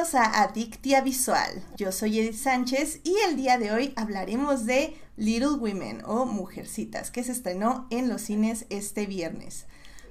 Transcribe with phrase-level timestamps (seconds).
[0.00, 1.62] A Adictia Visual.
[1.76, 7.10] Yo soy Edith Sánchez y el día de hoy hablaremos de Little Women o Mujercitas,
[7.10, 9.66] que se estrenó en los cines este viernes.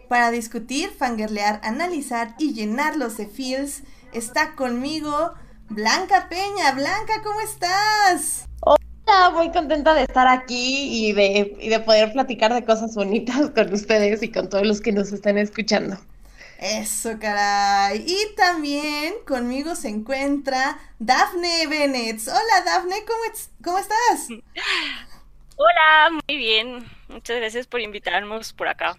[0.07, 3.81] Para discutir, fangirlear, analizar y llenarlos de feels,
[4.13, 5.33] está conmigo
[5.69, 6.71] Blanca Peña.
[6.73, 8.45] Blanca, ¿cómo estás?
[8.61, 14.21] Hola, muy contenta de estar aquí y de, poder platicar de cosas bonitas con ustedes
[14.21, 15.97] y con todos los que nos estén escuchando.
[16.59, 18.03] Eso, caray.
[18.05, 22.19] Y también conmigo se encuentra Dafne Bennett.
[22.27, 23.21] Hola, Dafne, ¿cómo,
[23.63, 24.27] cómo estás?
[25.55, 26.85] Hola, muy bien.
[27.07, 28.97] Muchas gracias por invitarnos por acá.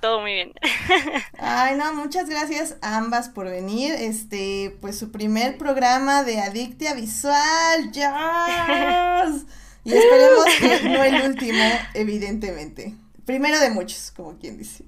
[0.00, 0.52] Todo muy bien.
[1.38, 3.92] Ay, no, muchas gracias a ambas por venir.
[3.92, 7.90] Este, pues su primer programa de Adictia Visual.
[7.92, 9.26] ¡Ya!
[9.82, 12.94] Y esperemos que no el último, evidentemente.
[13.24, 14.84] Primero de muchos, como quien dice.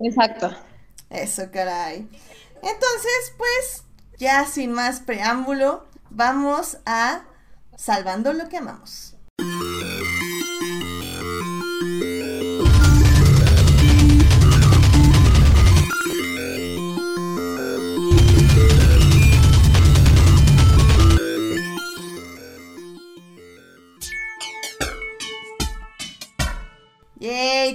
[0.00, 0.52] Exacto.
[1.10, 2.08] Eso, caray.
[2.62, 3.84] Entonces, pues,
[4.18, 7.24] ya sin más preámbulo, vamos a
[7.76, 9.14] Salvando lo que amamos.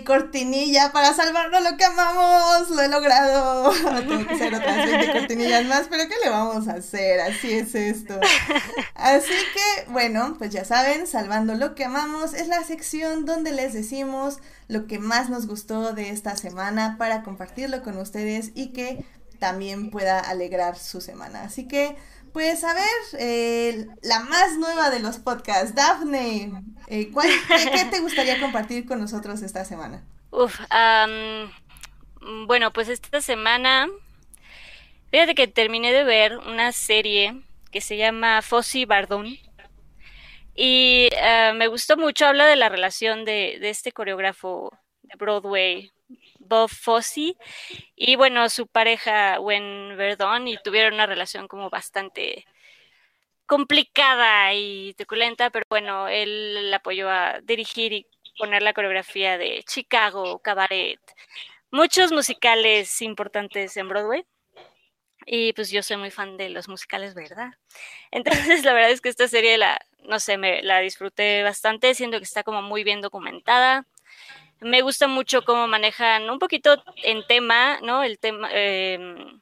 [0.10, 2.72] Cortinilla para salvarnos lo que amamos.
[2.72, 3.72] Lo he logrado.
[4.08, 7.20] Tengo que hacer otras 20 cortinillas más, pero ¿qué le vamos a hacer?
[7.20, 8.20] Así es esto.
[8.96, 13.74] Así que, bueno, pues ya saben, salvando lo que amamos es la sección donde les
[13.74, 19.06] decimos lo que más nos gustó de esta semana para compartirlo con ustedes y que
[19.38, 21.44] también pueda alegrar su semana.
[21.44, 21.96] Así que,
[22.34, 26.52] pues a ver, eh, la más nueva de los podcasts, Daphne,
[26.88, 30.04] eh, qué, te gustaría compartir con nosotros esta semana?
[30.32, 30.60] Uf,
[32.48, 33.88] bueno, pues esta semana,
[35.12, 39.38] fíjate que terminé de ver una serie que se llama Fossi Bardón.
[40.56, 44.72] Y ah, me gustó mucho, habla de la relación de este coreógrafo
[45.04, 45.92] de Broadway,
[46.50, 47.36] Bob Fosse
[47.96, 52.46] y bueno, su pareja Gwen Verdon y tuvieron una relación como bastante
[53.46, 58.08] complicada y truculenta, pero bueno, él la apoyó a dirigir y
[58.38, 61.00] poner la coreografía de Chicago, Cabaret,
[61.72, 64.26] muchos musicales importantes en Broadway.
[65.26, 67.52] Y pues yo soy muy fan de los musicales, ¿verdad?
[68.12, 72.18] Entonces la verdad es que esta serie la, no sé, me la disfruté bastante, siendo
[72.18, 73.86] que está como muy bien documentada.
[74.62, 78.04] Me gusta mucho cómo manejan un poquito en tema, ¿no?
[78.04, 79.42] El tema, em,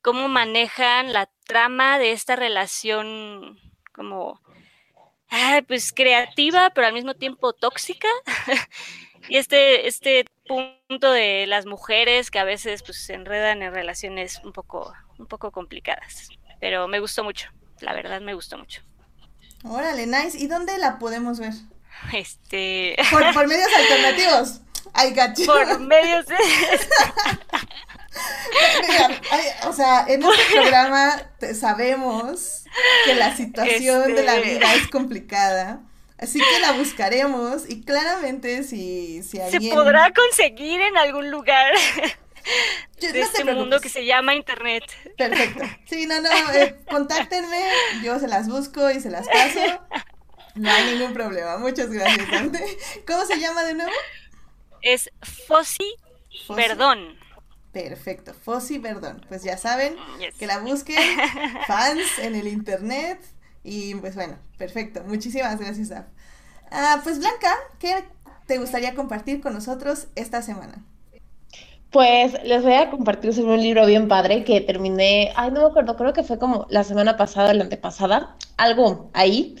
[0.00, 3.58] cómo manejan la trama de esta relación
[3.92, 4.40] como,
[5.66, 8.08] pues creativa, pero al mismo tiempo tóxica.
[9.28, 14.40] y este, este punto de las mujeres que a veces pues, se enredan en relaciones
[14.44, 16.28] un poco, un poco complicadas.
[16.60, 17.48] Pero me gustó mucho,
[17.80, 18.82] la verdad me gustó mucho.
[19.64, 20.38] Órale, nice.
[20.38, 21.54] ¿Y dónde la podemos ver?
[22.12, 22.96] Este.
[23.10, 24.60] Por, medios alternativos.
[24.92, 25.44] Ay, gacho.
[25.46, 26.26] Por medios.
[26.26, 26.36] De...
[29.66, 31.22] o sea, en este programa
[31.58, 32.64] sabemos
[33.04, 34.54] que la situación de la este.
[34.54, 35.80] vida es complicada.
[36.18, 39.62] Así que la buscaremos y claramente si, si alguien...
[39.62, 41.72] Se podrá conseguir en algún lugar
[43.00, 44.84] de este mundo que se llama Internet.
[45.16, 45.64] Perfecto.
[45.86, 47.60] Sí, no, no, eh, contáctenme,
[48.04, 49.60] yo se las busco y se las paso.
[50.54, 51.58] No hay ningún problema.
[51.58, 52.60] Muchas gracias, Dante.
[53.06, 53.92] ¿Cómo se llama de nuevo?
[54.82, 55.94] Es Fossi,
[56.48, 57.18] Verdón.
[57.72, 59.24] Perfecto, Fossi Verdón.
[59.28, 59.96] Pues ya saben
[60.38, 61.02] que la busquen
[61.66, 63.20] fans en el internet.
[63.64, 65.02] Y pues bueno, perfecto.
[65.04, 66.06] Muchísimas gracias, Daf.
[66.70, 68.04] Ah, pues Blanca, ¿qué
[68.46, 70.84] te gustaría compartir con nosotros esta semana?
[71.90, 75.66] Pues les voy a compartir sobre un libro bien padre que terminé, ay, no me
[75.66, 79.56] acuerdo, creo que fue como la semana pasada, la antepasada, algo ahí.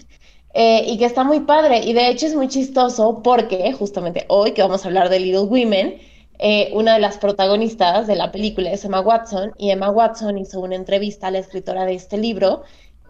[0.54, 1.78] Eh, y que está muy padre.
[1.78, 5.44] Y de hecho es muy chistoso porque justamente hoy que vamos a hablar de Little
[5.44, 5.98] Women,
[6.38, 10.60] eh, una de las protagonistas de la película es Emma Watson y Emma Watson hizo
[10.60, 12.62] una entrevista a la escritora de este libro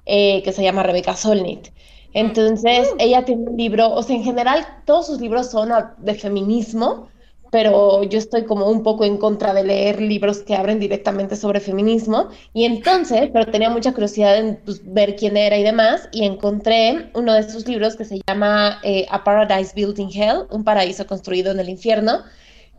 [0.07, 1.69] eh, que se llama Rebecca Solnit.
[2.15, 3.01] Entonces, mm.
[3.01, 7.09] ella tiene un libro, o sea, en general todos sus libros son de feminismo,
[7.53, 11.61] pero yo estoy como un poco en contra de leer libros que abren directamente sobre
[11.61, 12.31] feminismo.
[12.55, 17.11] Y entonces, pero tenía mucha curiosidad en pues, ver quién era y demás, y encontré
[17.13, 21.07] uno de sus libros que se llama eh, A Paradise Built in Hell, un paraíso
[21.07, 22.23] construido en el infierno,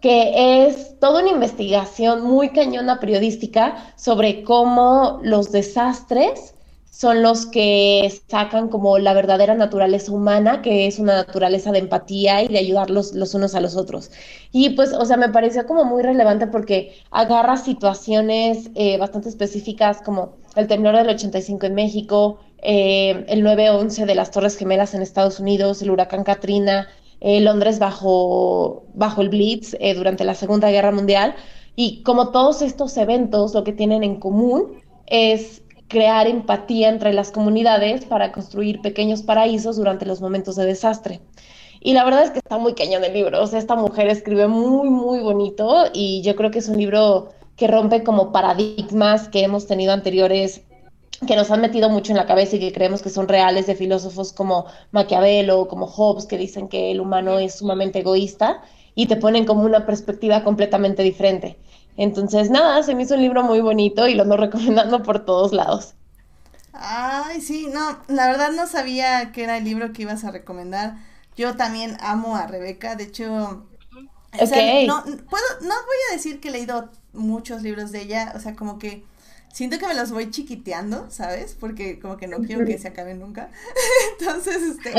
[0.01, 6.55] que es toda una investigación muy cañona periodística sobre cómo los desastres
[6.93, 12.43] son los que sacan como la verdadera naturaleza humana, que es una naturaleza de empatía
[12.43, 14.11] y de ayudarlos los unos a los otros.
[14.51, 20.03] Y pues, o sea, me pareció como muy relevante porque agarra situaciones eh, bastante específicas
[20.03, 25.01] como el temblor del 85 en México, eh, el 9-11 de las Torres Gemelas en
[25.01, 26.89] Estados Unidos, el huracán Katrina,
[27.21, 31.33] eh, Londres bajo, bajo el Blitz durante la Segunda Guerra Mundial.
[31.75, 37.31] Y como todos estos eventos lo que tienen en común es crear empatía entre las
[37.31, 41.21] comunidades para construir pequeños paraísos durante los momentos de desastre.
[41.79, 44.47] Y la verdad es que está muy cañón el libro, o sea, esta mujer escribe
[44.47, 49.43] muy, muy bonito y yo creo que es un libro que rompe como paradigmas que
[49.43, 50.63] hemos tenido anteriores
[51.27, 53.75] que nos han metido mucho en la cabeza y que creemos que son reales de
[53.75, 58.61] filósofos como Maquiavelo, como Hobbes, que dicen que el humano es sumamente egoísta
[58.95, 61.57] y te ponen como una perspectiva completamente diferente.
[61.97, 65.53] Entonces, nada, se me hizo un libro muy bonito y lo ando recomendando por todos
[65.53, 65.95] lados.
[66.73, 70.97] Ay, sí, no, la verdad no sabía que era el libro que ibas a recomendar.
[71.35, 73.67] Yo también amo a Rebeca, de hecho,
[74.81, 78.55] no, puedo, no voy a decir que he leído muchos libros de ella, o sea,
[78.55, 79.03] como que
[79.53, 81.55] siento que me los voy chiquiteando, ¿sabes?
[81.59, 83.49] Porque como que no quiero que se acaben nunca.
[84.19, 84.91] Entonces, este,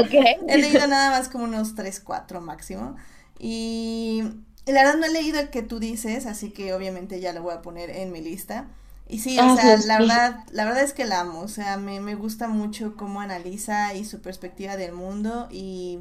[0.49, 2.97] he leído nada más como unos tres, cuatro máximo.
[3.39, 4.23] Y
[4.73, 7.55] la verdad no he leído el que tú dices, así que obviamente ya lo voy
[7.55, 8.67] a poner en mi lista.
[9.07, 11.77] Y sí, o ah, sea, la verdad, la verdad es que la amo, o sea,
[11.77, 16.01] me, me gusta mucho cómo analiza y su perspectiva del mundo y,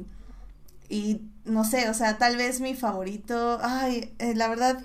[0.88, 4.82] y no sé, o sea, tal vez mi favorito, ay, eh, la verdad,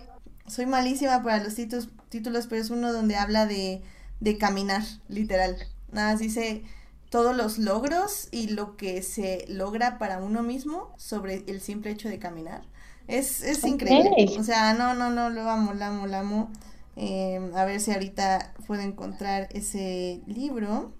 [0.47, 3.81] soy malísima para los títulos, títulos, pero es uno donde habla de,
[4.19, 5.57] de caminar, literal.
[5.91, 6.63] Nada más dice
[7.09, 12.09] todos los logros y lo que se logra para uno mismo sobre el simple hecho
[12.09, 12.63] de caminar.
[13.09, 14.37] Es, es increíble.
[14.39, 16.51] O sea, no, no, no, lo amo, lo amo, lo amo.
[16.95, 20.91] Em, a ver si ahorita puedo encontrar ese libro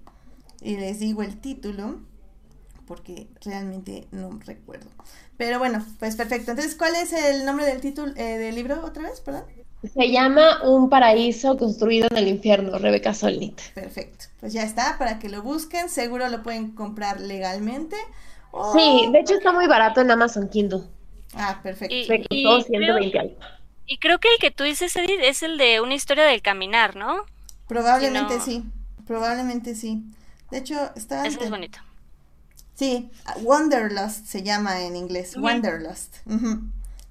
[0.60, 2.00] y les digo el título
[2.84, 4.90] porque realmente no recuerdo.
[5.36, 6.50] Pero bueno, pues perfecto.
[6.50, 9.20] Entonces, ¿cuál es el nombre del título eh, del libro otra vez?
[9.20, 9.44] Perdón.
[9.94, 13.60] Se llama Un paraíso construido en el infierno, Rebeca Solnit.
[13.72, 14.24] Perfecto.
[14.40, 15.88] Pues ya está, para que lo busquen.
[15.88, 17.96] Seguro lo pueden comprar legalmente.
[18.72, 20.82] Sí, de hecho está muy barato en Amazon Kindle.
[21.34, 21.94] Ah, perfecto.
[21.94, 22.06] Y,
[23.98, 27.24] creo, que el que tú dices, Edith, es el de una historia del caminar, ¿no?
[27.66, 28.64] Probablemente sí,
[29.06, 30.04] probablemente sí.
[30.50, 31.26] De hecho, está...
[31.26, 31.78] Ese es bonito.
[32.74, 33.10] Sí,
[33.42, 36.16] Wanderlust se llama en inglés, Wanderlust.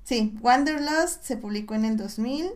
[0.03, 2.49] Sí, Wanderlust se publicó en el 2000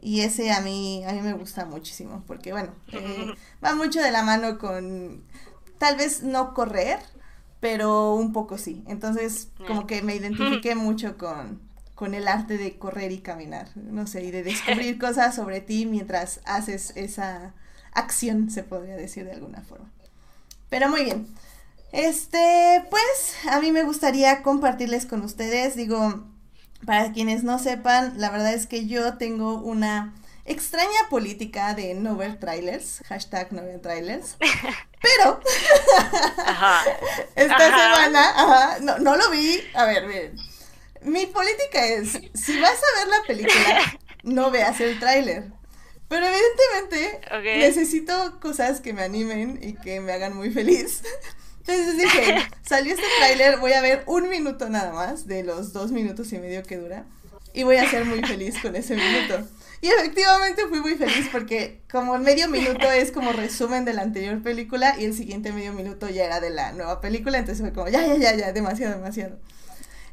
[0.00, 3.34] y ese a mí, a mí me gusta muchísimo porque, bueno, eh,
[3.64, 5.24] va mucho de la mano con
[5.78, 7.00] tal vez no correr,
[7.64, 8.84] pero un poco sí.
[8.86, 11.62] Entonces, como que me identifiqué mucho con,
[11.94, 15.86] con el arte de correr y caminar, no sé, y de descubrir cosas sobre ti
[15.86, 17.54] mientras haces esa
[17.94, 19.90] acción, se podría decir de alguna forma.
[20.68, 21.26] Pero muy bien.
[21.90, 26.22] Este, pues a mí me gustaría compartirles con ustedes, digo,
[26.84, 30.12] para quienes no sepan, la verdad es que yo tengo una
[30.44, 34.36] extraña política de no ver trailers, hashtag no ver trailers,
[35.00, 35.40] pero
[37.34, 40.36] esta semana, no, no lo vi, a ver, miren,
[41.02, 45.52] mi política es, si vas a ver la película, no veas el tráiler.
[46.08, 47.20] Pero evidentemente
[47.58, 51.02] necesito cosas que me animen y que me hagan muy feliz.
[51.60, 55.92] Entonces dije, salió este tráiler, voy a ver un minuto nada más de los dos
[55.92, 57.06] minutos y medio que dura.
[57.54, 59.46] Y voy a ser muy feliz con ese minuto.
[59.84, 64.00] Y efectivamente fui muy feliz porque como el medio minuto es como resumen de la
[64.00, 67.74] anterior película y el siguiente medio minuto ya era de la nueva película, entonces fue
[67.74, 69.38] como, ya, ya, ya, ya, demasiado, demasiado.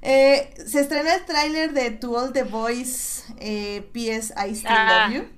[0.01, 4.34] Eh, se estrenó el tráiler de To All the Boys, eh, P.S.
[4.36, 5.08] I Still ah.
[5.08, 5.30] Love You.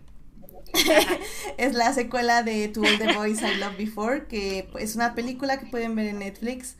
[1.59, 5.59] es la secuela de To All the Boys I Loved Before, que es una película
[5.59, 6.75] que pueden ver en Netflix.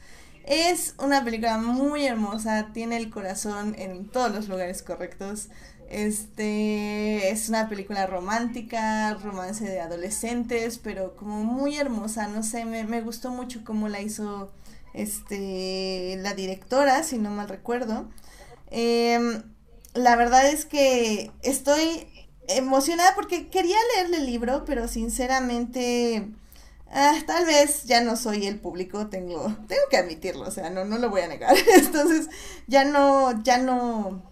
[0.46, 5.50] Es una película muy hermosa, tiene el corazón en todos los lugares correctos.
[5.94, 12.84] Este es una película romántica, romance de adolescentes, pero como muy hermosa, no sé, me,
[12.84, 14.52] me gustó mucho cómo la hizo
[14.96, 18.10] este la directora, si no mal recuerdo.
[18.72, 19.44] Em,
[19.94, 22.08] la verdad es que estoy
[22.48, 26.28] emocionada porque quería leerle el libro, pero sinceramente
[26.92, 30.86] ah, tal vez ya no soy el público, tengo, tengo que admitirlo, o sea, no,
[30.86, 31.56] no lo voy a negar.
[31.76, 32.30] Entonces,
[32.68, 34.24] ya no, ya no,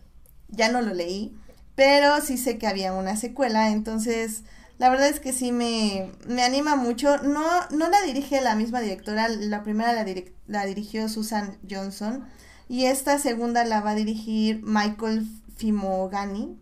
[0.49, 1.37] ya no lo leí
[1.75, 4.43] pero sí sé que había una secuela, entonces
[4.77, 7.17] la verdad es que sí me, me anima mucho.
[7.19, 10.05] No, no la dirige la misma directora, la primera la,
[10.47, 12.25] la dirigió Susan Johnson
[12.67, 16.57] y esta segunda la va a dirigir Michael Fimogani,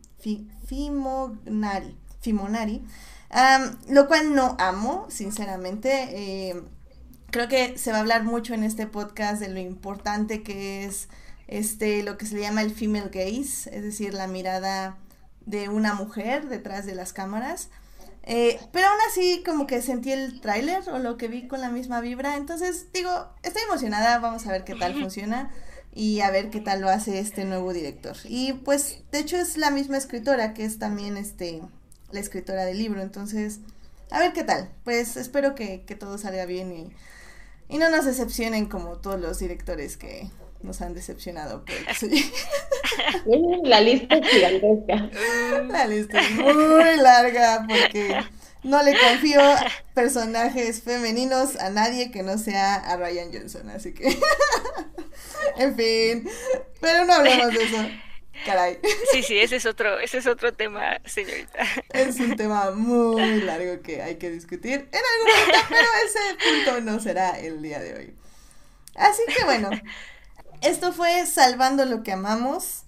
[0.66, 2.84] Fimognari, Fimonari,
[3.88, 6.10] lo cual no amo, sinceramente.
[6.12, 6.64] Eh,
[7.32, 11.10] creo que se va a hablar mucho en este podcast de lo importante que es
[11.50, 14.98] este lo que se le llama el female gaze, es decir, la mirada
[15.46, 17.70] de una mujer detrás de las cámaras.
[18.24, 21.70] Eh, pero aún así como que sentí el tráiler o lo que vi con la
[21.72, 25.52] misma vibra, entonces digo, estoy emocionada, vamos a ver qué tal funciona
[25.92, 28.16] y a ver qué tal lo hace este nuevo director.
[28.26, 31.62] Y pues de hecho es la misma escritora que es también este
[32.12, 33.60] la escritora del libro, entonces
[34.12, 34.70] a ver qué tal.
[34.84, 36.94] Pues espero que, que todo salga bien y,
[37.74, 40.30] y no nos decepcionen como todos los directores que
[40.62, 41.64] nos han decepcionado.
[43.64, 45.10] La lista es gigantesca.
[45.68, 48.20] La lista es muy larga porque
[48.64, 49.42] no le confío
[49.94, 54.08] personajes femeninos a nadie que no sea a Ryan Johnson, así que
[55.58, 56.30] en fin,
[56.82, 57.78] pero no hablemos de eso.
[58.46, 58.80] Caray.
[59.12, 61.60] Sí, sí, ese es otro, ese es otro tema, señorita.
[61.90, 66.82] Es un tema muy largo que hay que discutir en algún momento, pero ese punto
[66.82, 68.16] no será el día de hoy.
[68.96, 69.70] Así que bueno,
[70.62, 72.84] esto fue Salvando lo que amamos.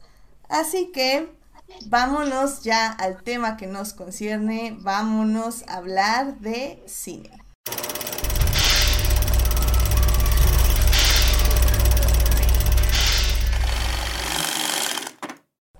[0.49, 1.31] Así que
[1.85, 4.77] vámonos ya al tema que nos concierne.
[4.79, 7.31] Vámonos a hablar de cine.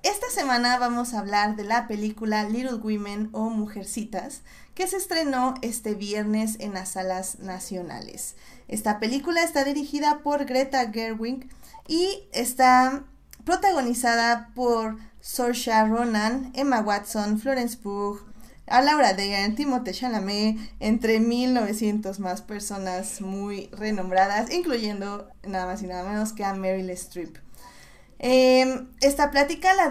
[0.04, 4.42] Esta semana vamos a hablar de la película Little Women o Mujercitas,
[4.74, 8.36] que se estrenó este viernes en las salas nacionales.
[8.68, 11.48] Esta película está dirigida por Greta Gerwig
[11.88, 13.04] y está
[13.44, 18.20] protagonizada por Saoirse Ronan, Emma Watson, Florence Pugh,
[18.68, 25.88] a Laura Dern, Timothée Chalamet, entre 1900 más personas muy renombradas, incluyendo nada más y
[25.88, 27.38] nada menos que a Meryl Streep.
[28.24, 29.90] Em, esta plática la,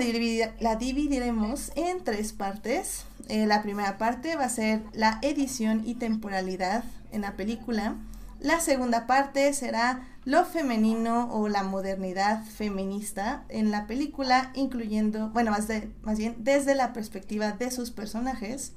[0.60, 3.04] la, dividiremos en tres partes.
[3.28, 7.96] Eh, la primera parte va a ser la edición y temporalidad en la película.
[8.40, 15.50] La segunda parte será lo femenino o la modernidad feminista en la película, incluyendo, bueno,
[15.50, 18.72] más, de, más bien desde la perspectiva de sus personajes.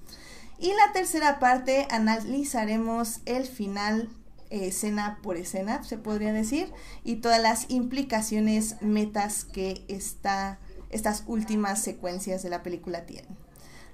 [0.59, 4.09] Y la tercera parte analizaremos el final
[4.49, 6.69] eh, escena por escena, se podría decir,
[7.05, 13.37] y todas las implicaciones metas que esta, estas últimas secuencias de la película tienen.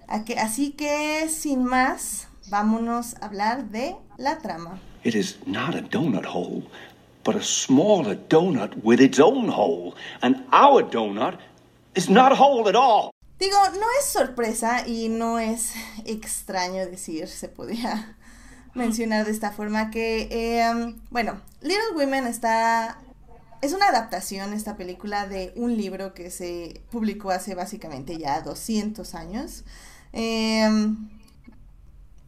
[0.08, 4.82] Así que, sin más, vámonos a hablar de la trama.
[5.04, 6.64] It is not a donut hole,
[7.24, 9.96] but a smaller donut with its own hole.
[10.22, 11.38] And our donut
[11.96, 13.12] is not a hole at all.
[13.40, 15.74] Digo, no es sorpresa y no es
[16.06, 18.18] extraño decir, se podría
[18.74, 23.00] mencionar de esta forma que, eh, bueno, Little Women está...
[23.62, 29.16] Es una adaptación, esta película, de un libro que se publicó hace básicamente ya 200
[29.16, 29.64] años.
[30.14, 30.70] Eh,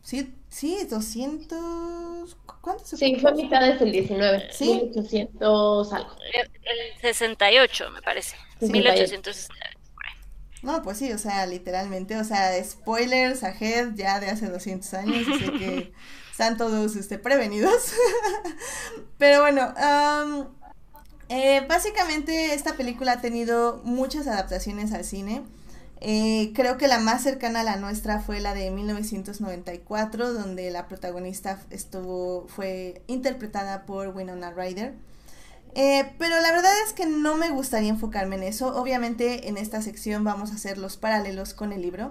[0.03, 2.37] sí, Sí, 200...
[2.59, 4.49] ¿Cuánto se Sí, fue a mitades del 19.
[4.51, 4.65] ¿Sí?
[4.65, 6.15] 1800 algo.
[6.33, 8.35] El 68, me parece.
[8.59, 9.79] 1868.
[10.61, 15.27] No, pues sí, o sea, literalmente, o sea, spoilers ahead ya de hace 200 años,
[15.27, 15.93] así que
[16.31, 17.93] están todos este, prevenidos.
[19.17, 19.73] Pero bueno,
[21.29, 25.43] eh, básicamente esta película ha tenido muchas adaptaciones al cine.
[26.03, 30.87] Eh, creo que la más cercana a la nuestra fue la de 1994, donde la
[30.87, 34.95] protagonista estuvo, fue interpretada por Winona Ryder.
[35.75, 38.75] Eh, pero la verdad es que no me gustaría enfocarme en eso.
[38.75, 42.09] Obviamente en esta sección vamos a hacer los paralelos con el libro.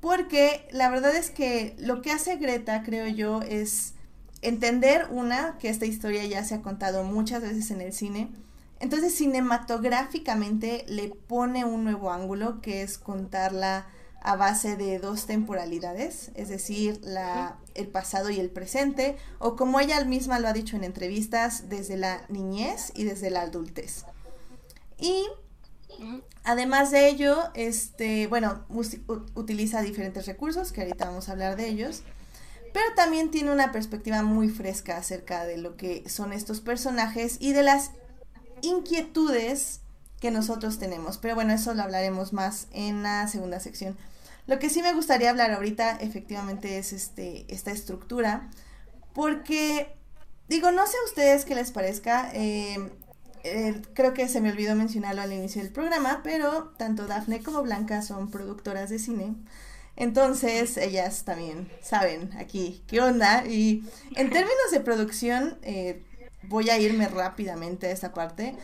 [0.00, 3.94] porque la verdad es que lo que hace Greta, creo yo, es
[4.42, 8.30] entender una, que esta historia ya se ha contado muchas veces en el cine,
[8.80, 13.86] entonces cinematográficamente le pone un nuevo ángulo que es contarla
[14.20, 19.80] a base de dos temporalidades, es decir, la, el pasado y el presente, o como
[19.80, 24.04] ella misma lo ha dicho en entrevistas, desde la niñez y desde la adultez.
[24.98, 25.24] Y
[26.44, 28.64] además de ello, este, bueno,
[29.34, 32.02] utiliza diferentes recursos, que ahorita vamos a hablar de ellos,
[32.72, 37.52] pero también tiene una perspectiva muy fresca acerca de lo que son estos personajes y
[37.52, 37.92] de las
[38.62, 39.80] inquietudes
[40.20, 41.18] que nosotros tenemos.
[41.18, 43.96] Pero bueno, eso lo hablaremos más en la segunda sección.
[44.46, 48.48] Lo que sí me gustaría hablar ahorita efectivamente es este, esta estructura,
[49.12, 49.94] porque
[50.48, 52.90] digo, no sé a ustedes qué les parezca, em,
[53.44, 57.62] eh, creo que se me olvidó mencionarlo al inicio del programa, pero tanto Dafne como
[57.62, 59.34] Blanca son productoras de cine.
[59.96, 63.44] Entonces, ellas también saben aquí qué onda.
[63.46, 63.84] Y
[64.14, 66.04] en términos de producción, eh,
[66.42, 68.56] voy a irme rápidamente a esta parte.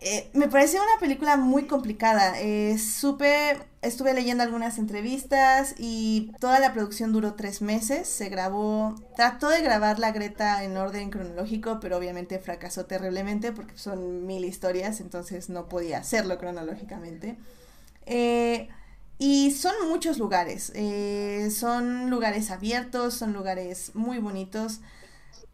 [0.00, 2.40] Eh, me parece una película muy complicada.
[2.40, 8.08] Eh, supe estuve leyendo algunas entrevistas y toda la producción duró tres meses.
[8.08, 13.76] Se grabó, trató de grabar la Greta en orden cronológico, pero obviamente fracasó terriblemente porque
[13.78, 17.36] son mil historias, entonces no podía hacerlo cronológicamente.
[18.06, 18.68] Eh,
[19.18, 20.72] y son muchos lugares,
[21.52, 24.80] son lugares abiertos, son lugares muy bonitos,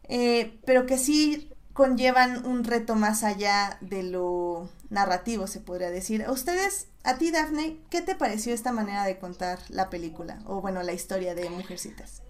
[0.08, 6.22] eh, pero que sí conllevan un reto más allá de lo narrativo, se podría decir.
[6.24, 10.38] ¿A ustedes, a ti, Daphne, qué te pareció esta manera de contar la película?
[10.46, 12.22] O bueno, la historia de Mujercitas.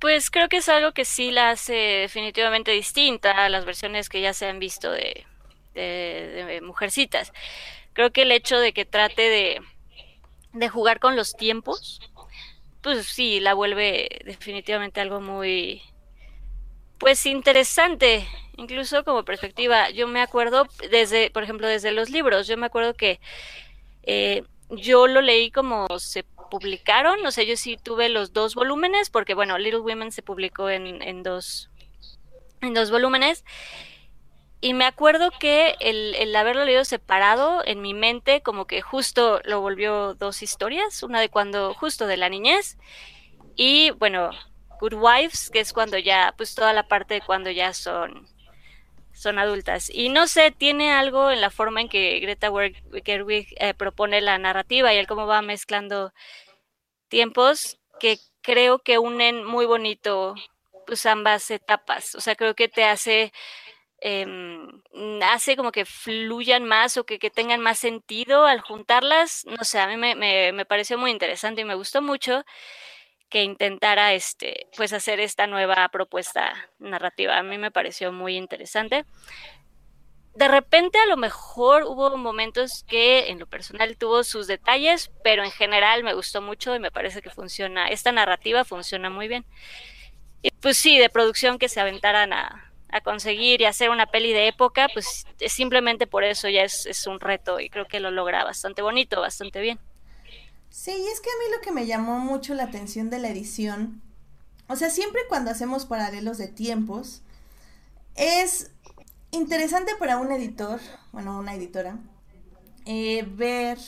[0.00, 4.20] Pues creo que es algo que sí la hace definitivamente distinta a las versiones que
[4.20, 5.26] ya se han visto de,
[6.62, 7.32] Mujercitas.
[7.92, 9.60] Creo que el hecho de que trate
[10.52, 12.00] de jugar con los tiempos,
[12.80, 15.82] pues sí, la vuelve definitivamente algo muy,
[16.98, 19.90] pues interesante, incluso como perspectiva.
[19.90, 23.20] Yo me acuerdo desde, por ejemplo, desde los libros, yo me acuerdo que
[24.02, 29.10] eh, yo lo leí como se publicaron, no sé, yo sí tuve los dos volúmenes,
[29.10, 31.70] porque bueno, Little Women se publicó en, dos,
[32.60, 33.44] en volúmenes.
[34.60, 39.60] Y me acuerdo que el, haberlo leído separado en mi mente, como que justo lo
[39.60, 42.78] volvió dos historias, una de cuando, justo de la niñez,
[43.56, 44.30] y bueno,
[44.80, 48.26] Good Wives, que es cuando ya, pues toda la parte de cuando ya son,
[49.12, 49.90] son adultas.
[49.92, 52.50] Y no sé, tiene algo en la forma en que Greta
[53.04, 56.12] Gerwig eh, propone la narrativa y el cómo va mezclando
[57.08, 60.34] tiempos que creo que unen muy bonito
[60.86, 62.14] pues ambas etapas.
[62.14, 63.32] O sea, creo que te hace
[64.06, 64.82] Em,
[65.22, 69.46] hace como que fluyan más o que, tengan más sentido al juntarlas.
[69.46, 72.44] No sé, a mí me, me, pareció muy interesante y me gustó mucho
[73.34, 77.36] que intentara este, pues hacer esta nueva propuesta narrativa.
[77.36, 79.06] A mí me pareció muy interesante.
[80.36, 85.42] De repente a lo mejor hubo momentos que en lo personal tuvo sus detalles, pero
[85.42, 89.44] en general me gustó mucho y me parece que funciona, esta narrativa funciona muy bien.
[90.40, 92.70] Y pues sí, de producción que se aventaran a,
[93.02, 97.18] conseguir y hacer una peli de época, pues simplemente por eso ya es, es un
[97.18, 99.80] reto y creo que lo logra bastante bonito, bastante bien.
[100.74, 103.28] Sí, y es que a mí lo que me llamó mucho la atención de la
[103.28, 104.02] edición,
[104.66, 107.22] o sea, siempre cuando hacemos paralelos de tiempos,
[108.16, 108.72] es
[109.30, 110.80] interesante para un editor,
[111.12, 112.00] bueno, una editora,
[112.86, 113.78] eh, ver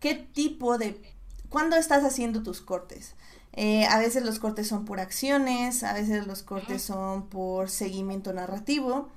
[0.00, 1.02] qué tipo de,
[1.48, 3.16] cuándo estás haciendo tus cortes.
[3.52, 8.32] Eh, a veces los cortes son por acciones, a veces los cortes son por seguimiento
[8.32, 9.08] narrativo.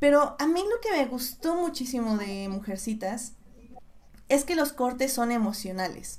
[0.00, 3.34] Pero a mí lo que me gustó muchísimo de Mujercitas
[4.28, 6.18] es que los cortes son emocionales.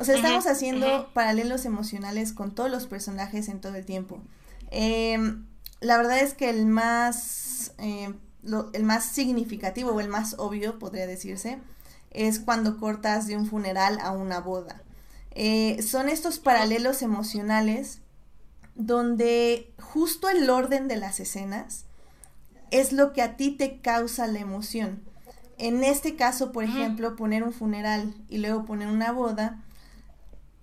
[0.00, 4.20] O sea, estamos haciendo paralelos emocionales con todos los personajes en todo el tiempo.
[4.70, 5.44] Em,
[5.80, 8.16] la verdad es que el más, em,
[8.72, 11.58] el más significativo o el más obvio, podría decirse,
[12.12, 14.82] es cuando cortas de un funeral a una boda.
[15.32, 17.98] Eh, son estos paralelos emocionales
[18.76, 21.86] donde justo el orden de las escenas
[22.70, 25.02] es lo que a ti te causa la emoción.
[25.58, 29.64] En este caso, por ejemplo, poner un funeral y luego poner una boda,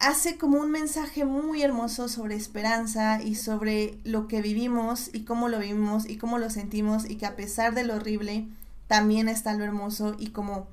[0.05, 5.49] hace como un mensaje muy hermoso sobre esperanza y sobre lo que vivimos y cómo
[5.49, 8.47] lo vivimos y cómo lo sentimos y que a pesar de lo horrible
[8.87, 10.67] también está lo hermoso y como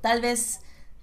[0.00, 0.58] tal vez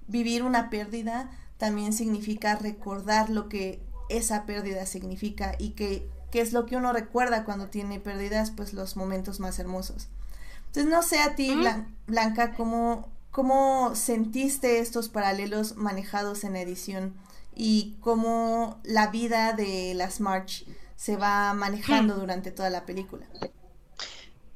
[0.09, 6.65] vivir una pérdida también significa recordar lo que esa pérdida significa y que, es lo
[6.65, 10.09] que uno recuerda cuando tiene pérdidas, pues los momentos más hermosos.
[10.65, 11.55] Entonces, no sé a ti,
[12.07, 17.13] Blanca, ¿cómo, cómo sentiste estos paralelos manejados en edición
[17.55, 23.27] y cómo la vida de las March se va manejando durante toda la película.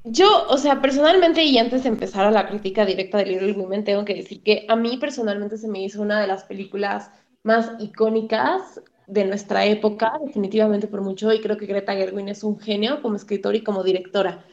[0.04, 3.84] Yo, o sea, personalmente, y antes de empezar a la crítica directa de Little Women,
[3.84, 7.10] tengo que decir que a mí personalmente se me hizo una de las películas
[7.42, 12.58] más icónicas de nuestra época, definitivamente por mucho, y creo que Greta Gerwin es un
[12.58, 14.44] genio como escritora y como directora.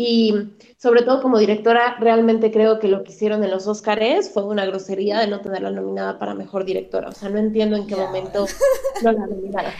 [0.00, 0.32] Y
[0.76, 4.64] sobre todo como directora, realmente creo que lo que hicieron en los Oscars fue una
[4.64, 7.08] grosería de no tenerla nominada para mejor directora.
[7.08, 8.46] O sea, no entiendo en qué momento
[9.02, 9.72] no la nominaron.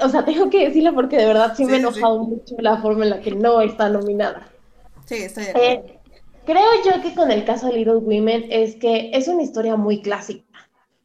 [0.00, 3.02] o sea, tengo que decirlo porque de verdad sí, me ha enojado mucho la forma
[3.02, 4.46] en la que no está nominada.
[5.06, 5.68] Sí, estoy de acuerdo.
[5.70, 5.98] Eh,
[6.46, 10.02] creo yo que con el caso de Little Women es que es una historia muy
[10.02, 10.46] clásica.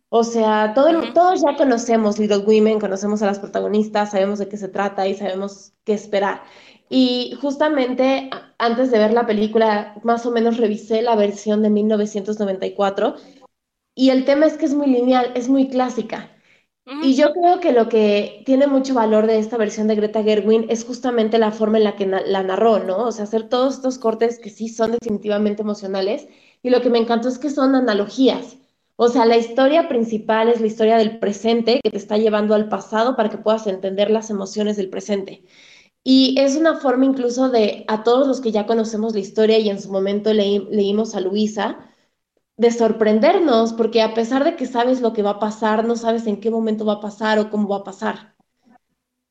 [0.10, 4.58] O sea, todo, todos ya conocemos Little Women, conocemos a las protagonistas, sabemos de qué
[4.58, 6.44] se trata y sabemos qué esperar.
[6.90, 13.16] Y justamente antes de ver la película, más o menos revisé la versión de 1994
[13.96, 16.32] y el tema es que es muy lineal, es muy clásica.
[17.04, 20.66] Y yo creo que lo que tiene mucho valor de esta versión de Greta Gerwin
[20.70, 23.00] es justamente la forma en la que la narró, ¿no?
[23.08, 26.28] O sea, hacer todos estos cortes que sí son definitivamente emocionales.
[26.64, 28.58] Y lo que me encantó es que son analogías.
[28.96, 32.70] O sea, la historia principal es la historia del presente que te está llevando al
[32.70, 35.44] pasado para que puedas entender las emociones del presente.
[36.10, 39.70] Y es una forma incluso de, a todos los que ya conocemos la historia y
[39.70, 41.80] en su momento leímos a Luisa,
[42.56, 46.26] de sorprendernos, porque a pesar de que sabes lo que va a pasar, no sabes
[46.26, 48.37] en qué momento va a pasar o cómo va a pasar.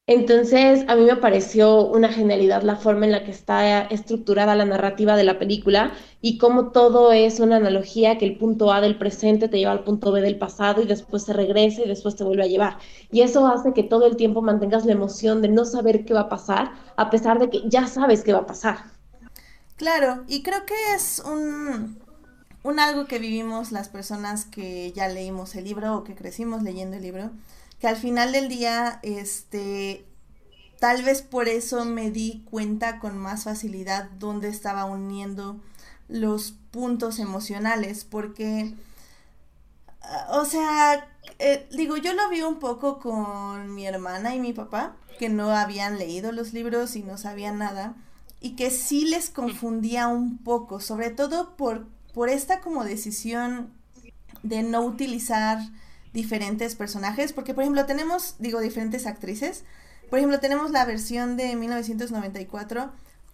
[0.08, 4.64] Entonces, a mí me pareció una genialidad la forma en la que está estructurada la
[4.64, 8.98] narrativa de la película y cómo todo es una analogía que el punto A del
[8.98, 12.22] presente te lleva al punto B del pasado y después se regresa y después te
[12.22, 12.78] vuelve a llevar.
[13.10, 16.20] Y eso hace que todo el tiempo mantengas la emoción de no saber qué va
[16.20, 18.76] a pasar, a pesar de que ya sabes qué va a pasar.
[19.76, 21.98] Claro, y creo que es un,
[22.62, 26.96] un algo que vivimos las personas que ya leímos el libro o que crecimos leyendo
[26.96, 27.30] el libro
[27.80, 30.06] que al final del día, este,
[30.78, 35.60] tal vez por eso me di cuenta con más facilidad dónde estaba uniendo
[36.08, 38.74] los puntos emocionales, porque,
[40.30, 41.08] o sea,
[41.38, 45.50] eh, digo, yo lo vi un poco con mi hermana y mi papá, que no
[45.50, 47.94] habían leído los libros y no sabían nada,
[48.40, 53.72] y que sí les confundía un poco, sobre todo por, por esta como decisión
[54.42, 55.58] de no utilizar
[56.16, 59.64] diferentes personajes, porque por ejemplo tenemos, digo, diferentes actrices.
[60.08, 62.90] Por ejemplo, tenemos la versión de 1994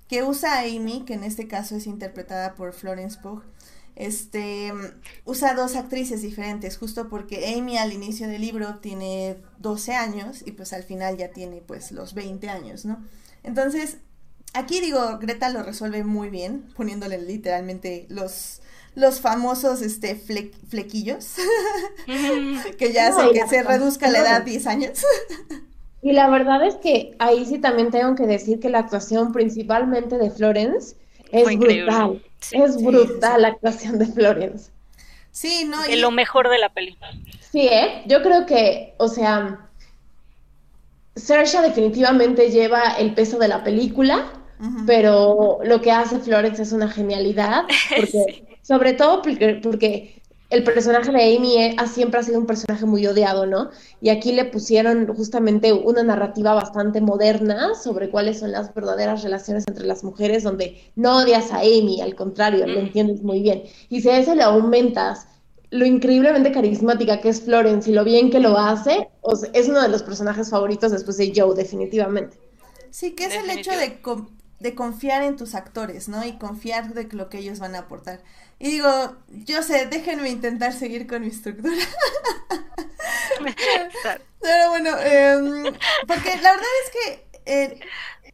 [0.09, 3.45] que usa a Amy, que en este caso es interpretada por Florence Pugh.
[3.95, 4.73] Este
[5.25, 10.53] usa dos actrices diferentes, justo porque Amy al inicio del libro tiene 12 años y
[10.53, 13.07] pues al final ya tiene pues los 20 años, ¿no?
[13.45, 13.99] Entonces,
[14.55, 18.62] aquí digo, Greta lo resuelve muy bien, poniéndole literalmente los
[18.95, 21.37] los famosos este flequillos
[22.79, 25.05] que ya hacen que se reduzca la edad 10 años.
[26.03, 30.19] y la verdad es que ahí sí también tengo que decir que la actuación principalmente
[30.19, 30.97] de Florence
[31.31, 32.23] es brutal.
[32.51, 34.71] es brutal la actuación de Florence.
[35.31, 35.83] Sí, no.
[35.85, 37.11] Es lo mejor de la película.
[37.41, 38.03] Sí, ¿eh?
[38.07, 39.71] Yo creo que, o sea,
[41.17, 44.31] Saoirse definitivamente lleva el peso de la película,
[44.87, 47.65] pero lo que hace Florence es una genialidad,
[47.97, 53.47] porque sobre todo porque, el personaje de Amy siempre ha sido un personaje muy odiado,
[53.47, 53.71] ¿no?
[54.03, 59.65] Y aquí le pusieron justamente una narrativa bastante moderna sobre cuáles son las verdaderas relaciones
[59.67, 63.63] entre las mujeres, donde no odias a Amy, al contrario, lo entiendes muy bien.
[63.89, 65.27] Y si a eso le aumentas
[65.71, 69.09] lo increíblemente carismática que es Florence y lo bien que lo hace,
[69.55, 72.37] es uno de los personajes favoritos después de Joe, definitivamente.
[72.91, 73.99] Sí, que es el hecho de,
[74.61, 76.27] de confiar en tus actores, ¿no?
[76.27, 78.21] Y confiar de lo que ellos van a aportar.
[78.63, 81.75] Y digo, yo sé, déjenme intentar seguir con mi estructura.
[84.41, 85.65] Pero bueno, em,
[86.07, 87.81] porque la verdad es que eh,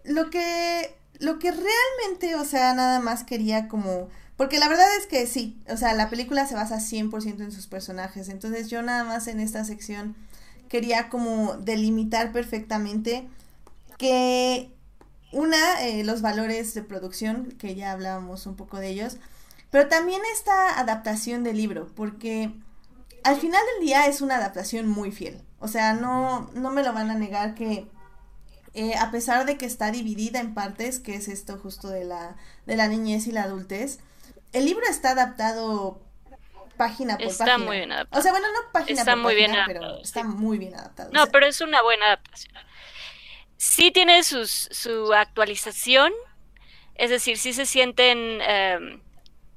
[0.04, 5.06] lo que lo que realmente, o sea, nada más quería como porque la verdad es
[5.06, 9.04] que sí, o sea, la película se basa 100% en sus personajes, entonces yo nada
[9.04, 10.14] más en esta sección
[10.68, 13.26] quería como delimitar perfectamente
[13.96, 14.70] que
[15.32, 19.16] una, eh, los valores de producción, que ya hablábamos un poco de ellos,
[19.70, 22.50] pero también esta adaptación del libro, porque
[23.24, 25.42] al final del día es una adaptación muy fiel.
[25.60, 27.86] O sea, no, no me lo van a negar que
[28.74, 32.36] eh, a pesar de que está dividida en partes, que es esto justo de la,
[32.66, 33.98] de la niñez y la adultez,
[34.52, 36.00] el libro está adaptado
[36.76, 37.56] página por está página.
[37.56, 38.20] Está muy bien adaptado.
[38.20, 41.10] O sea, bueno, no página está por muy página, bien pero está muy bien adaptado.
[41.12, 42.54] No, pero es una buena adaptación.
[43.56, 46.12] Sí tiene sus, su actualización,
[46.94, 48.40] es decir, sí se sienten...
[48.42, 49.00] Em,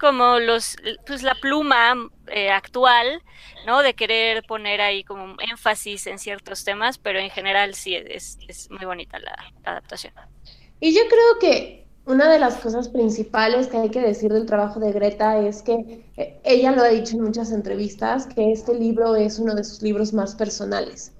[0.01, 1.93] como los, pues la pluma
[2.27, 3.21] eh, actual,
[3.67, 3.83] ¿no?
[3.83, 8.71] De querer poner ahí como énfasis en ciertos temas, pero en general sí es, es
[8.71, 10.13] muy bonita la, adaptación.
[10.79, 14.79] Y yo creo que una de las cosas principales que hay que decir del trabajo
[14.79, 19.15] de Greta es que eh, ella lo ha dicho en muchas entrevistas, que este libro
[19.15, 21.13] es uno de sus libros más personales.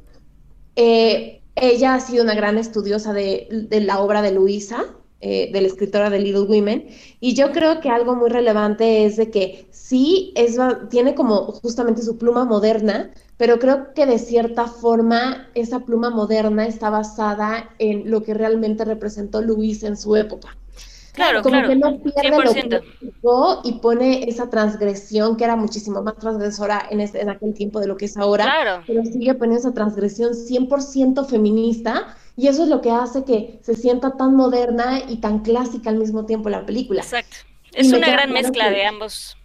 [0.76, 4.86] Eh, ella ha sido una gran estudiosa de, de la obra de Luisa,
[5.22, 6.88] eh, de la escritora de Little Women.
[7.20, 10.58] Y yo creo que algo muy relevante es de que sí es,
[10.90, 16.66] tiene como justamente su pluma moderna, pero creo que de cierta forma esa pluma moderna
[16.66, 20.58] está basada en lo que realmente representó Luis en su época.
[21.14, 26.16] Claro, como que no pierde lo que y pone esa transgresión que era muchísimo más
[26.18, 30.34] transgresora en, en aquel tiempo de lo que es ahora, pero sigue poniendo esa transgresión
[30.34, 35.40] 100% feminista y eso es lo que hace que se sienta tan moderna y tan
[35.40, 37.02] clásica al mismo tiempo la película.
[37.02, 37.38] Exacto.
[37.74, 39.38] Es una gran mezcla de ambos.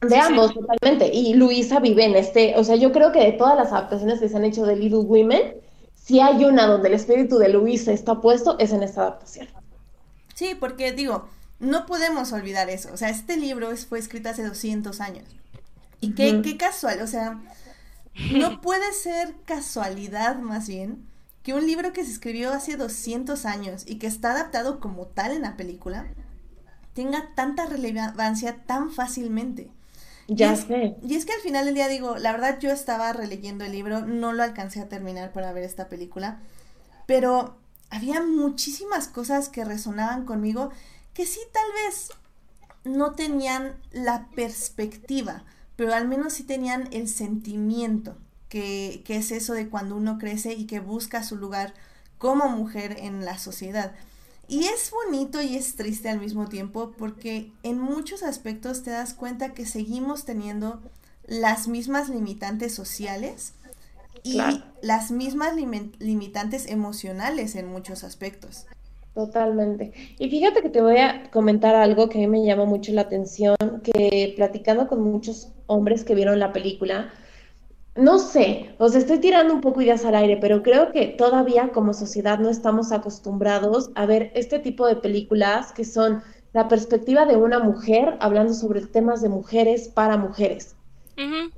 [0.00, 1.10] De ambos, totalmente.
[1.12, 4.28] Y Luisa vive en este, o sea, yo creo que de todas las adaptaciones que
[4.28, 5.54] se han hecho de Little Women,
[5.94, 9.48] si hay una donde el espíritu de Luisa está puesto, es en esta adaptación.
[10.34, 11.28] Sí, porque digo,
[11.60, 12.90] no podemos olvidar eso.
[12.92, 15.24] O sea, este libro fue escrito hace 200 años.
[16.00, 17.40] Y qué, qué casual, o sea,
[18.32, 21.11] no puede ser casualidad más bien
[21.42, 25.32] que un libro que se escribió hace 200 años y que está adaptado como tal
[25.32, 26.06] en la película
[26.94, 29.70] tenga tanta relevancia tan fácilmente.
[30.28, 30.96] Ya y sé.
[31.02, 34.06] Y es que al final del día digo, la verdad yo estaba releyendo el libro,
[34.06, 36.40] no lo alcancé a terminar para ver esta película,
[37.06, 37.56] pero
[37.90, 40.70] había muchísimas cosas que resonaban conmigo
[41.12, 42.10] que sí tal vez
[42.84, 45.44] no tenían la perspectiva,
[45.76, 48.16] pero al menos sí tenían el sentimiento,
[48.52, 51.72] que, que es eso de cuando uno crece y que busca su lugar
[52.18, 53.92] como mujer en la sociedad.
[54.46, 59.14] Y es bonito y es triste al mismo tiempo porque en muchos aspectos te das
[59.14, 60.82] cuenta que seguimos teniendo
[61.26, 63.54] las mismas limitantes sociales
[64.22, 64.38] y
[64.82, 65.54] las mismas
[65.98, 68.66] limitantes emocionales en muchos aspectos.
[69.14, 69.92] Totalmente.
[70.18, 73.02] Y fíjate que te voy a comentar algo que a mí me llama mucho la
[73.02, 77.10] atención, que platicando con muchos hombres que vieron la película,
[77.96, 81.92] no sé, os estoy tirando un poco ideas al aire, pero creo que todavía como
[81.92, 87.36] sociedad no estamos acostumbrados a ver este tipo de películas que son la perspectiva de
[87.36, 90.76] una mujer hablando sobre temas de mujeres para mujeres.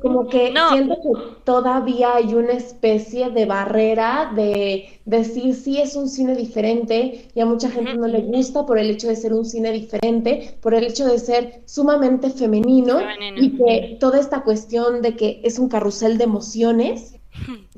[0.03, 6.09] Como que siento que todavía hay una especie de barrera de decir sí es un
[6.09, 9.45] cine diferente y a mucha gente no le gusta por el hecho de ser un
[9.45, 12.99] cine diferente, por el hecho de ser sumamente femenino,
[13.37, 17.15] y que toda esta cuestión de que es un carrusel de emociones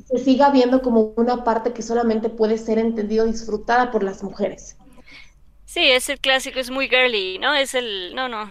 [0.07, 4.77] se siga viendo como una parte que solamente puede ser entendido, disfrutada por las mujeres.
[5.65, 7.55] Sí, es el clásico, es muy girly, ¿no?
[7.55, 8.51] Es el, no, no,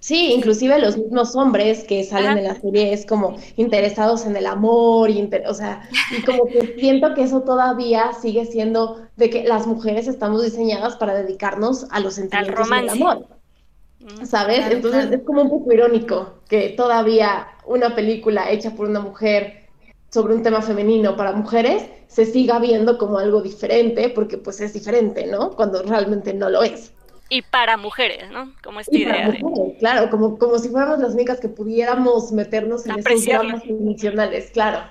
[0.00, 4.46] Sí, inclusive los mismos hombres que salen de la serie es como interesados en el
[4.46, 9.44] amor, y o sea, y como que siento que eso todavía sigue siendo de que
[9.44, 13.26] las mujeres estamos diseñadas para dedicarnos a los sentimientos del amor.
[14.24, 14.70] ¿Sabes?
[14.70, 19.66] Entonces es como un poco irónico que todavía una película hecha por una mujer
[20.10, 24.72] sobre un tema femenino para mujeres se siga viendo como algo diferente, porque pues es
[24.72, 25.50] diferente, ¿no?
[25.50, 26.92] Cuando realmente no lo es.
[27.28, 28.52] Y para mujeres, ¿no?
[28.62, 29.40] Como esta idea de...
[29.78, 34.88] Claro, como, como si fuéramos las únicas que pudiéramos meternos en esos dramas emocionales, claro.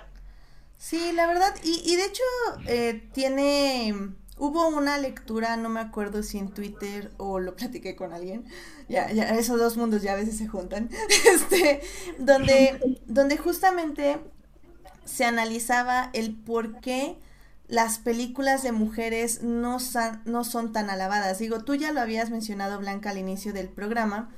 [0.78, 2.24] Sí, la verdad, y, y de hecho
[2.68, 3.94] eh, tiene...
[4.38, 8.44] Hubo una lectura, no me acuerdo si en Twitter o lo platiqué con alguien,
[8.90, 10.90] ya, ya, esos dos mundos ya a veces se juntan,
[11.34, 11.80] este,
[12.20, 14.18] donde, donde justamente
[15.06, 17.16] se analizaba el por qué
[17.68, 21.40] las películas de mujeres no, son, tan alabadas.
[21.40, 24.30] Digo, tú ya lo habías mencionado, Blanca, al inicio del programa,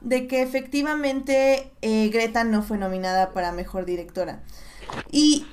[0.00, 4.42] de que efectivamente eh, Greta no fue nominada para Mejor Directora.
[5.10, 5.46] Y,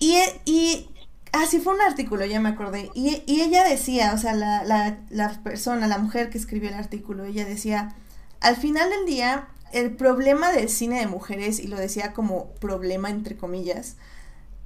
[0.00, 0.88] y
[1.32, 2.90] así fue un artículo, ya me acordé.
[2.94, 6.76] Y, y ella decía, o sea, la, la, la persona, la mujer que escribió el
[6.76, 7.94] artículo, ella decía,
[8.40, 13.10] al final del día, el problema del cine de mujeres, y lo decía como problema
[13.10, 13.96] entre comillas,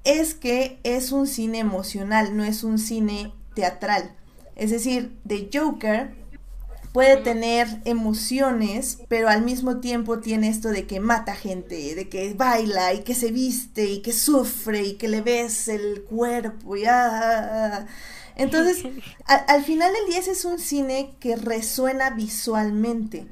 [0.09, 4.15] es que es un cine emocional, no es un cine teatral.
[4.57, 6.11] Es decir, The Joker
[6.93, 12.35] puede tener emociones, pero al mismo tiempo tiene esto de que mata gente, de que
[12.35, 16.85] baila y que se viste y que sufre y que le ves el cuerpo y
[16.87, 17.87] ah.
[18.35, 18.85] Entonces,
[19.27, 23.27] al final del día es un cine que resuena visualmente.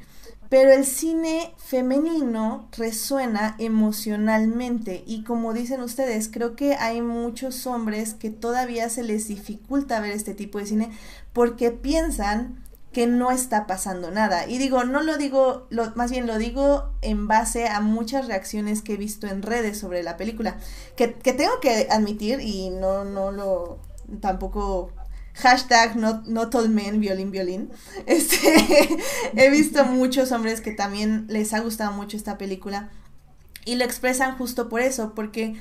[0.48, 8.14] Pero el cine femenino resuena emocionalmente y como dicen ustedes, creo que hay muchos hombres
[8.14, 10.90] que todavía se les dificulta ver este tipo de cine
[11.32, 14.48] porque piensan que no está pasando nada.
[14.48, 18.80] Y digo, no lo digo, lo, más bien lo digo en base a muchas reacciones
[18.80, 20.56] que he visto en redes sobre la película,
[20.96, 23.80] que, que tengo que admitir y no, no lo,
[24.20, 24.92] tampoco
[25.36, 26.26] hashtag not,
[26.68, 27.70] men, violín, violín.
[28.06, 28.38] Este,
[29.36, 32.90] he visto muchos hombres que también les ha gustado mucho esta película
[33.64, 35.56] y lo expresan justo por eso, porque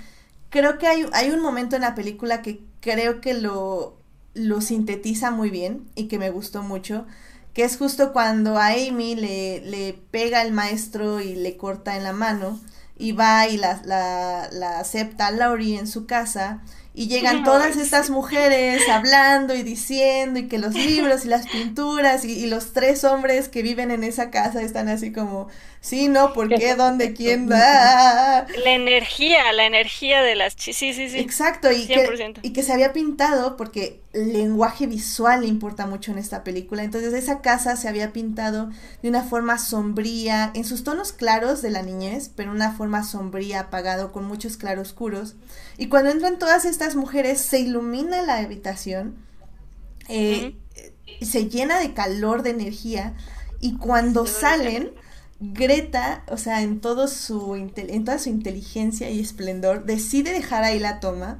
[0.49, 3.97] creo que hay, hay un momento en la película que creo que lo,
[4.33, 7.05] lo sintetiza muy bien y que me gustó mucho,
[7.53, 12.03] que es justo cuando a Amy le, le pega el maestro y le corta en
[12.03, 12.59] la mano
[12.97, 16.61] y va y la, la, la acepta a Laurie en su casa
[16.97, 22.23] y llegan todas estas mujeres hablando y diciendo y que los libros y las pinturas
[22.23, 25.49] y, los tres hombres que viven en esa casa están así como,
[25.85, 26.75] sí, no, ¿por qué?
[26.75, 27.13] ¿Dónde?
[27.13, 27.47] ¿Quién?
[27.47, 28.47] da?
[28.63, 30.55] La energía, la energía de las...
[30.57, 31.19] Sí, sí, sí.
[31.19, 36.17] Exacto, y que, y que se había pintado porque el lenguaje visual importa mucho en
[36.17, 36.83] esta película.
[36.83, 38.71] Entonces esa casa se había pintado
[39.03, 43.59] de una forma sombría, en sus tonos claros de la niñez, pero una forma sombría,
[43.59, 45.35] apagado, con muchos claroscuros.
[45.77, 49.15] Y cuando entran todas estas mujeres, se ilumina la habitación,
[50.07, 50.55] eh,
[51.21, 53.13] se llena de calor, de energía,
[53.59, 54.91] y cuando salen,
[55.39, 60.79] Greta, o sea, en, todo su, en toda su inteligencia y esplendor, decide dejar ahí
[60.79, 61.39] la toma,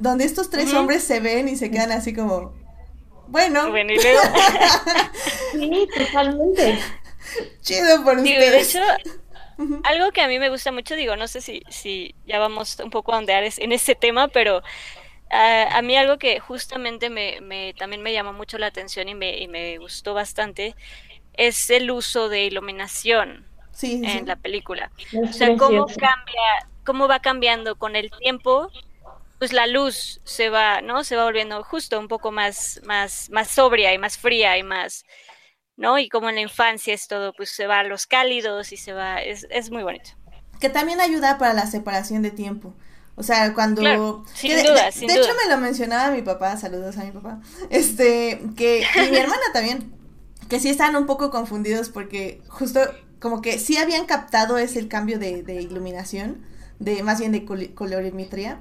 [0.00, 2.52] donde estos tres hombres se ven y se quedan así como,
[3.28, 3.60] bueno.
[3.70, 4.20] Bueno, y luego...
[5.50, 6.84] sí, totalmente.
[7.62, 8.48] Chido por Digo, ustedes.
[8.50, 8.78] de hecho,
[9.82, 12.90] algo que a mí me gusta mucho, digo, no sé si, si ya vamos un
[12.90, 14.62] poco a ondear en ese tema, pero
[15.30, 19.38] a mí algo que justamente me, me- también me llamó mucho la atención y me,
[19.38, 20.76] y me gustó bastante
[21.38, 24.18] es el uso de iluminación Sí, sí, sí.
[24.18, 24.90] en la película.
[24.98, 28.70] Es O sea, cómo cambia, cómo va cambiando con el tiempo,
[29.38, 31.04] pues la luz se va, ¿no?
[31.04, 35.04] Se va volviendo justo un poco más, más, más sobria y más fría y más,
[35.76, 35.98] ¿no?
[35.98, 38.92] Y como en la infancia es todo, pues se va a los cálidos y se
[38.92, 40.10] va, es, es muy bonito.
[40.60, 42.74] Que también ayuda para la separación de tiempo.
[43.14, 43.80] O sea, cuando...
[43.80, 45.24] Claro, sin que de, duda, de- sin de duda.
[45.24, 49.42] hecho me lo mencionaba mi papá, saludos a mi papá, este, que, y mi hermana
[49.52, 49.92] también,
[50.48, 52.80] que sí estaban un poco confundidos porque justo
[53.20, 56.38] como que sí habían captado ese el cambio de, iluminación,
[56.78, 58.58] de más bien de col- colorimetría,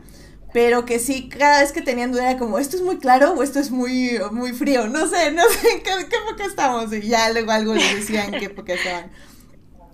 [0.53, 3.43] pero que sí, cada vez que tenían duda era como, esto es muy claro o
[3.43, 5.91] esto es muy, muy frío, no sé, no sé en qué,
[6.37, 9.11] qué estamos, y ya luego algo les decía en qué época estaban.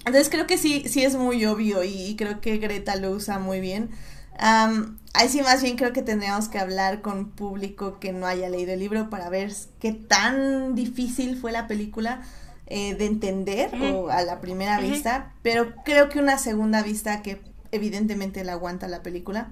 [0.05, 3.59] Entonces creo que sí, sí es muy obvio y creo que Greta lo usa muy
[3.61, 3.89] bien.
[4.39, 8.49] Am, ahí sí más bien creo que tendríamos que hablar con público que no haya
[8.49, 12.21] leído el libro para ver qué tan difícil fue la película
[12.67, 17.41] eh, de entender o a la primera vista, pero creo que una segunda vista que
[17.71, 19.49] evidentemente la aguanta la película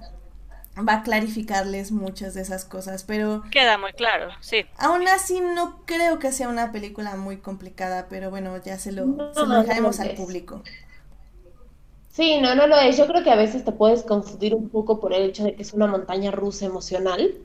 [0.87, 4.65] va a clarificarles muchas de esas cosas, pero Queda muy claro, sí.
[4.77, 9.05] aún así no creo que sea una película muy complicada, pero bueno, ya se lo,
[9.05, 10.19] No, se lo no dejaremos al es.
[10.19, 10.63] público.
[12.11, 12.95] Sí, no, no lo es.
[12.97, 15.63] Yo creo que a veces te puedes confundir un poco por el hecho de que
[15.63, 17.41] es una montaña rusa emocional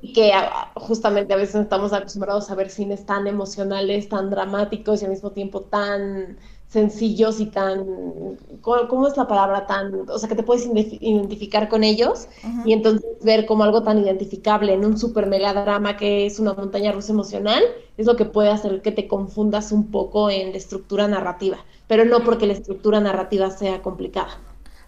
[0.00, 5.02] y que a- justamente a veces estamos acostumbrados a ver cines tan emocionales, tan dramáticos
[5.02, 7.84] y al mismo tiempo tan sencillos y tan,
[8.60, 9.66] ¿cómo, cómo es la palabra?
[9.66, 12.28] Tan, o sea, que te puedes identificar con ellos
[12.62, 16.52] y entonces ver como algo tan identificable en un super mega drama que es una
[16.54, 17.62] montaña rusa emocional
[17.96, 22.04] es lo que puede hacer que te confundas un poco en la estructura narrativa, pero
[22.04, 24.38] no porque la estructura narrativa sea complicada.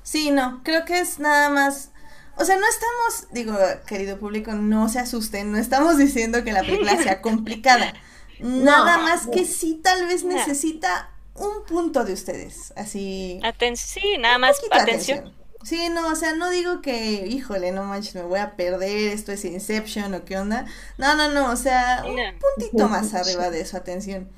[0.03, 1.91] Sí, no, creo que es nada más.
[2.37, 6.63] O sea, no estamos, digo, querido público, no se asusten, no estamos diciendo que la
[6.63, 7.95] película sea complicada.
[8.39, 10.35] Nada No, más que sí, tal vez No.
[10.35, 13.41] necesita un punto de ustedes, así.
[13.43, 15.35] Aten sí, nada más atención.
[15.63, 19.31] Sí, no, o sea, no digo que, híjole, no manches, me voy a perder, esto
[19.33, 20.65] es Inception o qué onda.
[20.97, 22.23] No, no, no, o sea, un No.
[22.41, 24.31] puntito más arriba de su atención.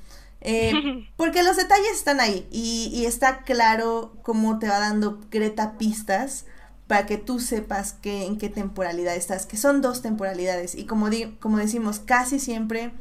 [0.43, 0.73] Eh,
[1.17, 6.45] porque los detalles están ahí y, y está claro cómo te va dando Greta pistas
[6.87, 10.75] para que tú sepas que, en qué temporalidad estás, que son dos temporalidades.
[10.75, 12.91] Y como, di- como decimos, casi siempre,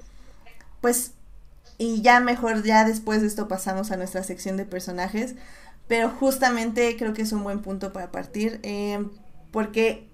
[0.81, 1.13] pues,
[1.79, 5.37] y ya mejor, ya después de esto pasamos a nuestra sección de personajes,
[5.89, 9.05] pero justamente creo que es un buen punto para partir, eh,
[9.53, 10.09] porque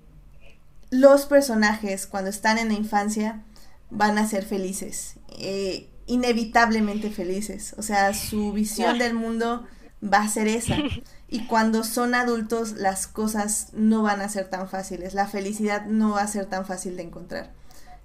[0.90, 3.42] los personajes cuando están en la infancia
[3.90, 9.64] van a ser felices, eh, inevitablemente felices, o sea, su visión del mundo
[10.02, 10.76] va a ser esa.
[11.30, 16.12] Y cuando son adultos las cosas no van a ser tan fáciles, la felicidad no
[16.12, 17.52] va a ser tan fácil de encontrar.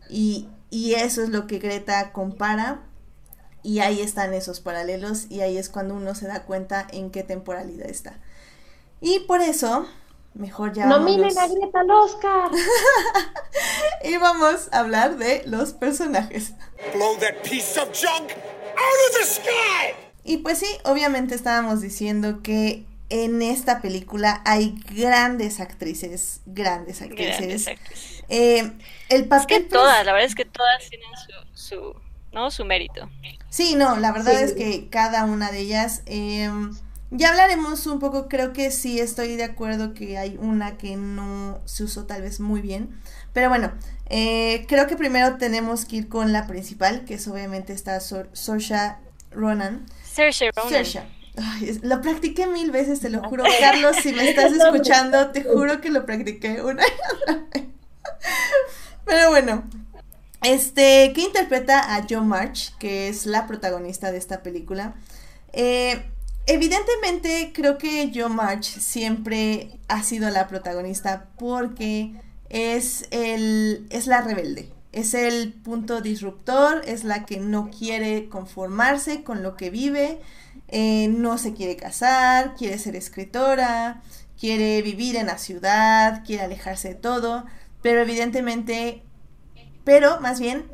[0.10, 2.82] Y, y eso es lo que Greta compara
[3.64, 7.24] y ahí están esos paralelos y ahí es cuando uno se da cuenta en qué
[7.24, 8.20] temporalidad está.
[9.00, 9.88] Y por eso,
[10.34, 12.52] mejor ya Nominen a Greta al Oscar.
[14.04, 16.54] y vamos a hablar de los personajes.
[16.94, 19.94] Blow that piece of junk out of the sky!
[20.24, 27.38] Y pues sí, obviamente estábamos diciendo que en esta película hay grandes actrices, grandes actrices.
[27.38, 28.24] Grandes actrices.
[28.30, 28.72] Eh,
[29.10, 31.10] el Es papel que prin- todas, la verdad es que todas tienen
[31.54, 31.96] su, su,
[32.32, 32.50] ¿no?
[32.50, 33.10] su mérito.
[33.50, 34.44] Sí, no, la verdad Sí.
[34.46, 36.50] es que cada una de ellas, eh,
[37.16, 41.62] ya hablaremos un poco, creo que sí estoy de acuerdo que hay una que no
[41.66, 42.90] se usó tal vez muy bien,
[43.34, 43.72] pero bueno,
[44.10, 48.96] eh, creo que primero tenemos que ir con la principal, que es obviamente Sor- Saoirse
[49.32, 49.86] Ronan.
[50.04, 50.70] Saoirse Ronan.
[50.72, 51.02] Saoirse.
[51.36, 53.44] Ay, lo practiqué mil veces, te lo juro.
[53.60, 57.64] Carlos, si me estás escuchando, te juro que lo practiqué una y otra vez.
[59.06, 59.64] Pero bueno,
[60.44, 64.94] este, que interpreta a Jo March, que es la protagonista de esta película.
[65.54, 66.06] Eh,
[66.46, 72.14] evidentemente, creo que Jo March siempre ha sido la protagonista porque
[72.50, 74.72] es el, es la rebelde.
[74.92, 80.20] Es el punto disruptor, es la que no quiere conformarse con lo que vive,
[80.68, 84.04] eh, no se quiere casar, quiere ser escritora,
[84.40, 87.46] quiere vivir en la ciudad, quiere alejarse de todo,
[87.82, 89.02] pero evidentemente,
[89.84, 90.66] pero más bien,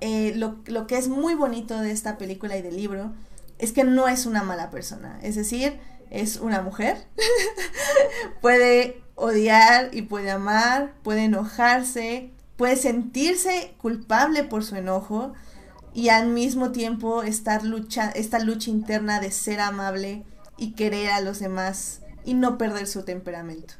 [0.00, 3.12] eh, lo, lo que es muy bonito de esta película y del libro
[3.58, 5.78] es que no es una mala persona, es decir,
[6.10, 7.06] es una mujer,
[8.40, 15.34] puede odiar y puede amar, puede enojarse, puede sentirse culpable por su enojo
[15.92, 20.24] y al mismo tiempo estar lucha, esta lucha interna de ser amable
[20.56, 23.74] y querer a los demás y no perder su temperamento.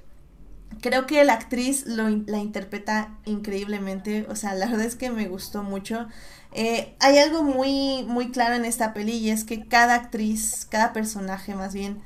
[0.81, 5.29] Creo que la actriz lo, la interpreta increíblemente, o sea, la verdad es que me
[5.29, 6.09] gustó mucho.
[6.53, 10.93] Eh, hay algo muy, muy claro en esta peli y es que cada actriz, cada
[10.93, 12.03] personaje más bien,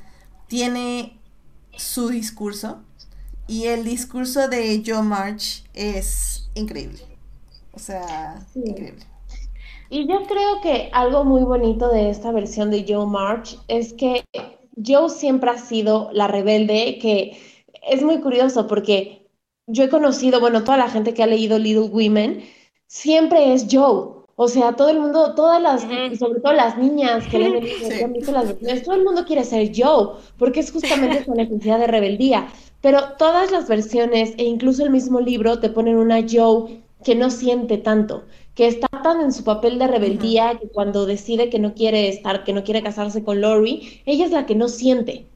[0.48, 1.18] tiene
[1.76, 2.82] su discurso
[3.46, 7.00] y el discurso de Joe March es increíble.
[7.72, 9.04] O sea, increíble.
[9.88, 14.24] Y yo creo que algo muy bonito de esta versión de Joe March es que
[14.82, 17.38] Joe siempre ha sido la rebelde, que
[17.82, 19.28] es muy curioso porque
[19.66, 22.42] yo he conocido, bueno, toda la gente que ha leído Little Women,
[22.86, 24.21] siempre es Joe.
[24.44, 25.82] O sea, todo el mundo, todas las,
[26.18, 29.70] sobre todo las niñas que leen el libro, las versiones, todo el mundo quiere ser
[29.72, 32.48] Joe, porque es justamente esa necesidad de rebeldía.
[32.80, 37.30] Pero todas las versiones, e incluso el mismo libro, te ponen una Joe que no
[37.30, 38.24] siente tanto,
[38.56, 42.42] que está tan en su papel de rebeldía que cuando decide que no quiere estar,
[42.42, 45.26] que no quiere casarse con Lori, ella es la que no siente.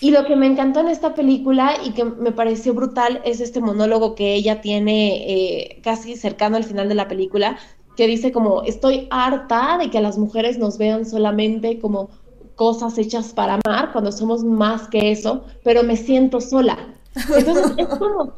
[0.00, 3.60] Y lo que me encantó en esta película y que me pareció brutal es este
[3.60, 7.58] monólogo que ella tiene eh, casi cercano al final de la película,
[7.98, 12.10] que dice como, estoy harta de que las mujeres nos vean solamente como
[12.54, 16.78] cosas hechas para amar, cuando somos más que eso, pero me siento sola.
[17.36, 18.34] Entonces es como,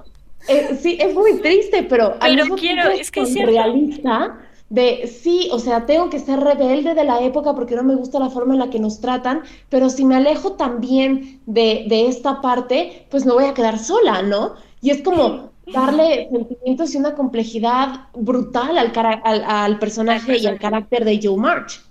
[0.48, 4.38] eh, sí, es muy triste, pero, pero quiero, es, que es realista
[4.70, 8.18] de sí, o sea, tengo que ser rebelde de la época porque no me gusta
[8.18, 12.40] la forma en la que nos tratan, pero si me alejo también de, de esta
[12.40, 14.54] parte, pues me voy a quedar sola, ¿no?
[14.80, 18.92] Y es como, darle sentimientos y una complejidad brutal al,
[19.24, 21.82] al, al personaje y al carácter de Joe March.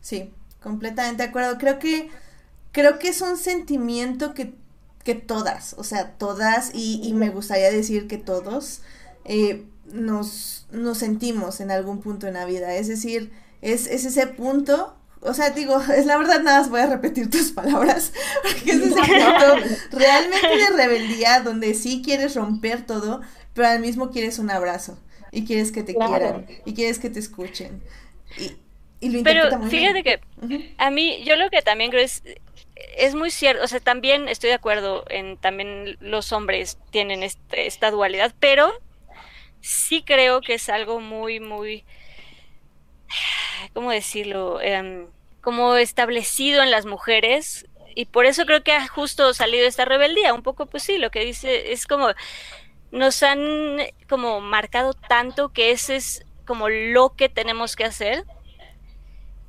[0.00, 1.58] Sí, completamente de acuerdo.
[1.58, 2.10] Creo que,
[2.72, 4.54] creo que es un sentimiento que,
[5.04, 8.82] que todas, o sea, todas, y, y me gustaría decir que todos,
[9.24, 12.74] eh, nos, nos sentimos en algún punto en la vida.
[12.74, 16.80] Es decir, es, es ese punto o sea, digo, es la verdad, nada más voy
[16.80, 18.12] a repetir tus palabras,
[18.42, 19.56] porque es ese punto
[19.92, 23.20] realmente de rebeldía donde sí quieres romper todo,
[23.54, 24.98] pero al mismo quieres un abrazo
[25.30, 27.82] y quieres que te quieran y quieres que te escuchen.
[28.38, 28.52] Y,
[29.00, 30.20] y lo pero fíjate que
[30.78, 32.22] a mí, yo lo que también creo es,
[32.96, 37.66] es muy cierto, o sea, también estoy de acuerdo en también los hombres tienen este,
[37.66, 38.72] esta dualidad, pero
[39.60, 41.84] sí creo que es algo muy, muy
[43.72, 44.60] ¿cómo decirlo?
[44.60, 45.06] Em,
[45.40, 50.34] como establecido en las mujeres y por eso creo que ha justo salido esta rebeldía,
[50.34, 52.08] un poco pues sí, lo que dice es como
[52.90, 58.24] nos han como marcado tanto que ese es como lo que tenemos que hacer,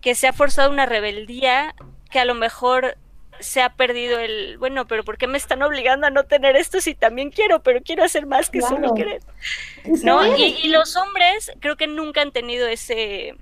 [0.01, 1.75] que se ha forzado una rebeldía
[2.09, 2.97] que a lo mejor
[3.39, 6.79] se ha perdido el, bueno, pero ¿por qué me están obligando a no tener esto
[6.79, 9.21] si también quiero, pero quiero hacer más que solo querer?
[10.03, 10.37] ¿No?
[10.37, 13.35] Y, y, los hombres creo que nunca han tenido ese,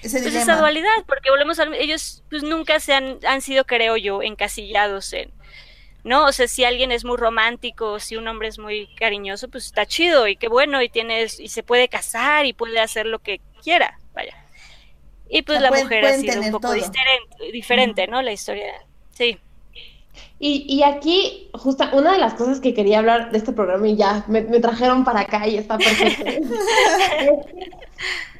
[0.00, 4.22] pues esa dualidad, porque volvemos a ellos pues nunca se han, han sido, creo yo,
[4.22, 5.32] encasillados en,
[6.04, 6.24] ¿no?
[6.24, 9.86] O sea, si alguien es muy romántico, si un hombre es muy cariñoso, pues está
[9.86, 13.40] chido y qué bueno, y tienes, y se puede casar y puede hacer lo que
[13.62, 14.34] quiera, vaya.
[15.28, 18.22] Y pues la mujer ha sido un poco diferente, diferente ¿no?
[18.22, 18.72] La historia,
[19.12, 19.38] sí.
[20.40, 23.96] Y, y, aquí, justo una de las cosas que quería hablar de este programa y
[23.96, 26.24] ya me, me trajeron para acá y está perfecto.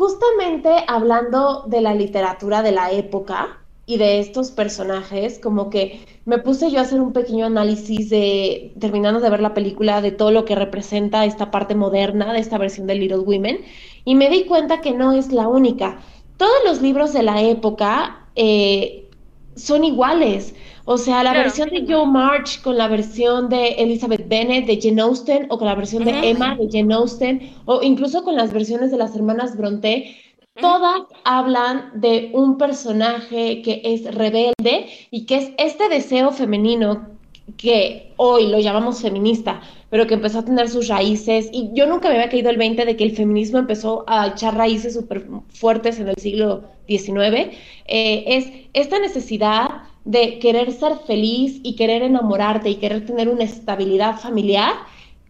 [0.00, 6.38] justamente hablando de la literatura de la época y de estos personajes, como que me
[6.38, 10.30] puse yo a hacer un pequeño análisis de, terminando de ver la película, de todo
[10.30, 13.58] lo que representa esta parte moderna de esta versión de Little Women,
[14.06, 16.00] y me di cuenta que no es la única.
[16.38, 19.09] Todos los libros de la época eh,
[19.56, 20.54] son iguales.
[20.84, 25.02] O sea, la versión de Joe March con la versión de Elizabeth Bennet de Jane
[25.02, 28.90] Austen o con la versión de Emma de Jane Austen o incluso con las versiones
[28.90, 30.16] de las hermanas Bronte,
[30.60, 37.19] todas hablan de un personaje que es rebelde y que es este deseo femenino
[37.56, 42.08] que hoy lo llamamos feminista, pero que empezó a tener sus raíces, y yo nunca
[42.08, 45.98] me había caído el 20 de que el feminismo empezó a echar raíces súper fuertes
[45.98, 52.70] en el siglo XIX, eh, es esta necesidad de querer ser feliz y querer enamorarte
[52.70, 54.72] y querer tener una estabilidad familiar,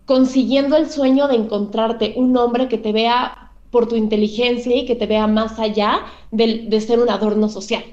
[0.04, 4.96] consiguiendo el sueño de encontrarte un hombre que te vea por tu inteligencia y que
[4.96, 7.84] te vea más allá de, de ser un adorno social.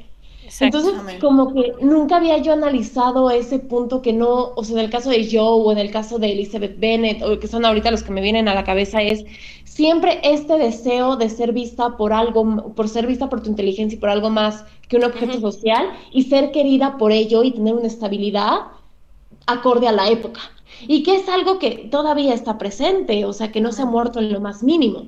[0.59, 4.89] Entonces, como que nunca había yo analizado ese punto que no, o sea, en el
[4.89, 8.03] caso de Joe o en el caso de Elizabeth Bennett, o que son ahorita los
[8.03, 9.25] que me vienen a la cabeza, es
[9.65, 13.99] siempre este deseo de ser vista por algo, por ser vista por tu inteligencia y
[13.99, 17.87] por algo más que un objeto social y ser querida por ello y tener una
[17.87, 18.59] estabilidad
[19.45, 20.41] acorde a la época.
[20.87, 24.19] Y que es algo que todavía está presente, o sea, que no se ha muerto
[24.19, 25.07] en lo más mínimo.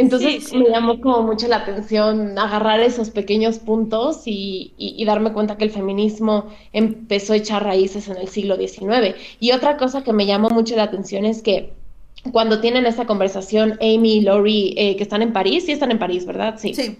[0.00, 5.64] Entonces me llamó como mucho la atención agarrar esos pequeños puntos y, darme cuenta que
[5.64, 9.14] el feminismo empezó a echar raíces en el siglo XIX.
[9.40, 11.72] Y otra cosa que me llamó mucho la atención es que
[12.32, 15.98] cuando tienen esta conversación Amy y Laurie, eh, que están en París, sí están en
[15.98, 16.56] París, ¿verdad?
[16.58, 16.74] Sí.
[16.74, 16.96] Sí.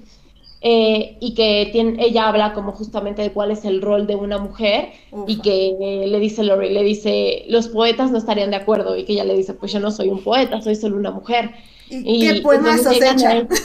[0.62, 4.36] Eh, y que tiene, ella habla como justamente de cuál es el rol de una
[4.36, 4.90] mujer
[5.26, 9.04] y que eh, le dice Laurie, le dice, los poetas no estarían de acuerdo y
[9.04, 11.52] que ella le dice, pues yo no soy un poeta, soy solo una mujer.
[11.90, 13.48] ¿Y, qué poemas hecho?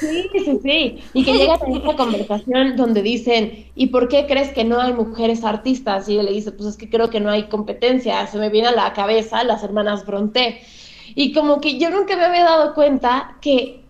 [0.00, 0.98] Sí, sí, sí.
[1.12, 4.92] Y que llega a esta conversación donde dicen, ¿y por qué crees que no hay
[4.92, 6.08] mujeres artistas?
[6.08, 8.24] Y él le dice, pues es que creo que no hay competencia.
[8.28, 10.60] Se me viene a la cabeza las hermanas Bronte.
[11.16, 13.82] Y como que yo nunca me había dado cuenta que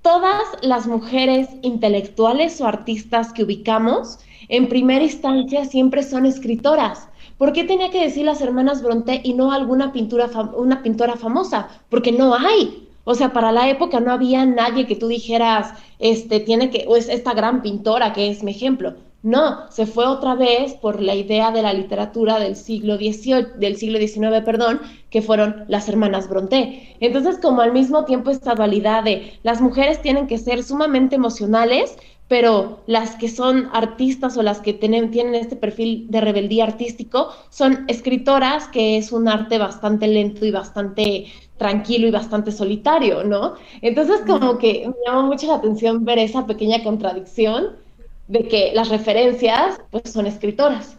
[0.00, 7.07] todas las mujeres intelectuales o artistas que ubicamos, en primera instancia siempre son escritoras.
[7.38, 11.68] ¿Por qué tenía que decir las hermanas Bronte y no alguna pintura una pintora famosa?
[11.88, 12.88] Porque no hay.
[13.04, 16.96] O sea, para la época no había nadie que tú dijeras, este, tiene que, o
[16.96, 18.94] es esta gran pintora que es mi ejemplo.
[19.22, 23.76] No, se fue otra vez por la idea de la literatura del siglo XVIII, del
[23.76, 24.80] siglo XIX, perdón,
[25.10, 26.96] que fueron las hermanas Bronte.
[27.00, 31.96] Entonces, como al mismo tiempo esta dualidad de las mujeres tienen que ser sumamente emocionales,
[32.28, 37.30] pero las que son artistas o las que tienen, tienen este perfil de rebeldía artístico
[37.48, 41.26] son escritoras, que es un arte bastante lento y bastante
[41.56, 43.54] tranquilo y bastante solitario, ¿no?
[43.80, 47.76] Entonces como que me llama mucho la atención ver esa pequeña contradicción
[48.28, 50.96] de que las referencias pues son escritoras.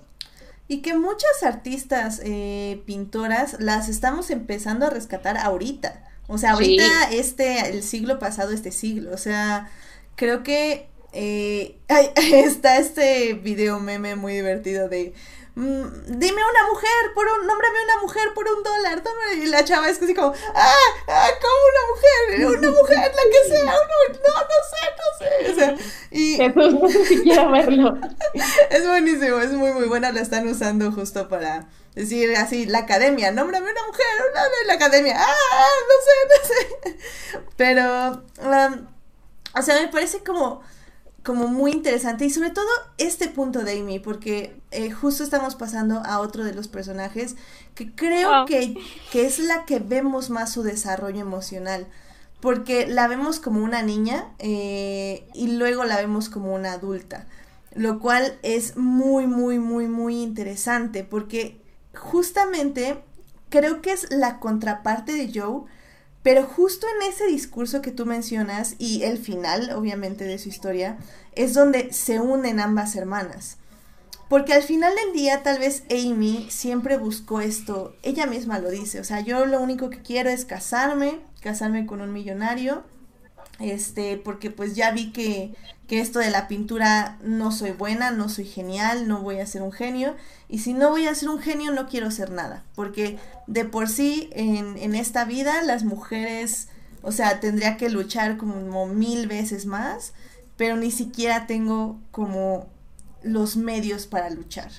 [0.67, 6.03] Y que muchas artistas eh, pintoras las estamos empezando a rescatar ahorita.
[6.27, 9.11] O sea, ahorita este, el siglo pasado, este siglo.
[9.11, 9.71] O sea,
[10.15, 15.13] creo que eh, está este video meme muy divertido de
[15.55, 19.01] mm, dime una mujer por un nómbrame una mujer por un dólar
[19.41, 20.75] y la chava es así como ah,
[21.07, 25.51] ah como una mujer una mujer la que sea uno, no no sé no sé
[25.51, 25.75] o sea,
[26.11, 27.97] y no sé si quiero verlo.
[28.69, 33.31] Es buenísimo es muy muy buena la están usando justo para decir así la academia
[33.31, 36.99] nómbrame una mujer una de la academia ah no sé no sé
[37.57, 38.87] pero um,
[39.57, 40.61] o sea me parece como
[41.29, 42.65] como muy interesante y sobre todo
[42.97, 47.35] este punto de Amy porque eh, justo estamos pasando a otro de los personajes
[47.75, 48.75] que creo que,
[49.11, 51.85] que, es la que vemos más su desarrollo emocional
[52.39, 57.27] porque la vemos como una niña eh, y luego la vemos como una adulta
[57.75, 61.61] lo cual es muy muy muy muy interesante porque
[61.93, 63.03] justamente
[63.49, 65.65] creo que es la contraparte de Joe
[66.29, 70.99] pero justo en ese discurso que tú mencionas y el final, obviamente, de su historia,
[71.33, 73.57] es donde se unen ambas hermanas.
[74.27, 78.99] Porque al final del día, tal vez Amy siempre buscó esto, ella misma lo dice,
[78.99, 82.83] o sea, yo lo único que quiero es casarme, casarme con un millonario,
[83.59, 85.53] este, porque pues ya vi que,
[85.87, 89.61] que esto de la pintura no soy buena, no soy genial, no voy a ser
[89.61, 90.15] un genio,
[90.47, 93.89] y si no voy a ser un genio no quiero ser nada, porque de por
[93.89, 96.67] sí en, en esta vida las mujeres,
[97.01, 100.13] o sea, tendría que luchar como mil veces más,
[100.57, 102.67] pero ni siquiera tengo como
[103.23, 104.69] los medios para luchar.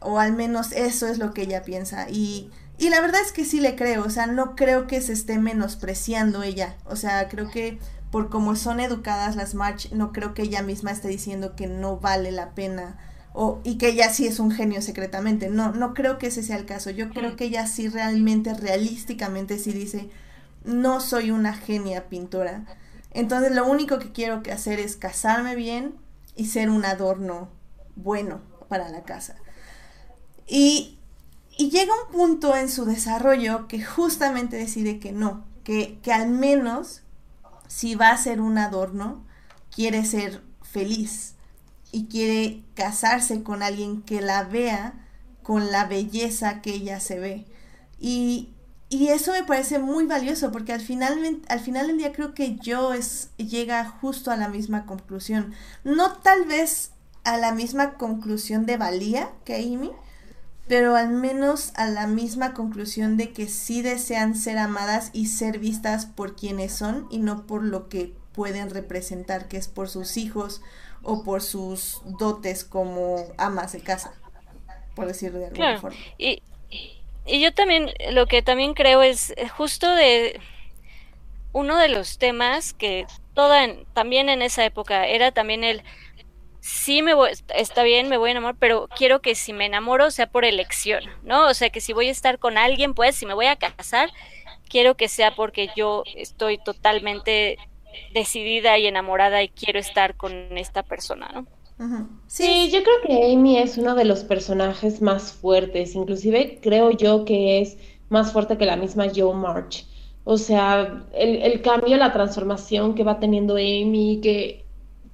[0.00, 2.08] O al menos eso es lo que ella piensa.
[2.10, 5.12] Y, y la verdad es que sí le creo, o sea, no creo que se
[5.12, 6.76] esté menospreciando ella.
[6.84, 7.78] O sea, creo que
[8.14, 11.98] por cómo son educadas las March, no creo que ella misma esté diciendo que no
[11.98, 12.96] vale la pena.
[13.32, 15.50] O, y que ella sí es un genio secretamente.
[15.50, 16.90] No, no creo que ese sea el caso.
[16.90, 20.10] Yo creo que ella sí realmente, realísticamente, sí dice,
[20.62, 22.64] no soy una genia pintora
[23.14, 25.94] entonces lo único que quiero hacer es casarme bien
[26.36, 27.48] y ser un adorno
[27.96, 29.36] bueno para la casa.
[30.46, 30.98] Y,
[31.56, 36.28] y llega un punto en su desarrollo que justamente decide que no, que, que al
[36.28, 37.03] menos
[37.74, 39.24] si va a ser un adorno,
[39.74, 41.34] quiere ser feliz
[41.90, 44.94] y quiere casarse con alguien que la vea
[45.42, 47.46] con la belleza que ella se ve.
[47.98, 48.50] Y,
[48.90, 51.18] y eso me parece muy valioso porque al final,
[51.48, 55.52] al final del día creo que yo es, llega justo a la misma conclusión.
[55.82, 56.92] No tal vez
[57.24, 59.90] a la misma conclusión de valía que Amy,
[60.66, 65.58] pero al menos a la misma conclusión de que sí desean ser amadas y ser
[65.58, 70.16] vistas por quienes son y no por lo que pueden representar, que es por sus
[70.16, 70.62] hijos
[71.02, 74.14] o por sus dotes como amas de casa,
[74.94, 75.98] por decirlo de alguna forma.
[76.18, 76.42] Y,
[77.26, 80.40] y yo también, lo que también creo es eh, justo de
[81.52, 85.82] uno de los temas que toda también en esa época era también el
[86.64, 90.10] sí me voy, está bien, me voy a enamorar, pero quiero que si me enamoro
[90.10, 91.46] sea por elección, ¿no?
[91.48, 94.08] O sea, que si voy a estar con alguien, pues si me voy a casar,
[94.70, 97.58] quiero que sea porque yo estoy totalmente
[98.14, 101.46] decidida y enamorada y quiero estar con esta persona, ¿no?
[102.28, 102.70] Sí.
[102.72, 107.60] yo creo que Amy es uno de los personajes más fuertes, inclusive creo yo que
[107.60, 107.76] es
[108.08, 109.86] más fuerte que la misma Joe March.
[110.24, 114.63] O sea, el, el cambio, la transformación que va teniendo Amy, que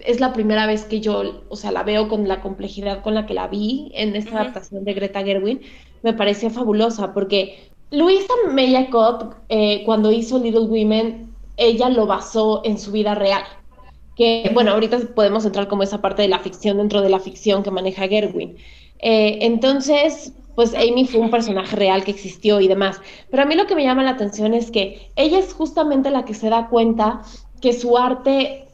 [0.05, 3.27] es la primera vez que yo, o sea, la veo con la complejidad con la
[3.27, 5.61] que la vi en esta adaptación de Greta Gerwin,
[6.03, 12.79] me pareció fabulosa porque Luisa Meyacott, eh, cuando hizo Little Women, ella lo basó en
[12.79, 13.43] su vida real
[14.21, 17.63] que bueno, ahorita podemos entrar como esa parte de la ficción dentro de la ficción
[17.63, 18.59] que maneja Gerwin.
[18.99, 23.01] Eh, entonces, pues Amy fue un personaje real que existió y demás.
[23.31, 26.27] Pero a mí lo que me llama la atención es que ella es justamente la
[26.27, 27.23] que se da cuenta
[27.63, 28.69] que su arte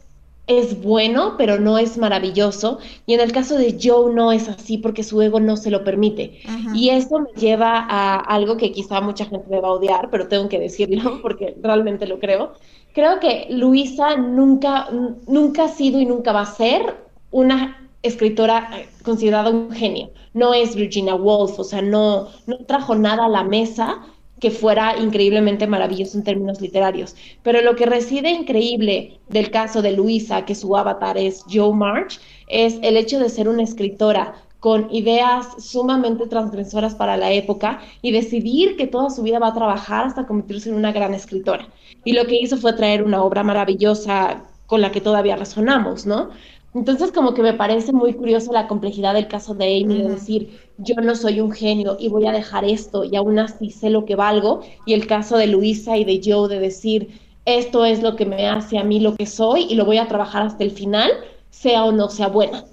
[0.46, 2.78] es bueno, pero no es maravilloso.
[3.06, 5.84] Y en el caso de Joe no es así porque su ego no se lo
[5.84, 6.40] permite.
[6.74, 10.28] Y eso me lleva a algo que quizá mucha gente me va a odiar, pero
[10.28, 12.52] tengo que decirlo porque realmente lo creo
[12.96, 14.88] creo que Luisa nunca,
[15.26, 16.96] nunca ha sido y nunca va a ser
[17.30, 20.10] una escritora eh, considerada un genio.
[20.32, 24.02] No es Virginia Woolf, o sea, no, no trajo nada a la mesa
[24.40, 27.16] que fuera increíblemente maravilloso en términos literarios.
[27.42, 32.20] Pero lo que reside increíble del caso de Luisa, que su avatar es Joe March,
[32.48, 38.10] es el hecho de ser una escritora con ideas sumamente transgresoras para la época y
[38.10, 41.68] decidir que toda su vida va a trabajar hasta convertirse en una gran escritora.
[42.04, 46.30] Y lo que hizo fue traer una obra maravillosa con la que todavía resonamos, ¿no?
[46.76, 50.60] Entonces como que me parece muy curioso la complejidad del caso de Amy, de decir,
[50.76, 54.04] yo no soy un genio y voy a dejar esto y aún así sé lo
[54.04, 58.14] que valgo, y el caso de Luisa y de Joe de decir, esto es lo
[58.14, 60.70] que me hace a mí lo que soy y lo voy a trabajar hasta el
[60.70, 61.10] final,
[61.48, 62.66] sea o no sea buena.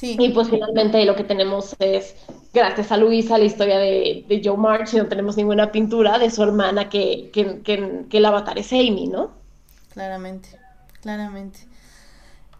[0.00, 2.16] Y pues finalmente lo que tenemos es,
[2.54, 6.30] gracias a Luisa, la historia de, de Joe March, y no tenemos ninguna pintura de
[6.30, 9.32] su hermana que, que, que, el avatar es Amy, ¿no?
[9.92, 10.48] Claramente,
[11.02, 11.75] claramente.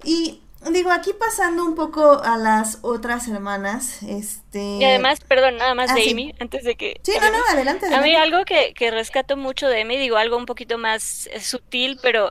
[0.04, 0.40] Y
[0.72, 4.78] digo, aquí pasando un poco a las otras hermanas, este...
[4.80, 7.00] Y además, perdón, nada más ah, de Amy, antes de que...
[7.02, 10.36] Sí, no, no, adelante, A mí algo que, que rescato mucho de Amy, digo, algo
[10.36, 12.30] un poquito más eh, sutil, pero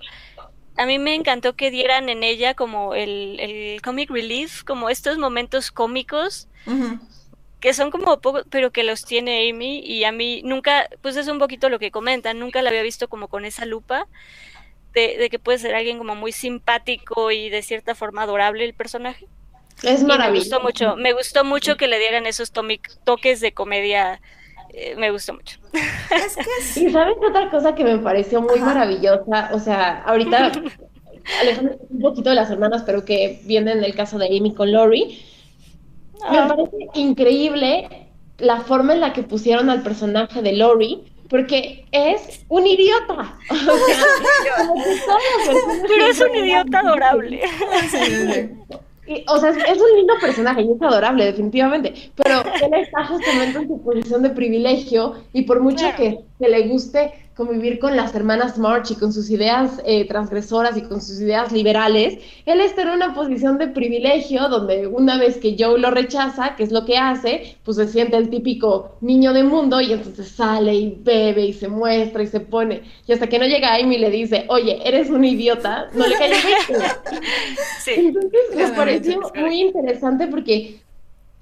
[0.77, 5.17] a mí me encantó que dieran en ella como el, el comic relief, como estos
[5.17, 6.47] momentos cómicos,
[7.59, 11.27] que son como poco, pero que los tiene Amy y a mí nunca, pues es
[11.27, 14.07] un poquito lo que comentan, nunca la había visto como con esa lupa.
[14.95, 19.27] De, que puede ser alguien como muy simpático y de cierta forma adorable el personaje.
[19.83, 20.31] Es maravilloso.
[20.31, 24.21] Me gustó mucho, me gustó mucho que le dieran esos toques de comedia
[24.77, 25.57] eh, me gustó mucho.
[25.73, 30.51] Es que Y sabes otra cosa que me pareció muy maravillosa, o sea, ahorita
[31.41, 34.73] alejando un poquito de las hermanas, pero que viene en el caso de Amy con
[34.73, 35.23] Lori,
[36.29, 36.47] me ah.
[36.49, 42.67] parece increíble la forma en la que pusieron al personaje de Lori, porque es un
[42.67, 43.37] idiota.
[45.87, 47.41] pero es un idiota adorable.
[49.27, 53.67] o sea, es, un lindo personaje y es adorable, definitivamente, pero él está justamente en
[53.67, 58.57] su posición de privilegio y por mucho que, que le guste convivir con las hermanas
[58.57, 62.89] March y con sus ideas eh, transgresoras y con sus ideas liberales, él está en
[62.89, 66.97] una posición de privilegio donde una vez que Joe lo rechaza, que es lo que
[66.97, 71.53] hace, pues se siente el típico niño de mundo y entonces sale y bebe y
[71.53, 72.83] se muestra y se pone.
[73.05, 76.15] Y hasta que no llega Amy y le dice, oye, eres un idiota, no le
[76.15, 76.33] cae
[77.83, 80.84] sí, Entonces me pareció muy interesante porque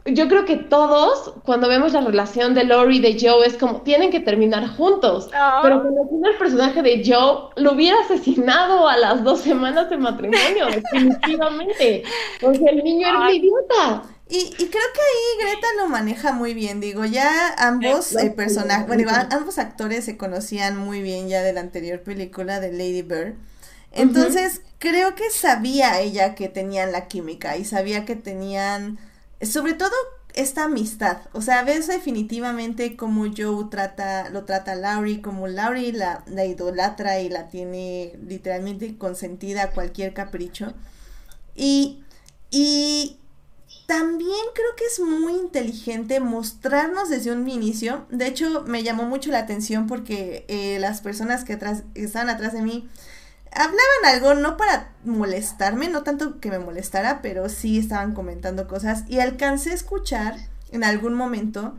[0.06, 3.82] yo creo que todos, cuando vemos la relación de Lori y de Joe, es como,
[3.82, 5.30] tienen que terminar juntos.
[5.34, 5.60] Ah.
[5.64, 9.97] Pero cuando tiene el personaje de Joe, lo hubiera asesinado a las dos semanas de
[9.97, 12.04] matrimonio, definitivamente.
[12.41, 14.04] Porque el niño era un idiota.
[14.30, 19.12] Y, creo que ahí Greta lo maneja muy bien, digo, ya ambos eh, personajes, bueno,
[19.30, 23.36] ambos actores se conocían muy bien ya de la anterior película de Lady Bird.
[23.91, 28.97] Entonces, creo que sabía ella que tenían la química y sabía que tenían
[29.46, 29.91] sobre todo
[30.34, 35.94] esta amistad, o sea, ves definitivamente cómo Joe trata, lo trata a Laurie, como Laurie
[35.94, 40.74] la, la idolatra y la tiene literalmente consentida a cualquier capricho.
[41.56, 42.04] Y,
[42.50, 43.20] y
[43.86, 48.08] también creo que es muy inteligente mostrarnos desde un inicio.
[48.10, 52.30] De hecho, me llamó mucho la atención porque eh, las personas que, atrás, que estaban
[52.30, 52.89] atrás de mí
[53.56, 59.04] hablaban algo, no para molestarme, no tanto que me molestara, pero sí estaban comentando cosas
[59.08, 60.36] y alcancé a escuchar
[60.72, 61.76] en algún momento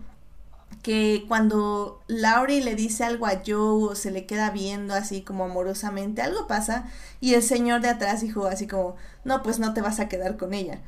[0.83, 5.45] que cuando Laurie le dice algo a Joe o se le queda viendo así como
[5.45, 6.85] amorosamente, algo pasa
[7.21, 10.37] y el señor de atrás dijo así como, no, pues no te vas a quedar
[10.37, 10.81] con ella.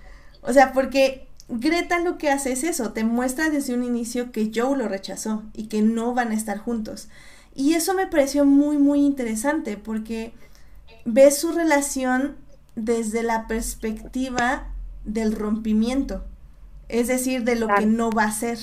[0.42, 4.50] O sea, porque Greta lo que hace es eso, te muestra desde un inicio que
[4.54, 7.08] Joe lo rechazó y que no van a estar juntos.
[7.54, 10.34] Y eso me pareció muy, muy interesante porque
[11.06, 12.36] ves su relación
[12.74, 14.68] desde la perspectiva
[15.04, 16.24] del rompimiento,
[16.88, 18.58] es decir, de lo que no va a ser.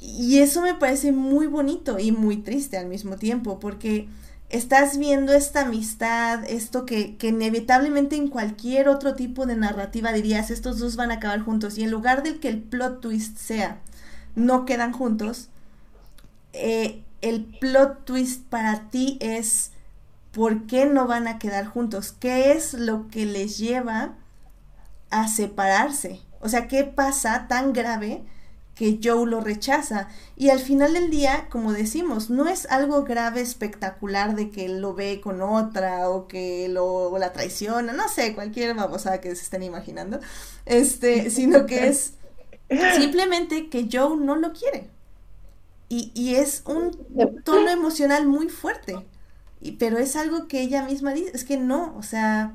[0.00, 4.08] Y eso me parece muy bonito y muy triste al mismo tiempo, porque
[4.50, 10.50] estás viendo esta amistad, esto que, que, inevitablemente en cualquier otro tipo de narrativa dirías,
[10.50, 13.80] estos dos van a acabar juntos, y en lugar del que el plot twist sea,
[14.34, 15.48] no quedan juntos,
[16.52, 19.72] eh, el plot twist para ti es
[20.32, 24.16] por qué no van a quedar juntos, qué es lo que les lleva
[25.10, 28.24] a separarse, o sea, qué pasa tan grave
[28.74, 30.08] que Joe lo rechaza.
[30.36, 34.94] Y al final del día, como decimos, no es algo grave, espectacular de que lo
[34.94, 39.64] ve con otra o que lo la traiciona, no sé, cualquier babosada que se estén
[39.64, 40.20] imaginando,
[40.64, 42.14] este, sino que es
[42.96, 44.88] simplemente que Joe no lo quiere.
[45.88, 46.92] Y, y es un
[47.44, 49.04] tono emocional muy fuerte.
[49.78, 52.52] Pero es algo que ella misma dice, es que no, o sea,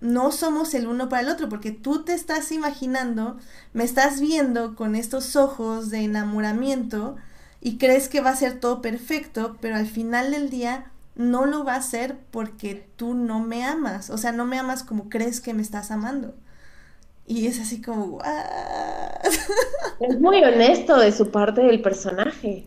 [0.00, 3.38] no somos el uno para el otro, porque tú te estás imaginando,
[3.72, 7.16] me estás viendo con estos ojos de enamoramiento
[7.60, 11.64] y crees que va a ser todo perfecto, pero al final del día no lo
[11.64, 15.40] va a ser porque tú no me amas, o sea, no me amas como crees
[15.40, 16.34] que me estás amando.
[17.24, 18.18] Y es así como...
[20.00, 22.64] Es muy honesto de su parte del personaje.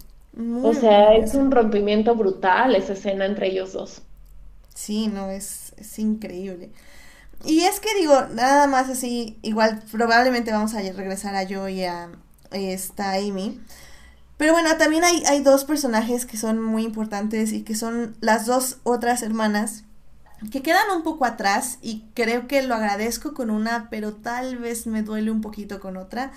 [0.61, 4.01] O sea, es un rompimiento brutal esa escena entre ellos dos.
[4.73, 6.71] Sí, no, es, es increíble.
[7.45, 11.83] Y es que digo, nada más así, igual probablemente vamos a regresar a Joe y
[11.85, 12.09] a
[12.51, 13.61] esta Amy.
[14.37, 18.45] Pero bueno, también hay, hay dos personajes que son muy importantes y que son las
[18.45, 19.85] dos otras hermanas
[20.51, 24.85] que quedan un poco atrás y creo que lo agradezco con una, pero tal vez
[24.87, 26.31] me duele un poquito con otra.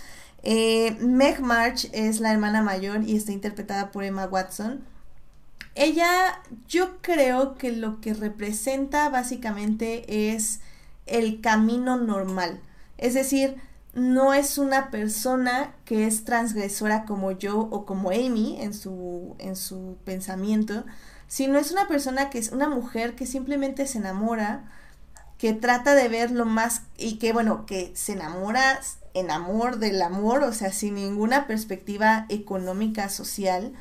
[0.51, 4.83] Eh, Meg March es la hermana mayor y está interpretada por Emma Watson.
[5.75, 10.61] Ella, yo creo que lo que representa básicamente es
[11.05, 12.63] el camino normal.
[12.97, 13.57] Es decir,
[13.93, 19.55] no es una persona que es transgresora como yo o como Amy en su, en
[19.55, 20.87] su pensamiento,
[21.27, 24.73] sino es una persona que es una mujer que simplemente se enamora,
[25.37, 28.81] que trata de ver lo más y que bueno, que se enamora
[29.19, 33.73] en amor del amor, o sea, sin ninguna perspectiva económica, social,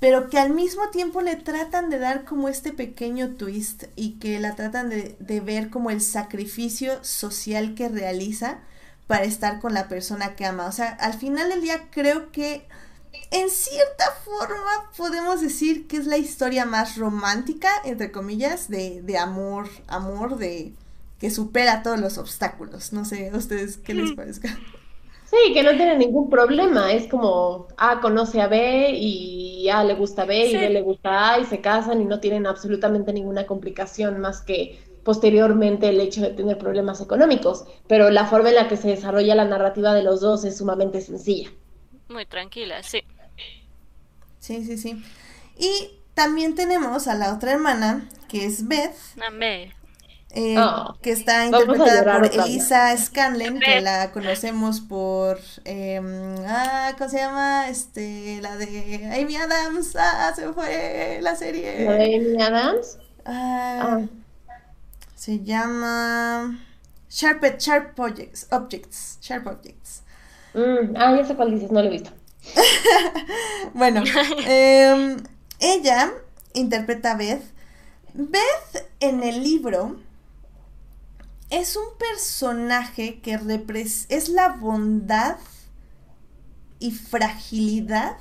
[0.00, 4.38] pero que al mismo tiempo le tratan de dar como este pequeño twist y que
[4.38, 8.58] la tratan de, ver como el sacrificio social que realiza
[9.06, 10.66] para estar con la persona que ama.
[10.66, 12.66] O sea, al final del día creo que
[13.30, 19.16] en cierta forma podemos decir que es la historia más romántica, entre comillas, de, de
[19.16, 20.74] amor, amor de
[21.18, 22.92] que supera todos los obstáculos.
[22.92, 24.58] No sé, ¿a ustedes qué les parezca?
[25.44, 26.92] Sí, que no tiene ningún problema.
[26.92, 31.34] Es como A conoce a B y A le gusta B y B le gusta
[31.34, 36.22] A y se casan y no tienen absolutamente ninguna complicación más que posteriormente el hecho
[36.22, 37.64] de tener problemas económicos.
[37.86, 41.00] Pero la forma en la que se desarrolla la narrativa de los dos es sumamente
[41.00, 41.50] sencilla.
[42.08, 43.02] Muy tranquila, sí.
[44.38, 45.02] Sí, sí, sí.
[45.58, 48.94] Y también tenemos a la otra hermana, que es Beth.
[50.32, 50.98] Eh, oh.
[51.00, 56.04] que está interpretada por Elisa Scanlen, que la conocemos por, em,
[56.46, 57.68] ah, ¿cómo se llama?
[57.68, 61.84] Este, la de Amy Adams, ah, se fue la serie.
[61.86, 62.98] ¿La de Amy Adams?
[63.24, 64.00] Ah, ah.
[65.14, 66.60] Se llama
[67.08, 70.02] Sharp, Sharp Objects, Objects, Sharp Objects.
[70.52, 72.10] Mm, ah, ya sé cuál dices, no lo he visto.
[73.74, 74.02] bueno,
[74.46, 75.16] em,
[75.60, 76.12] ella
[76.52, 77.42] interpreta a Beth.
[78.12, 79.96] Beth en el libro
[81.50, 83.38] es un personaje que
[84.08, 85.36] es la bondad
[86.78, 88.16] y fragilidad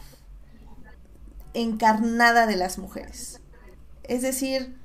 [1.53, 3.39] encarnada de las mujeres.
[4.03, 4.75] Es decir,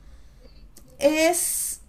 [0.99, 1.81] es,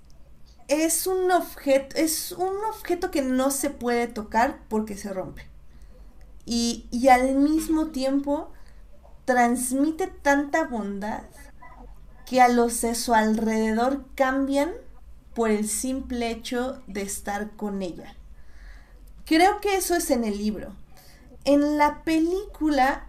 [0.68, 5.48] es, un objeto, es un objeto que no se puede tocar porque se rompe.
[6.46, 8.52] Y, y al mismo tiempo
[9.26, 11.24] transmite tanta bondad
[12.26, 14.72] que a los de su alrededor cambian
[15.34, 18.16] por el simple hecho de estar con ella.
[19.26, 20.76] Creo que eso es en el libro.
[21.46, 23.08] En la película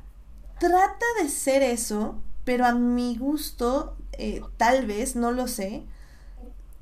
[0.59, 5.85] trata de ser eso, pero a mi gusto, eh, tal vez, no lo sé,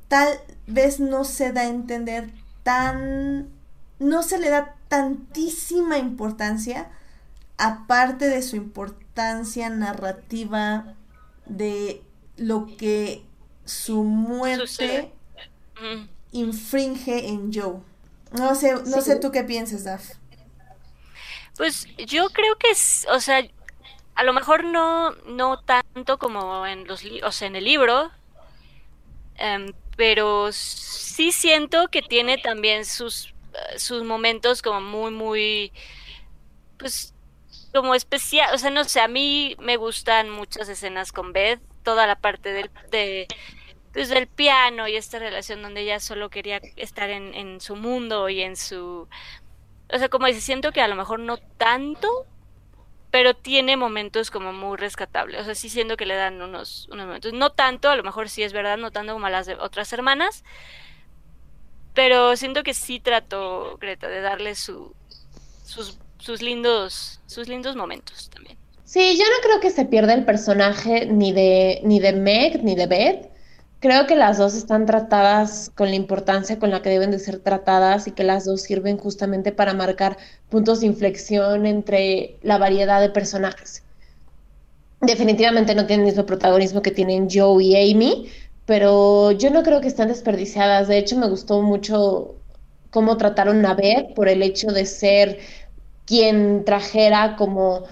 [0.09, 0.29] tal
[0.67, 2.31] vez no se da a entender
[2.63, 3.49] tan,
[3.99, 6.91] no se le da tantísima importancia,
[7.57, 10.95] aparte de su importancia narrativa
[11.47, 12.03] de
[12.37, 13.25] lo que
[13.65, 15.13] su muerte
[15.81, 16.09] Mm.
[16.33, 17.81] infringe en Joe.
[18.33, 20.13] No sé, no sé tú qué piensas, Daf.
[21.57, 23.47] Pues yo creo que, es, o sea,
[24.15, 28.11] a lo mejor no, no tanto como en los, o sea, en el libro,
[29.37, 35.73] em, pero sí siento que tiene también sus, eh, sus momentos como muy, muy,
[36.79, 37.15] pues,
[37.75, 42.07] como especial, o sea, no sé, a mí me gustan muchas escenas con Beth, toda
[42.07, 43.27] la parte del, de,
[43.93, 48.43] pues, del piano y esta relación donde ella solo quería estar en, su mundo y
[48.43, 49.09] en su...
[49.93, 52.27] O sea, como dice, siento que a lo mejor no tanto,
[53.11, 55.41] pero tiene momentos como muy rescatables.
[55.41, 57.33] O sea, sí siento que le dan unos, unos momentos.
[57.33, 59.93] No tanto, a lo mejor sí es verdad, no tanto como a las de otras
[59.93, 60.45] hermanas,
[61.95, 64.95] pero siento que sí trató Greta de darle su,
[65.65, 68.57] sus, sus lindos, sus lindos momentos también.
[68.85, 72.75] Sí, yo no creo que se pierda el personaje ni de, ni de Meg ni
[72.75, 73.30] de Beth.
[73.81, 77.39] Creo que las dos están tratadas con la importancia con la que deben de ser
[77.39, 80.19] tratadas y que las dos sirven justamente para marcar
[80.51, 83.83] puntos de inflexión entre la variedad de personajes.
[85.01, 88.29] Definitivamente no tienen el mismo protagonismo que tienen Joe y Amy,
[88.67, 90.87] pero yo no creo que estén desperdiciadas.
[90.87, 92.35] De hecho, me gustó mucho
[92.91, 95.39] cómo trataron a Beth por el hecho de ser
[96.05, 97.85] quien trajera como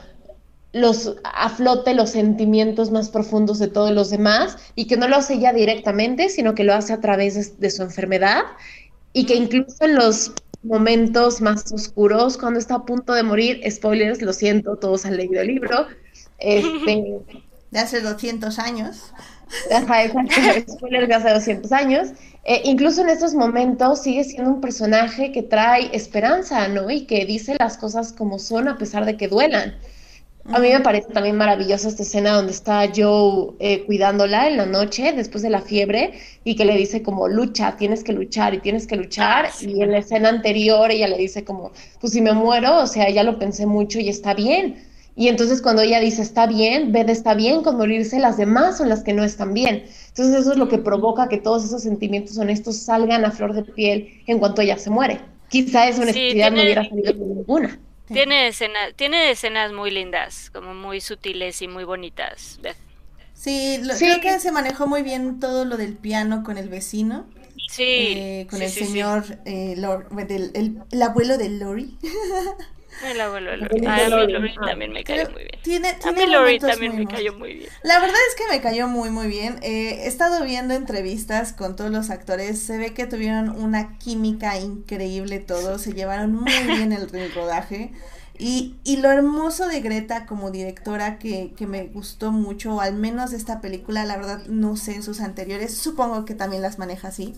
[0.72, 5.16] los a flote los sentimientos más profundos de todos los demás y que no lo
[5.16, 8.42] hace ella directamente, sino que lo hace a través de, de su enfermedad
[9.12, 14.20] y que incluso en los momentos más oscuros, cuando está a punto de morir, spoilers,
[14.22, 15.86] lo siento, todos han leído el libro,
[16.38, 17.20] este,
[17.70, 19.12] De hace 200 años.
[19.70, 20.18] Exacto,
[20.72, 22.08] spoilers de hace 200 años.
[22.44, 26.90] Eh, incluso en estos momentos sigue siendo un personaje que trae esperanza, ¿no?
[26.90, 29.74] Y que dice las cosas como son a pesar de que duelan.
[30.50, 34.64] A mí me parece también maravillosa esta escena donde está Joe eh, cuidándola en la
[34.66, 38.58] noche después de la fiebre y que le dice como lucha, tienes que luchar y
[38.60, 39.46] tienes que luchar.
[39.46, 39.70] Ah, sí.
[39.72, 43.10] Y en la escena anterior ella le dice como, pues si me muero, o sea,
[43.10, 44.84] ya lo pensé mucho y está bien.
[45.16, 48.88] Y entonces cuando ella dice está bien, Beth está bien con morirse, las demás son
[48.88, 49.84] las que no están bien.
[50.08, 53.64] Entonces eso es lo que provoca que todos esos sentimientos honestos salgan a flor de
[53.64, 55.20] piel en cuanto ella se muere.
[55.48, 57.80] Quizá esa Sí, honestidad no tiene- hubiera salido de ninguna.
[58.12, 62.58] Tiene, escena, tiene escenas muy lindas, como muy sutiles y muy bonitas.
[63.34, 64.04] Sí, lo- Sí.
[64.06, 67.26] creo que se manejó muy bien todo lo del piano con el vecino,
[67.68, 68.86] Sí, eh, con sí, el sí, sí.
[68.86, 71.96] señor, eh, Lor- del- el, el abuelo de Lori.
[73.04, 73.86] El abuelo Lori.
[73.86, 74.32] Ah, a mí Lori.
[74.32, 74.66] Lori Ah.
[74.66, 75.62] también me cayó muy bien.
[75.62, 77.70] Tiene, A mí Lori también me cayó muy bien.
[77.82, 79.58] La verdad es que me cayó muy muy bien.
[79.62, 82.60] Eh, he estado viendo entrevistas con todos los actores.
[82.60, 85.82] Se ve que tuvieron una química increíble todos.
[85.82, 87.92] Se llevaron muy bien el, el rodaje.
[88.40, 92.94] Y, y lo hermoso de Greta como directora que, que me gustó mucho, o al
[92.94, 96.78] menos de esta película, la verdad no sé en sus anteriores, supongo que también las
[96.78, 97.34] maneja así,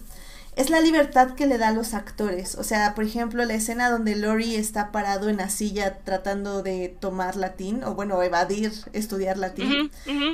[0.56, 2.54] es la libertad que le da a los actores.
[2.56, 6.94] O sea, por ejemplo, la escena donde Lori está parado en la silla tratando de
[7.00, 9.90] tomar latín, o bueno, evadir estudiar latín.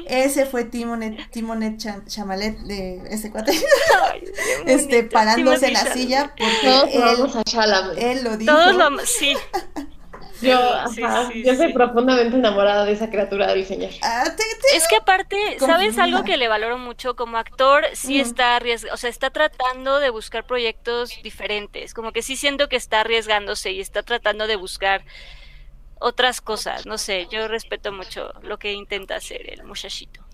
[0.06, 3.52] Ese fue Timonet, Timonet Cham- Chamalet de ese cuate,
[4.12, 4.24] Ay,
[4.66, 7.98] este, parándose en la silla porque Todos él, vamos a Chalamet.
[7.98, 8.52] él lo dijo.
[8.52, 9.34] Todos lo sí.
[10.40, 11.72] Yo, Sí, ajá, sí, yo soy sí.
[11.72, 13.90] profundamente enamorada de esa criatura del señor.
[14.02, 17.16] Ah, te- te- Es que aparte, ¿sabes algo que le valoro mucho?
[17.16, 21.94] Como actor, sí está arriesgando, o sea, está tratando de buscar proyectos diferentes.
[21.94, 25.04] Como que sí siento que está arriesgándose y está tratando de buscar
[25.98, 26.86] otras cosas.
[26.86, 30.25] No sé, yo respeto mucho lo que intenta hacer el muchachito.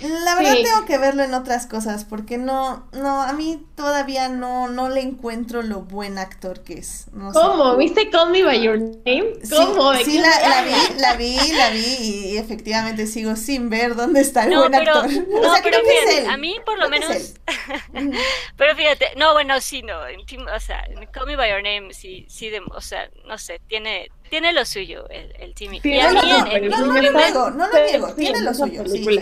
[0.00, 0.62] La verdad Sí.
[0.62, 5.00] tengo que verlo en otras cosas porque no, no, a mí todavía no, no le
[5.00, 7.06] encuentro lo buen actor que es.
[7.12, 7.40] No sé.
[7.40, 7.76] ¿Cómo?
[7.76, 9.34] ¿Viste Call Me By Your Name?
[9.42, 9.90] Sí, ¿Cómo?
[9.90, 11.84] ¿De sí, la, la vi, la vi, la vi
[12.30, 15.10] y efectivamente sigo sin ver dónde está el No, buen pero, actor.
[15.10, 16.30] no, o sea, pero creo que es fíjate, él.
[16.30, 17.34] a mí por lo menos,
[18.56, 22.24] pero fíjate, no, bueno, sí, no, o sea, en Call Me By Your Name, sí,
[22.28, 25.80] sí, de- o sea, no sé, tiene, tiene lo suyo el, el Timmy.
[25.80, 27.84] Sí, y a no, mí no, en, no, en no, no lo niego, no lo
[27.84, 29.20] niego, tiene en lo suyo, sí, sí.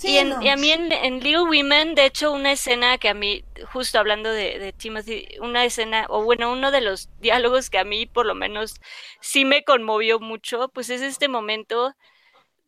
[0.00, 3.10] Sí, y, en- y a mí en, en Little Women, de hecho, una escena que
[3.10, 7.68] a mí, justo hablando de, de Timothy, una escena, o bueno, uno de los diálogos
[7.68, 8.80] que a mí por lo menos
[9.20, 11.94] sí me conmovió mucho, pues es este momento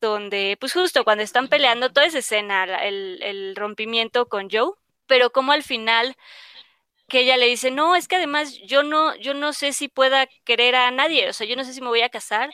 [0.01, 4.73] donde, pues justo cuando están peleando, toda esa escena, la- el, el rompimiento con Joe,
[5.07, 6.17] pero como al final
[7.09, 10.27] que ella le dice, no, es que además yo no, yo no sé si pueda
[10.45, 12.51] querer a nadie, o sea, yo no sé si me voy a casar,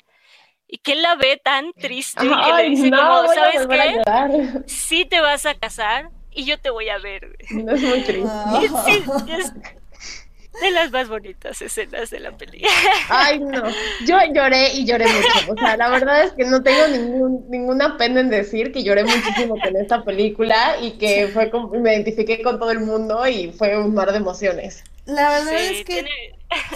[0.68, 3.36] y que él la ve tan triste y que le Ay, dice no, como, voy
[3.36, 4.62] a ¿sabes qué?
[4.66, 7.36] sí te vas a casar y yo te voy a ver.
[7.50, 8.28] No es muy triste.
[8.30, 8.60] Ah.
[8.86, 9.02] Sí,
[9.38, 9.52] es
[10.62, 12.70] de las más bonitas escenas de la película.
[13.08, 13.62] Ay, no.
[14.06, 15.52] Yo lloré y lloré mucho.
[15.52, 19.04] O sea, la verdad es que no tengo ningún, ninguna pena en decir que lloré
[19.04, 23.52] muchísimo con esta película y que fue como- me identifiqué con todo el mundo y
[23.52, 24.82] fue un mar de emociones.
[25.08, 26.10] La verdad Sí, es que tiene-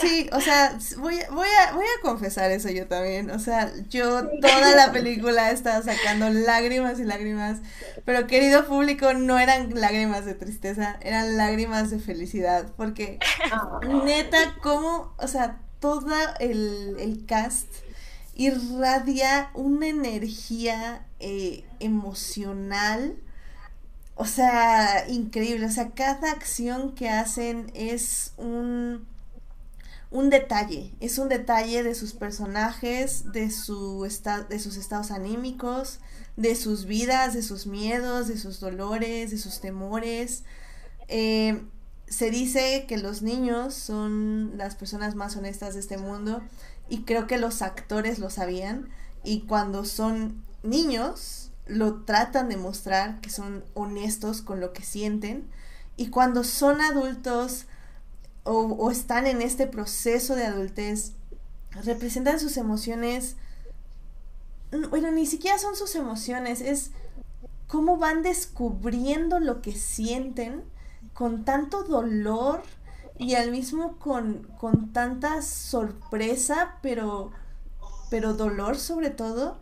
[0.00, 3.30] sí, o sea, voy, voy, a, voy a confesar eso yo también.
[3.30, 7.58] O sea, yo toda la película estaba sacando lágrimas y lágrimas,
[8.06, 13.18] pero querido público, no eran lágrimas de tristeza, eran lágrimas de felicidad, porque
[14.04, 17.68] neta, como, o sea, todo el, el cast
[18.34, 23.16] irradia una energía eh, emocional.
[24.14, 25.66] O sea, increíble.
[25.66, 29.06] O sea, cada acción que hacen es un,
[30.10, 30.92] un detalle.
[31.00, 36.00] Es un detalle de sus personajes, de, su esta- de sus estados anímicos,
[36.36, 40.44] de sus vidas, de sus miedos, de sus dolores, de sus temores.
[41.08, 41.62] Eh,
[42.08, 46.42] se dice que los niños son las personas más honestas de este mundo
[46.88, 48.88] y creo que los actores lo sabían
[49.24, 55.48] y cuando son niños lo tratan de mostrar que son honestos con lo que sienten
[55.96, 57.66] y cuando son adultos
[58.44, 61.12] o, están en este proceso de adultez
[61.84, 63.36] representan sus emociones
[64.90, 66.90] bueno ni siquiera son sus emociones es
[67.68, 70.64] cómo van descubriendo lo que sienten
[71.14, 72.62] con tanto dolor
[73.18, 77.30] y al mismo con, con tanta sorpresa, pero,
[78.10, 79.60] pero dolor sobre todo.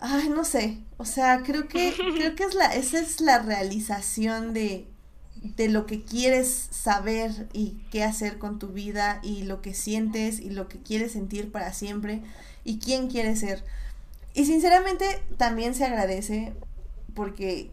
[0.00, 0.78] Ay, no sé.
[0.96, 4.86] O sea, creo que, creo que es la, esa es la realización de,
[5.56, 10.40] de lo que quieres saber y qué hacer con tu vida y lo que sientes
[10.40, 12.22] y lo que quieres sentir para siempre
[12.64, 13.64] y quién quieres ser.
[14.34, 16.54] Y sinceramente también se agradece
[17.14, 17.70] porque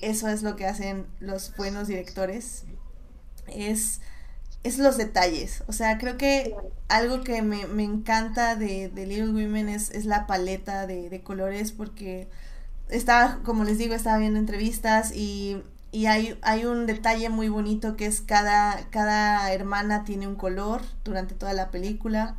[0.00, 2.64] eso es lo que hacen los buenos directores.
[3.48, 4.00] Es,
[4.68, 5.64] es los detalles.
[5.68, 6.54] O sea, creo que
[6.88, 11.22] algo que me, me encanta de, de Little Women es, es la paleta de, de
[11.22, 12.28] colores porque
[12.88, 15.62] estaba, como les digo, estaba viendo entrevistas y,
[15.92, 20.82] y hay, hay un detalle muy bonito que es cada, cada hermana tiene un color
[21.04, 22.36] durante toda la película.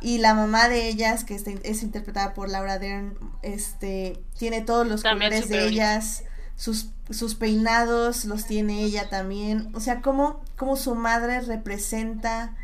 [0.00, 4.86] Y la mamá de ellas, que está- es interpretada por Laura Dern, este, tiene todos
[4.86, 6.24] los También colores de bonita.
[6.56, 9.70] Sus, sus peinados los tiene ella también.
[9.74, 12.56] O sea, cómo, cómo su madre representa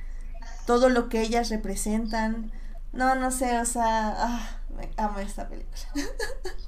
[0.67, 2.53] todo lo que ellas representan.
[2.93, 5.79] No, no sé, o sea, ah, me amo esta película.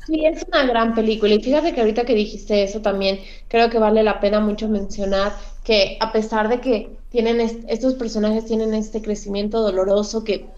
[0.06, 1.32] Sí, es una gran película.
[1.34, 5.32] Y fíjate que ahorita que dijiste eso también, creo que vale la pena mucho mencionar
[5.64, 10.50] que a pesar de que tienen est- estos personajes tienen este crecimiento doloroso que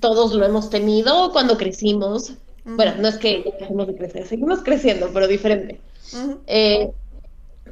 [0.00, 2.34] todos lo hemos tenido cuando crecimos.
[2.74, 5.80] Bueno, no es que dejemos de crecer, seguimos creciendo, pero diferente.
[6.46, 6.92] Eh,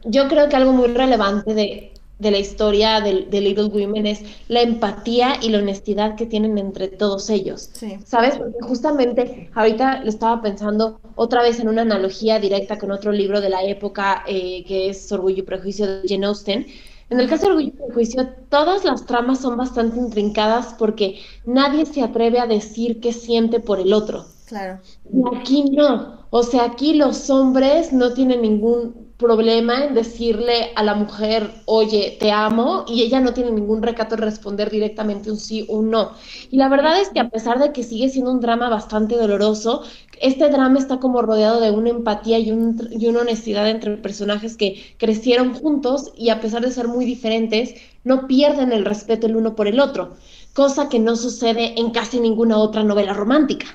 [0.04, 4.22] yo creo que algo muy relevante de, de la historia de, de Little Women es
[4.48, 7.70] la empatía y la honestidad que tienen entre todos ellos.
[7.72, 7.98] Sí.
[8.04, 8.36] ¿Sabes?
[8.36, 13.40] Porque justamente ahorita le estaba pensando otra vez en una analogía directa con otro libro
[13.40, 16.66] de la época eh, que es Orgullo y Prejuicio de Jane Austen.
[17.10, 21.86] En el caso de Orgullo y Prejuicio, todas las tramas son bastante intrincadas porque nadie
[21.86, 24.33] se atreve a decir qué siente por el otro.
[24.46, 24.80] Claro.
[25.10, 26.26] Y aquí no.
[26.30, 32.16] O sea, aquí los hombres no tienen ningún problema en decirle a la mujer, oye,
[32.20, 35.90] te amo, y ella no tiene ningún recato en responder directamente un sí o un
[35.90, 36.10] no.
[36.50, 39.82] Y la verdad es que a pesar de que sigue siendo un drama bastante doloroso,
[40.20, 44.56] este drama está como rodeado de una empatía y, un- y una honestidad entre personajes
[44.58, 49.36] que crecieron juntos y a pesar de ser muy diferentes, no pierden el respeto el
[49.36, 50.16] uno por el otro,
[50.52, 53.66] cosa que no sucede en casi ninguna otra novela romántica.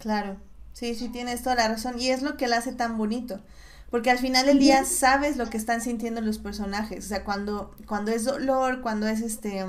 [0.00, 0.38] Claro,
[0.72, 2.00] sí, sí, tienes toda la razón.
[2.00, 3.40] Y es lo que la hace tan bonito.
[3.90, 7.06] Porque al final del día sabes lo que están sintiendo los personajes.
[7.06, 9.64] O sea, cuando, cuando es dolor, cuando es este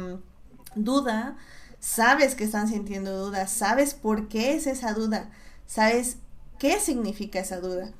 [0.76, 1.38] duda,
[1.80, 5.32] sabes que están sintiendo duda, sabes por qué es esa duda,
[5.68, 6.18] sabes
[6.60, 7.92] qué significa esa duda.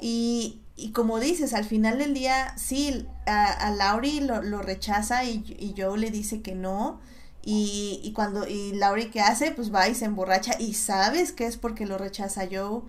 [0.00, 5.24] Y, y como dices, al final del día, sí, a, a Laurie lo, lo rechaza
[5.24, 7.00] y, y Joe le dice que no.
[7.46, 9.50] Y, y cuando, y Laurie ¿qué hace?
[9.50, 12.82] Pues va y se emborracha y sabes que es porque lo rechaza Joe.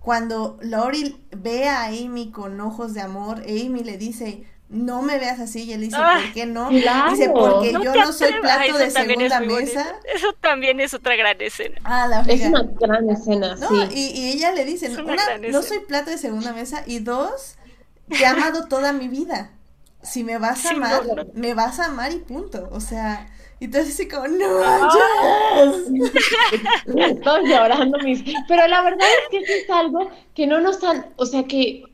[0.00, 5.40] Cuando Laurie ve a Amy con ojos de amor, Amy le dice, no me veas
[5.40, 6.68] así, y él dice, Ah, ¿por qué no?
[6.68, 7.10] claro.
[7.12, 9.86] Dice, porque No yo no soy plato de es segunda mesa.
[10.14, 11.80] Eso también es otra gran escena.
[11.84, 13.88] Ah, la Es una gran escena, No, sí.
[13.94, 17.56] y, y ella le dice, una, no soy plato de segunda mesa, y dos,
[18.08, 19.52] te he amado toda mi vida.
[20.02, 21.26] Si me vas a Sí, no, amar, no.
[21.34, 22.68] me vas a amar y punto.
[22.72, 23.28] O sea,
[23.60, 25.90] y entonces así como, no, yes.
[26.86, 28.22] Estoy llorando mis.
[28.48, 31.84] Pero la verdad es que eso es algo que no nos han, o sea que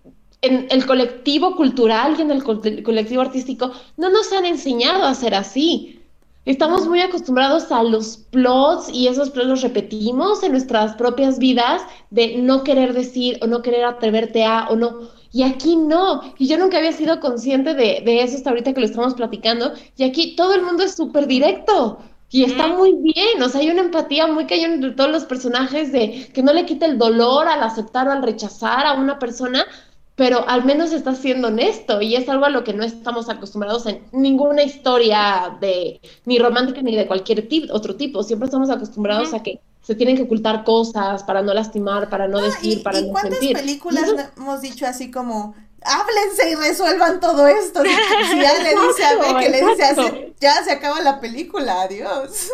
[0.43, 5.35] en el colectivo cultural y en el colectivo artístico no nos han enseñado a ser
[5.35, 6.01] así.
[6.47, 11.83] Estamos muy acostumbrados a los plots y esos plots los repetimos en nuestras propias vidas
[12.09, 15.11] de no querer decir o no querer atreverte a o no.
[15.33, 16.23] Y aquí no.
[16.39, 19.73] Y yo nunca había sido consciente de, de eso hasta ahorita que lo estamos platicando.
[19.97, 21.99] Y aquí todo el mundo es súper directo.
[22.33, 25.91] Y está muy bien, o sea, hay una empatía muy cañón entre todos los personajes
[25.91, 29.67] de que no le quita el dolor al aceptar o al rechazar a una persona,
[30.15, 33.87] pero al menos está siendo honesto y es algo a lo que no estamos acostumbrados
[33.87, 38.23] en ninguna historia de ni romántica ni de cualquier tipo, otro tipo.
[38.23, 39.61] Siempre estamos acostumbrados a que
[39.91, 43.41] se tienen que ocultar cosas para no lastimar, para no decir, para ¿y no cuántas
[43.41, 43.57] sentir.
[43.57, 44.05] películas
[44.37, 47.83] hemos dicho así como háblense y resuelvan todo esto?
[47.83, 51.83] Si, ya le dice a B que le dice así, ya se acaba la película,
[51.83, 52.51] adiós.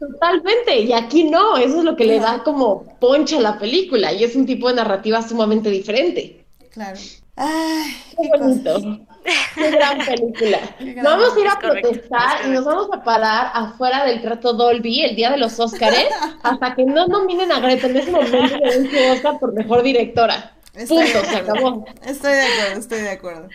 [0.00, 4.12] Totalmente, y aquí no, eso es lo que le da como poncha a la película
[4.12, 6.44] y es un tipo de narrativa sumamente diferente.
[6.72, 6.98] Claro.
[7.36, 8.62] Ay, Qué qué cosas.
[8.64, 9.06] bonito.
[9.54, 10.58] Qué gran película.
[10.78, 14.04] Qué gran- Vamos a ir a correcto, protestar es y nos vamos a parar afuera
[14.04, 16.06] del trato Dolby el día de los Óscares
[16.42, 18.56] hasta que no nominen a Greta en ese momento
[18.90, 20.52] su Oscar por mejor directora.
[20.74, 21.52] Estoy de Punto, se acuerdo.
[21.52, 21.84] acabó.
[22.02, 23.48] Estoy de acuerdo, estoy de acuerdo.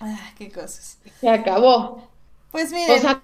[0.00, 0.98] Ah, qué cosas.
[1.20, 2.08] Se acabó.
[2.50, 2.96] Pues miren.
[2.96, 3.22] O sea,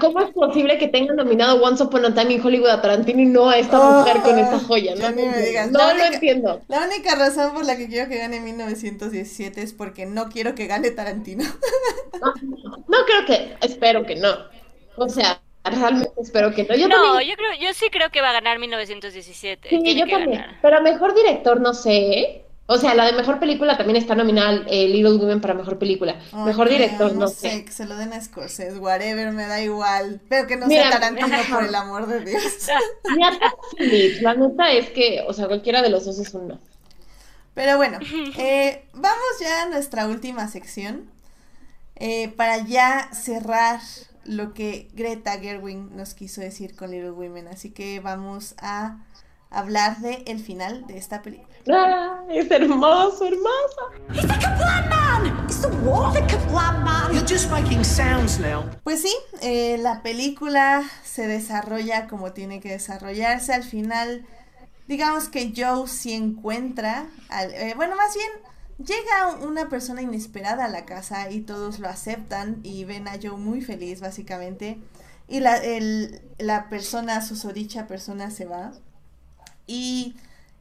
[0.00, 3.26] ¿cómo es posible que tengan nominado Once Upon a Time in Hollywood a Tarantino y
[3.26, 4.94] no a esta mujer con esta joya?
[4.94, 5.70] Ya No, me digas.
[5.70, 6.60] no La lo única- entiendo.
[6.68, 10.66] La única razón por la que quiero que gane 1917 es porque no quiero que
[10.66, 11.44] gane Tarantino.
[12.20, 12.34] No,
[12.88, 14.28] no creo que, espero que no.
[14.96, 16.74] O sea, realmente espero que no.
[16.76, 19.68] Yo No, también yo creo, yo sí creo que va a ganar 1917.
[19.70, 20.40] Sí, Tiene yo también.
[20.40, 20.58] ganar.
[20.62, 22.44] Pero mejor director, no sé.
[22.72, 26.20] O sea, la de mejor película también está nominada eh, Little Women para mejor película.
[26.32, 27.64] mejor director, no no sé, sé.
[27.64, 30.20] que se lo den a Scorsese, whatever, me da igual.
[30.28, 32.68] Pero que no Mira, sea Tarantino, por el amor de Dios.
[34.22, 36.60] La neta es que, o sea, cualquiera de los dos es un no.
[37.54, 37.98] Pero bueno,
[38.38, 41.10] eh, vamos ya a nuestra última sección
[41.96, 43.80] eh, para ya cerrar
[44.24, 47.48] lo que Greta Gerwig nos quiso decir con Little Women.
[47.48, 48.98] Así que vamos a
[49.50, 51.48] hablar de el final de esta película.
[51.72, 53.90] Ah, es hermoso, hermoso.
[58.84, 63.52] Pues sí, eh, la película se desarrolla como tiene que desarrollarse.
[63.52, 64.24] Al final,
[64.88, 68.28] digamos que Joe sí encuentra, al- eh, bueno, más bien
[68.78, 73.36] llega una persona inesperada a la casa y todos lo aceptan y ven a Joe
[73.36, 74.78] muy feliz, básicamente.
[75.28, 78.72] Y la, el- la persona, susodicha persona, se va.
[79.70, 80.16] Y,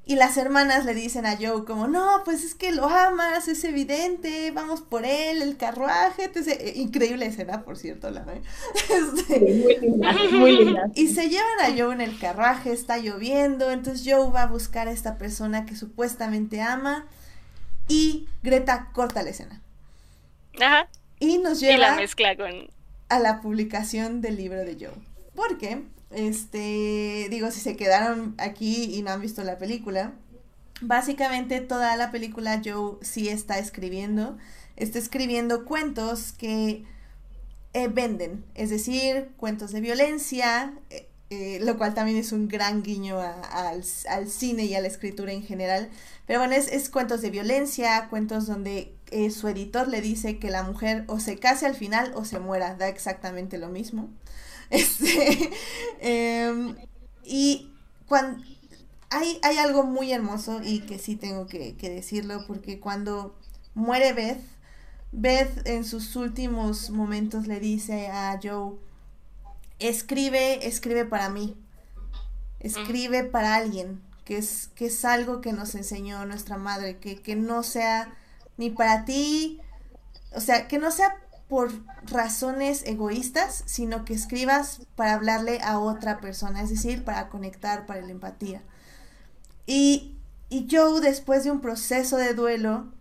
[0.06, 3.64] y las hermanas le dicen a Joe como, no, pues es que lo amas, es
[3.64, 6.48] evidente, vamos por él, el carruaje, etc.
[6.50, 8.42] Eh, Increíble escena, por cierto, la ve.
[8.90, 10.92] Este, Muy linda, muy linda.
[10.96, 14.88] y se llevan a Joe en el carruaje, está lloviendo, entonces Joe va a buscar
[14.88, 17.08] a esta persona que supuestamente ama
[17.88, 19.62] y Greta corta la escena.
[20.60, 20.88] Ajá.
[21.20, 22.70] Y nos Y la lleva mezcla con.
[23.10, 24.94] a la publicación del libro de Joe.
[25.36, 30.14] Porque, este, digo, si se quedaron aquí y no han visto la película,
[30.82, 34.38] básicamente toda la película Joe sí está escribiendo,
[34.76, 36.86] está escribiendo cuentos que
[37.74, 42.82] eh, venden, es decir, cuentos de violencia, eh, eh, lo cual también es un gran
[42.82, 45.92] guiño al, al cine y a la escritura en general.
[46.26, 48.96] Pero bueno, es, es cuentos de violencia, cuentos donde
[49.32, 52.76] su editor le dice que la mujer o se case al final o se muera,
[52.76, 54.10] da exactamente lo mismo.
[54.72, 55.50] Este,
[56.00, 56.76] em,
[57.24, 57.72] y
[58.08, 58.44] cuando
[59.10, 63.36] hay, hay algo muy hermoso y que sí tengo que, que decirlo porque cuando
[63.74, 64.42] muere Beth,
[65.12, 68.76] Beth en sus últimos momentos le dice a Joe,
[69.80, 71.56] escribe, escribe para mí,
[72.60, 77.36] escribe para alguien, que es, que es algo que nos enseñó nuestra madre, que, que
[77.36, 78.14] no sea
[78.58, 79.60] ni para ti,
[80.36, 81.16] o sea, que no sea
[81.50, 81.72] por
[82.04, 88.02] razones egoístas, sino que escribas para hablarle a otra persona, es decir, para conectar, para
[88.02, 88.62] la empatía.
[89.66, 90.16] Y,
[90.50, 92.94] y Joe, después de un proceso de duelo,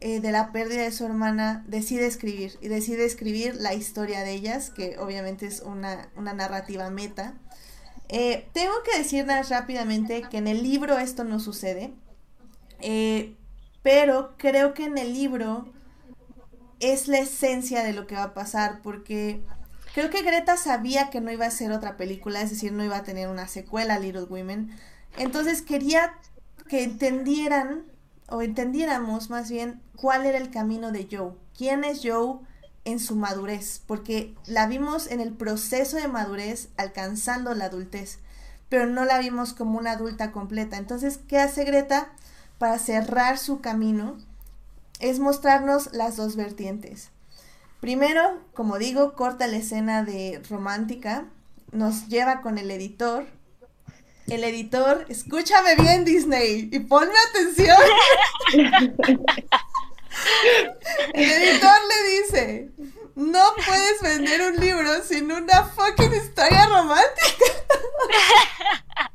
[0.00, 4.32] eh, de la pérdida de su hermana, decide escribir, y decide escribir la historia de
[4.32, 7.34] ellas, que obviamente es una, una narrativa meta.
[8.10, 11.94] Eh, tengo que decirles rápidamente que en el libro esto no sucede,
[12.80, 13.34] eh,
[13.82, 15.72] pero creo que en el libro
[16.80, 19.42] es la esencia de lo que va a pasar, porque
[19.94, 22.96] creo que Greta sabía que no iba a ser otra película, es decir, no iba
[22.96, 24.70] a tener una secuela Little Women,
[25.16, 26.14] entonces quería
[26.68, 27.84] que entendieran,
[28.28, 32.38] o entendiéramos más bien, cuál era el camino de Joe, quién es Joe
[32.84, 38.20] en su madurez, porque la vimos en el proceso de madurez alcanzando la adultez,
[38.68, 40.76] pero no la vimos como una adulta completa.
[40.76, 42.12] Entonces, ¿qué hace Greta
[42.58, 44.18] para cerrar su camino?
[45.00, 47.10] Es mostrarnos las dos vertientes.
[47.80, 51.26] Primero, como digo, corta la escena de romántica,
[51.70, 53.26] nos lleva con el editor.
[54.26, 57.76] El editor, escúchame bien Disney y ponme atención.
[61.14, 62.70] el editor le dice,
[63.14, 67.46] no puedes vender un libro sin una fucking historia romántica.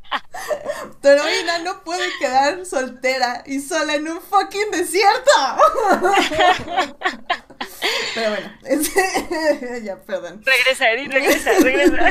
[1.04, 5.32] Tu heroína no puede quedar soltera y sola en un fucking desierto.
[8.16, 10.42] Pero bueno, este, ya, perdón.
[10.46, 12.10] Regresa, Eddie, regresa, regresa.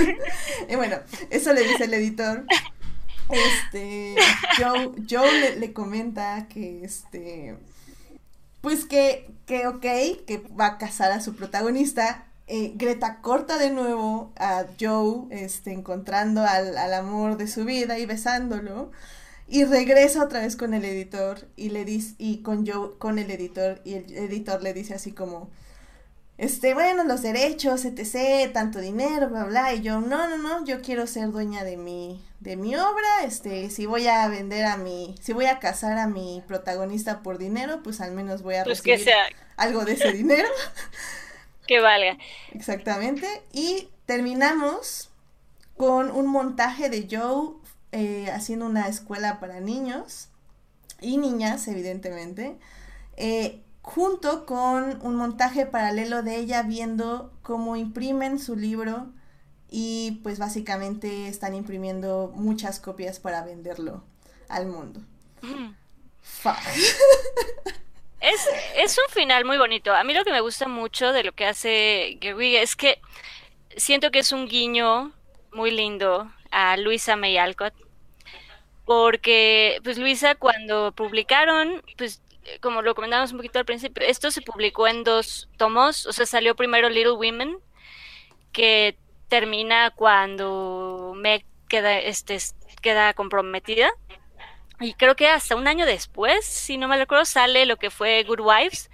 [0.68, 0.98] Y bueno,
[1.30, 2.44] eso le dice el editor.
[3.30, 4.14] Este,
[4.58, 7.56] Joe, Joe le, le comenta que este,
[8.60, 12.26] pues que, que ok, que va a casar a su protagonista.
[12.46, 17.98] Eh, Greta corta de nuevo a Joe, este, encontrando al, al amor de su vida
[17.98, 18.90] y besándolo.
[19.48, 23.30] Y regresa otra vez con el editor y le dice, y con Joe, con el
[23.30, 25.50] editor, y el editor le dice así como,
[26.38, 30.80] este, bueno, los derechos, etc., tanto dinero, bla, bla, y yo, no, no, no, yo
[30.80, 35.14] quiero ser dueña de mi, de mi obra, este, si voy a vender a mi,
[35.20, 38.80] si voy a casar a mi protagonista por dinero, pues al menos voy a Pues
[38.80, 39.24] que recibir sea,
[39.56, 40.48] algo de ese dinero.
[41.72, 42.18] que valga.
[42.52, 43.26] Exactamente.
[43.52, 45.10] Y terminamos
[45.76, 47.54] con un montaje de Joe
[47.92, 50.28] eh, haciendo una escuela para niños
[51.00, 52.56] y niñas, evidentemente,
[53.16, 59.10] eh, junto con un montaje paralelo de ella viendo cómo imprimen su libro
[59.68, 64.04] y pues básicamente están imprimiendo muchas copias para venderlo
[64.48, 65.00] al mundo.
[65.40, 65.74] Mm.
[66.20, 66.58] Fuck.
[68.22, 69.92] Es, es un final muy bonito.
[69.92, 73.00] A mí lo que me gusta mucho de lo que hace Guerrilla es que
[73.76, 75.12] siento que es un guiño
[75.52, 77.74] muy lindo a Luisa May Alcott.
[78.84, 82.22] Porque, pues Luisa, cuando publicaron, pues
[82.60, 86.06] como lo comentamos un poquito al principio, esto se publicó en dos tomos.
[86.06, 87.58] O sea, salió primero Little Women,
[88.52, 88.96] que
[89.28, 92.38] termina cuando Meg queda, este,
[92.82, 93.90] queda comprometida.
[94.82, 98.24] Y creo que hasta un año después, si no me recuerdo, sale lo que fue
[98.24, 98.90] Good Wives,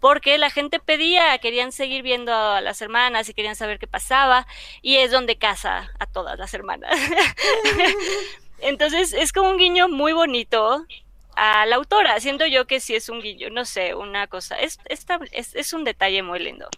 [0.00, 4.46] porque la gente pedía, querían seguir viendo a las hermanas y querían saber qué pasaba,
[4.82, 6.90] y es donde casa a todas las hermanas.
[8.60, 10.86] Entonces es como un guiño muy bonito
[11.36, 12.20] a la autora.
[12.20, 14.58] Siento yo que sí es un guiño, no sé, una cosa.
[14.58, 16.68] Es, es, es un detalle muy lindo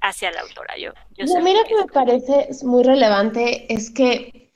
[0.00, 0.76] hacia la autora.
[0.78, 4.52] Yo, yo No, sé mira que me parece muy relevante es que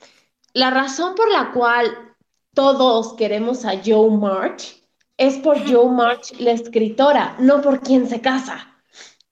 [0.53, 2.14] la razón por la cual
[2.55, 4.81] todos queremos a Joe March
[5.17, 8.67] es por Joe March, la escritora, no por quién se casa.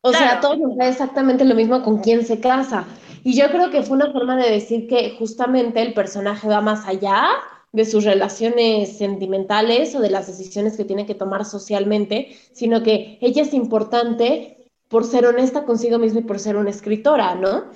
[0.02, 0.38] O sea, Claro.
[0.38, 2.86] a todos nos da exactamente lo mismo con quién se casa.
[3.24, 6.86] Y yo creo que fue una forma de decir que justamente el personaje va más
[6.88, 7.26] allá
[7.72, 13.18] de sus relaciones sentimentales o de las decisiones que tiene que tomar socialmente, sino que
[13.22, 14.63] ella es importante
[14.94, 17.72] por ser honesta consigo misma y por ser una escritora, ¿no?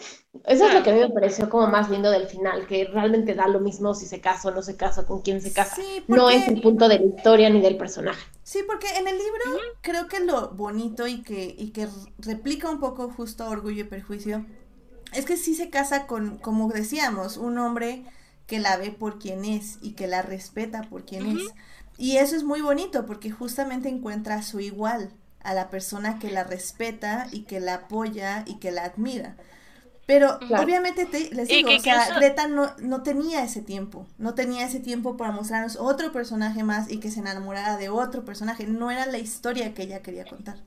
[0.45, 3.33] Eso es lo que a mí me pareció como más lindo del final, que realmente
[3.33, 5.77] da lo mismo si se casa o no se casa, con quién se casa.
[5.77, 8.23] Sí, No es el punto de la historia ni del personaje.
[8.43, 9.43] Sí, porque en el libro
[9.81, 11.87] creo que lo bonito y que, y que
[12.19, 14.45] replica un poco justo Orgullo y Perjuicio
[15.11, 18.05] es que sí se casa con, como decíamos, un hombre
[18.45, 21.41] que la ve por quien es y que la respeta por quien es.
[21.97, 25.11] Y eso es muy bonito porque justamente encuentra a su igual,
[25.43, 29.35] a la persona que la respeta y que la apoya y que la admira.
[30.05, 30.63] Pero Claro.
[30.63, 34.65] obviamente te, les digo, que o sea, Greta no, no tenía ese tiempo, no tenía
[34.65, 38.89] ese tiempo para mostrarnos otro personaje más y que se enamorara de otro personaje, no
[38.89, 40.57] era la historia que ella quería contar.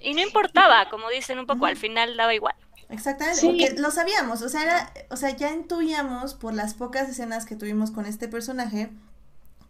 [0.00, 2.54] Y no importaba, como dicen un poco, al final daba igual.
[2.88, 3.46] Exactamente, Sí.
[3.46, 7.56] porque lo sabíamos, o sea, era, o sea, ya intuíamos por las pocas escenas que
[7.56, 8.90] tuvimos con este personaje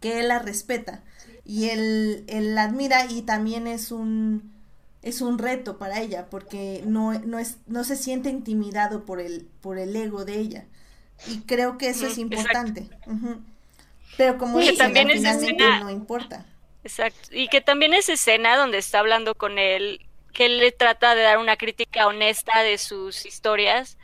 [0.01, 1.01] que él la respeta
[1.45, 4.53] y él, él la admira y también es un
[5.01, 9.47] es un reto para ella porque no, no es no se siente intimidado por el
[9.61, 10.65] por el ego de ella.
[11.25, 12.89] Y creo que eso es Ujú, importante.
[14.15, 16.45] Pero como Que dicen, también escena- no importa.
[16.83, 17.29] Exacto.
[17.31, 20.01] Y que también esa escena donde está hablando con él,
[20.33, 23.97] que él le trata de dar una crítica honesta de sus historias,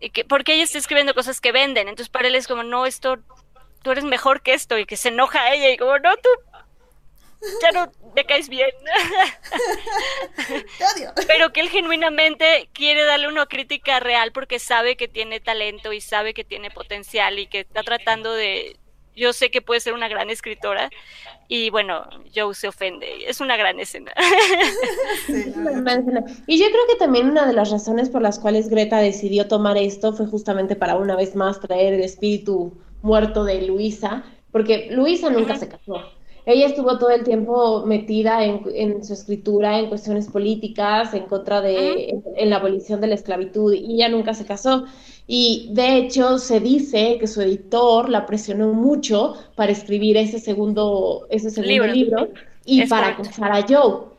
[0.00, 2.86] y que, porque ella está escribiendo cosas que venden, entonces para él es como, no,
[2.86, 3.18] esto,
[3.82, 6.28] tú eres mejor que esto, y que se enoja a ella, y como, no, tú
[7.62, 8.70] ya no me caes bien.
[10.78, 15.40] te odio Pero que él genuinamente quiere darle una crítica real porque sabe que tiene
[15.40, 18.76] talento y sabe que tiene potencial y que está tratando de...
[19.16, 20.88] Yo sé que puede ser una gran escritora
[21.48, 23.28] y bueno, Joe se ofende.
[23.28, 24.12] Es una gran escena.
[25.26, 25.52] Sí.
[26.46, 29.76] Y yo creo que también una de las razones por las cuales Greta decidió tomar
[29.76, 35.30] esto fue justamente para una vez más traer el espíritu muerto de Luisa, porque Luisa
[35.30, 36.02] nunca se casó.
[36.46, 41.60] ella estuvo todo el tiempo metida en, en su escritura, en cuestiones políticas, en contra
[41.60, 44.84] de, en, en la abolición de la esclavitud, y ella nunca se casó.
[45.26, 51.26] Y de hecho se dice que su editor la presionó mucho para escribir ese segundo,
[51.30, 51.86] ese segundo Libro.
[51.86, 52.28] libro
[52.64, 53.22] y Es para correcto.
[53.22, 54.09] casar a Joe,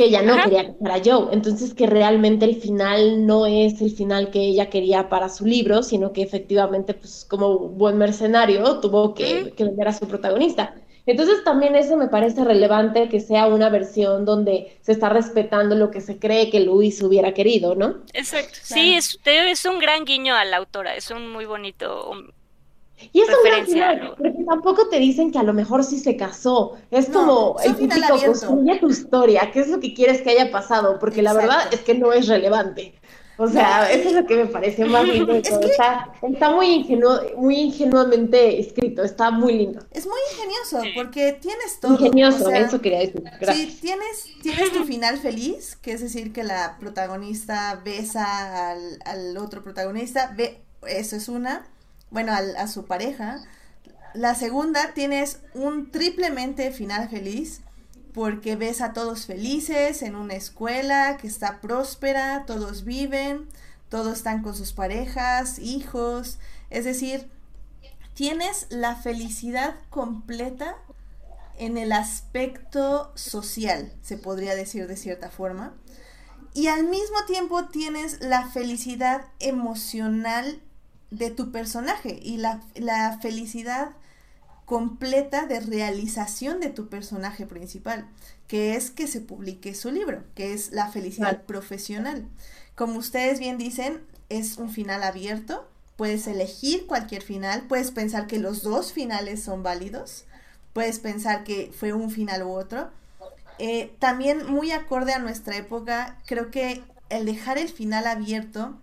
[0.00, 0.44] que ella no Ajá.
[0.44, 1.28] quería casar a Joe.
[1.30, 5.82] Entonces que realmente el final no es el final que ella quería para su libro,
[5.82, 10.74] sino que efectivamente, pues como buen mercenario, tuvo que, que vender a su protagonista.
[11.04, 15.90] Entonces también eso me parece relevante que sea una versión donde se está respetando lo
[15.90, 17.96] que se cree que Luis hubiera querido, ¿no?
[18.14, 18.58] Exacto.
[18.62, 22.10] Sí, es, te digo, es un gran guiño a la autora, es un muy bonito.
[23.12, 24.14] Y es un gran referencia, final, ¿no?
[24.16, 26.76] porque tampoco te dicen que a lo mejor sí se casó.
[26.90, 30.50] Es No, como el típico construye tu historia, qué es lo que quieres que haya
[30.50, 31.76] pasado, porque la verdad Exacto.
[31.76, 32.94] es que no es relevante.
[33.42, 36.50] O sea, No, eso es lo que me pareció más lindo Es que- Está, está
[36.50, 39.80] muy ingenuo, muy ingenuamente escrito, está muy lindo.
[39.92, 41.92] Es muy ingenioso porque tienes todo.
[41.92, 43.22] Ingenioso, o sea, eso quería decir.
[43.40, 43.56] Gracias.
[43.56, 49.36] Sí, tienes, tienes tu final feliz, que es decir, que la protagonista besa al, al
[49.38, 51.66] otro protagonista, ve, eso es una,
[52.10, 53.40] bueno, a su pareja.
[54.14, 57.60] La segunda, tienes un triplemente final feliz,
[58.12, 63.48] porque ves a todos felices en una escuela que está próspera, todos viven,
[63.88, 66.38] todos están con sus parejas, hijos,
[66.70, 67.28] es decir,
[68.14, 70.76] tienes la felicidad completa
[71.58, 75.74] en el aspecto social, se podría decir de cierta forma.
[76.52, 80.60] Y al mismo tiempo tienes la felicidad emocional
[81.10, 83.90] de tu personaje y la, la felicidad
[84.64, 88.06] completa de realización de tu personaje principal,
[88.46, 92.28] que es que se publique su libro, que es la felicidad profesional.
[92.76, 98.38] Como ustedes bien dicen, es un final abierto, puedes elegir cualquier final, puedes pensar que
[98.38, 100.24] los dos finales son válidos,
[100.72, 102.90] puedes pensar que fue un final u otro.
[103.58, 108.78] Eh, también muy acorde a nuestra época, creo que el dejar el final abierto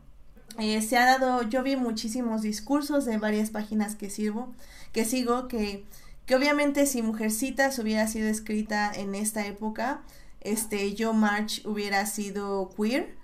[0.57, 4.55] eh, se ha dado, yo vi muchísimos discursos de varias páginas que sirvo,
[4.91, 5.85] que sigo, que,
[6.25, 10.03] que obviamente si Mujercitas hubiera sido escrita en esta época,
[10.41, 13.17] este, Joe March hubiera sido queer.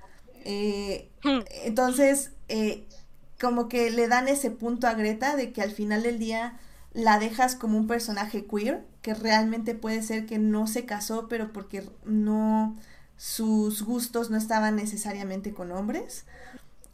[0.46, 1.44] Eh, Hmm.
[1.64, 2.88] entonces, eh,
[3.40, 6.60] como que le dan ese punto a Greta de que al final del día
[6.94, 11.52] la dejas como un personaje queer, que realmente puede ser que no se casó, pero
[11.52, 12.78] porque no
[13.18, 16.26] sus gustos no estaban necesariamente con hombres.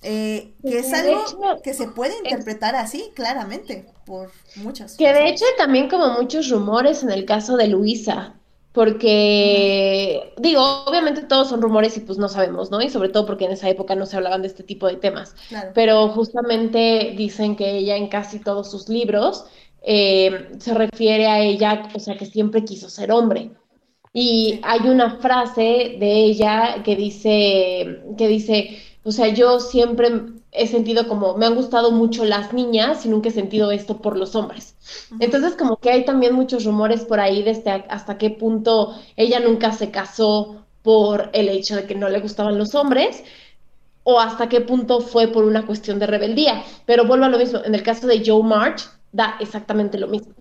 [0.02, 5.30] Eh, que es algo hecho, que se puede interpretar así, claramente, por muchas Que de
[5.30, 8.36] hecho hay también como muchos rumores en el caso de Luisa,
[8.72, 12.82] porque digo, obviamente todos son rumores y pues no sabemos, ¿no?
[12.82, 15.36] Y sobre todo porque en esa época no se hablaban de este tipo de temas,
[15.50, 15.72] Claro.
[15.74, 19.46] pero justamente dicen que ella en casi todos sus libros
[19.82, 23.52] eh, se refiere a ella, o sea, que siempre quiso ser hombre.
[24.14, 28.78] Y hay una frase de ella que dice, que dice,
[29.10, 30.10] o sea, yo siempre
[30.52, 34.18] he sentido como, me han gustado mucho las niñas y nunca he sentido esto por
[34.18, 34.78] los hombres.
[35.20, 39.40] Entonces, como que hay también muchos rumores por ahí de este- hasta qué punto ella
[39.40, 43.24] nunca se casó por el hecho de que no le gustaban los hombres
[44.04, 46.64] o hasta qué punto fue por una cuestión de rebeldía.
[46.86, 50.34] Pero vuelvo a lo mismo, en el caso de Joe March, da exactamente lo mismo.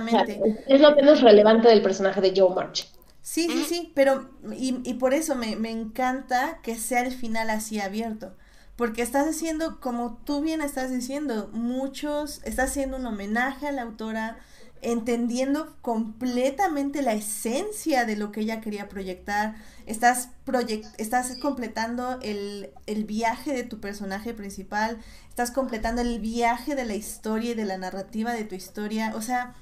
[0.00, 0.40] O sea, Exactamente.
[0.66, 2.86] es lo menos relevante del personaje de Joe March.
[3.26, 7.50] Sí, sí, sí, pero y, y por eso me, me encanta que sea el final
[7.50, 8.36] así abierto,
[8.76, 13.82] porque estás haciendo, como tú bien estás diciendo, muchos, estás haciendo un homenaje a la
[13.82, 14.38] autora,
[14.80, 22.70] entendiendo completamente la esencia de lo que ella quería proyectar, estás, proyec- estás completando el,
[22.86, 24.98] el viaje de tu personaje principal,
[25.28, 29.22] estás completando el viaje de la historia y de la narrativa de tu historia, o
[29.22, 29.54] sea,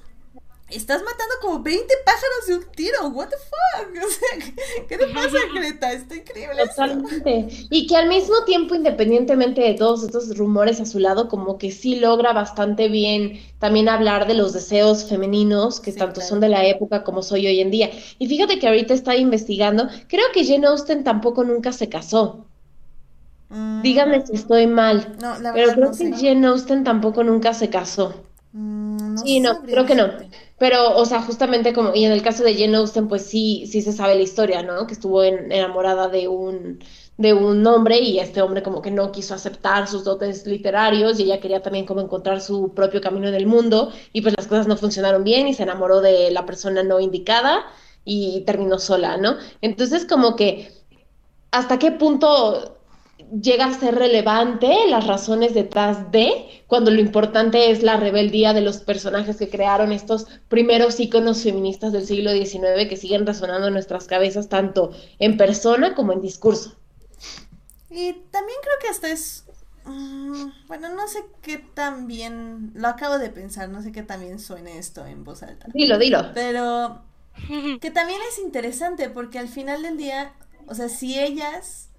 [0.71, 3.09] Estás matando como 20 pájaros de un tiro.
[3.09, 3.95] What the fuck?
[4.07, 4.55] O sea,
[4.89, 5.93] ¿qué, te pasa, Greta?
[5.93, 6.83] Está increíble esto.
[6.83, 7.49] Totalmente.
[7.71, 11.71] Y que al mismo tiempo, independientemente de todos estos rumores a su lado, como que
[11.71, 16.29] sí logra bastante bien también hablar de los deseos femeninos, que Sí, tanto claro.
[16.29, 17.91] son de la época como soy hoy en día.
[18.19, 22.47] Y fíjate que ahorita está investigando, creo que Jane Austen tampoco nunca se casó.
[23.49, 26.13] Mm, Díganme si estoy mal, No, la pero creo no que sé.
[26.15, 28.25] Jane Austen tampoco nunca se casó.
[28.53, 30.07] Mm, no Sí, no, creo que no.
[30.65, 33.83] Pero, o sea, justamente como, y en el caso de Jane Austen, pues sí, sí
[33.83, 34.87] se sabe la historia, ¿no?
[34.87, 36.79] Que estuvo en- enamorada de un,
[37.19, 41.25] de un hombre y este hombre como que no quiso aceptar sus dotes literarios y
[41.25, 44.67] ella quería también como encontrar su propio camino en el mundo y pues las cosas
[44.67, 47.65] no funcionaron bien y se enamoró de la persona no indicada
[48.05, 49.37] y terminó sola, ¿no?
[49.61, 50.73] Entonces como que,
[51.51, 52.74] ¿hasta qué punto
[53.31, 58.61] llega a ser relevante las razones detrás de, cuando lo importante es la rebeldía de
[58.61, 63.73] los personajes que crearon estos primeros íconos feministas del siglo XIX que siguen resonando en
[63.73, 66.77] nuestras cabezas tanto en persona como en discurso.
[67.91, 69.45] Y también creo que hasta es,
[69.85, 74.21] mm, bueno, no sé qué tan bien, lo acabo de pensar, no sé qué tan
[74.21, 75.67] bien suene esto en voz alta.
[75.73, 76.33] Dilo, dilo.
[76.35, 77.03] Pero
[77.81, 80.35] que también es interesante porque al final del día,
[80.67, 81.91] o sea, si ellas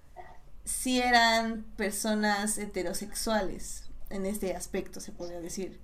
[0.65, 5.79] sí eran personas heterosexuales en este aspecto, se podría decir.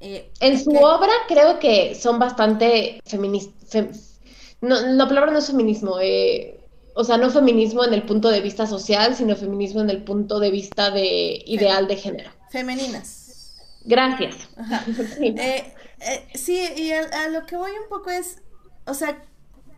[0.00, 4.20] Eh, en su obra creo que son bastante feministas.
[4.60, 6.60] no, la palabra no es feminismo, eh,
[6.94, 10.38] o sea, no feminismo en el punto de vista social, sino feminismo en el punto
[10.38, 12.30] de vista de ideal de género.
[12.50, 13.54] Femeninas.
[13.84, 14.34] Gracias.
[15.98, 18.42] Eh, sí, y a lo que voy un poco es,
[18.86, 19.24] o sea,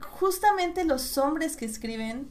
[0.01, 2.29] justamente los hombres que escriben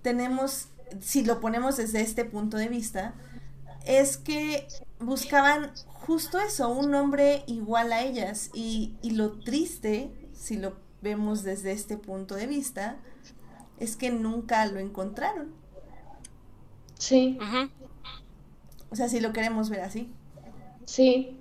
[0.00, 0.68] tenemos
[1.00, 3.14] si lo ponemos desde este punto de vista,
[3.86, 4.66] es que
[5.00, 8.50] buscaban justo eso, un hombre igual a ellas.
[8.54, 12.96] Y, lo triste, si lo vemos desde este punto de vista,
[13.78, 15.52] es que nunca lo encontraron.
[16.98, 17.38] Sí.
[18.90, 20.10] O sea, si lo queremos ver así.
[20.84, 21.36] Sí.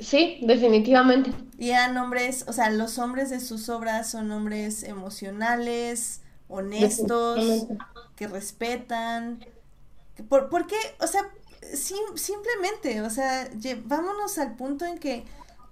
[0.00, 1.32] Sí, definitivamente.
[1.58, 7.66] Y eran hombres, o sea, los hombres de sus obras son hombres emocionales, honestos,
[8.16, 9.44] que respetan.
[10.28, 10.76] ¿Por, ¿por qué?
[11.00, 11.30] O sea,
[11.74, 13.48] simplemente, o sea,
[13.84, 15.24] vámonos al punto en que,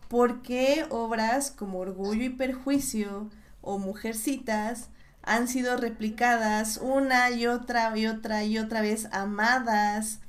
[0.09, 3.31] ¿por qué obras como Orgullo y Perjuicio
[3.63, 4.89] o Mujercitas
[5.23, 10.21] han sido replicadas una y otra y otra y otra vez, amadas?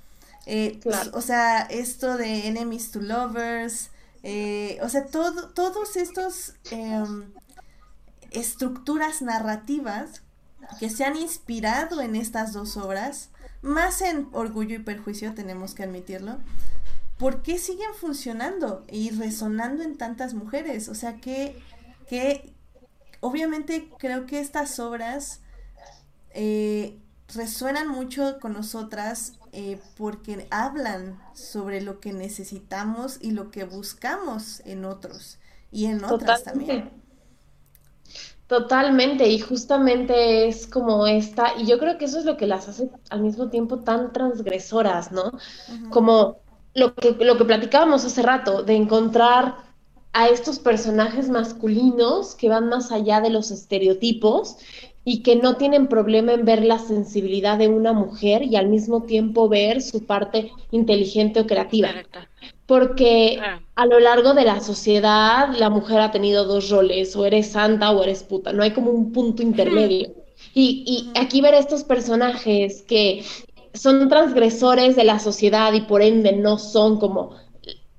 [0.45, 0.79] Eh,
[1.13, 3.89] o sea, esto de Enemies to Lovers,
[4.21, 7.31] eh, o sea, todo, todos estos em,
[8.31, 10.21] estructuras narrativas
[10.79, 13.29] que se han inspirado en estas dos obras,
[13.61, 16.37] más en Orgullo y Perjuicio, tenemos que admitirlo,
[17.17, 20.89] ¿por qué siguen funcionando y resonando en tantas mujeres?
[20.89, 21.61] O sea, que,
[22.07, 22.53] que
[23.21, 25.41] obviamente creo que estas obras
[26.31, 26.99] eh,
[27.33, 34.61] resuenan mucho con nosotras eh, porque hablan sobre lo que necesitamos y lo que buscamos
[34.65, 35.39] en otros
[35.71, 36.91] y en otras también.
[38.47, 42.67] Totalmente, y justamente es como esta, y yo creo que eso es lo que las
[42.67, 45.31] hace al mismo tiempo tan transgresoras, ¿no?
[45.89, 46.37] Como
[46.75, 49.55] lo que, lo que platicábamos hace rato, de encontrar
[50.13, 54.57] a estos personajes masculinos que van más allá de los estereotipos
[55.03, 59.03] y que no tienen problema en ver la sensibilidad de una mujer y al mismo
[59.03, 61.89] tiempo ver su parte inteligente o creativa
[62.65, 63.59] porque ah.
[63.75, 67.91] a lo largo de la sociedad la mujer ha tenido dos roles, o eres santa
[67.91, 70.13] o eres puta, no hay como un punto intermedio.
[70.53, 73.23] Y, y aquí ver estos personajes que
[73.73, 77.35] son transgresores de la sociedad y por ende no son como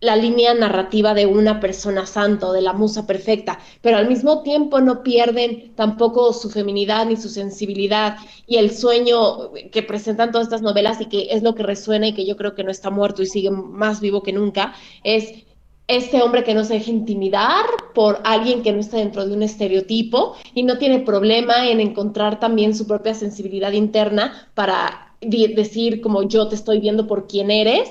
[0.00, 4.42] la línea narrativa de una persona santa o de la musa perfecta, pero al mismo
[4.42, 10.48] tiempo no pierden tampoco su feminidad ni su sensibilidad y el sueño que presentan todas
[10.48, 12.90] estas novelas y que es lo que resuena y que yo creo que no está
[12.90, 15.46] muerto y sigue más vivo que nunca, es
[15.88, 17.64] este hombre que no se deja intimidar
[17.94, 22.40] por alguien que no está dentro de un estereotipo y no tiene problema en encontrar
[22.40, 27.88] también su propia sensibilidad interna para decir como yo te estoy viendo por quién eres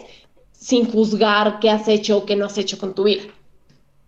[0.66, 3.22] sin juzgar qué has hecho o qué no has hecho con tu vida.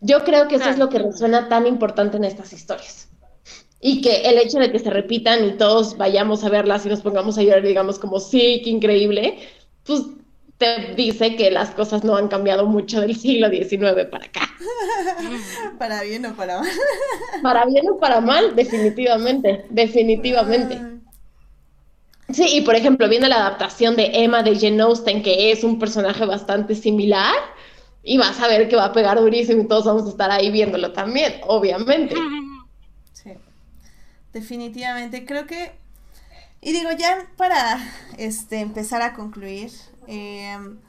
[0.02, 3.10] Yo creo que eso es lo que resuena tan importante en estas historias.
[3.80, 7.02] Y que el hecho de que se repitan y todos vayamos a verlas y nos
[7.02, 9.38] pongamos a llorar y digamos como, sí, qué increíble,
[9.86, 10.02] pues
[10.58, 14.50] te dice que las cosas no han cambiado mucho del siglo XIX para acá.
[15.78, 16.72] para bien o para mal.
[17.44, 20.97] para bien o para mal, definitivamente, definitivamente.
[22.30, 25.80] Sí, y por ejemplo, viene la adaptación de Emma de Jane Austen, que es un
[25.80, 27.34] personaje bastante similar,
[28.04, 30.52] y vas a ver que va a pegar durísimo y todos vamos a estar ahí
[30.52, 32.16] viéndolo también, obviamente.
[33.14, 33.32] Sí,
[34.34, 35.26] definitivamente.
[35.26, 35.72] Creo que,
[36.62, 37.80] y digo, ya para
[38.18, 39.72] este, empezar a concluir,
[40.08, 40.80] em,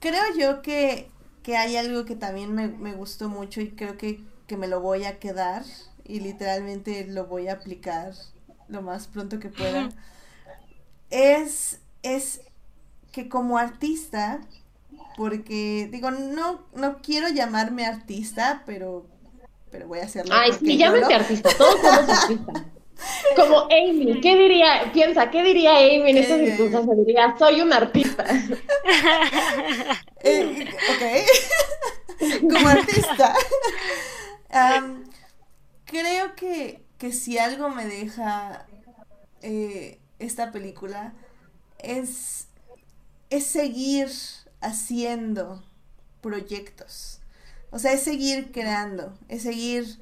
[0.00, 1.08] creo yo que,
[1.42, 4.80] que, hay algo que también me, me gustó mucho y creo que, que me lo
[4.80, 5.64] voy a quedar
[6.04, 8.12] y literalmente lo voy a aplicar
[8.68, 9.90] lo más pronto que pueda
[11.12, 12.40] es, es
[13.12, 14.40] que como artista,
[15.16, 19.06] porque digo, no, no quiero llamarme artista, pero,
[19.70, 20.34] pero voy a hacerlo.
[20.34, 22.62] Ay, sí, llámate artista, todos somos artistas.
[23.36, 24.90] Como Amy, ¿qué diría?
[24.92, 26.96] Piensa, ¿qué diría Amy en estas circunstancias?
[27.04, 28.24] Diría, soy un artista.
[30.24, 31.02] Eh, ok.
[32.52, 33.34] Como artista.
[35.84, 38.66] creo que, que si algo me deja
[39.40, 41.12] eh, esta película
[41.78, 42.48] es,
[43.30, 44.08] es seguir
[44.60, 45.62] haciendo
[46.20, 47.20] proyectos.
[47.70, 49.98] O sea, es seguir creando, es seguir,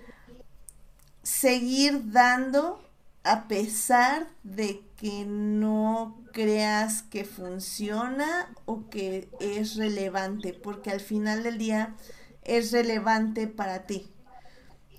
[1.22, 2.84] seguir dando
[3.22, 11.42] a pesar de que no creas que funciona o que es relevante, porque al final
[11.42, 11.94] del día
[12.42, 14.10] es relevante para ti.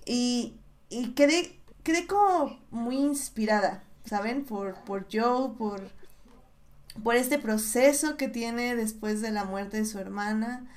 [0.06, 0.56] Y,
[0.89, 4.45] y quedé, quedé como muy inspirada, ¿saben?
[4.45, 5.82] Por, por Joe, por,
[7.03, 10.68] por este proceso que tiene después de la muerte de su hermana.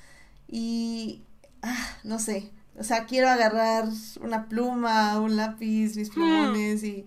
[0.47, 1.23] Y,
[1.61, 3.85] ah, no sé, o sea, quiero agarrar
[4.21, 7.05] una pluma, un lápiz, mis plumones y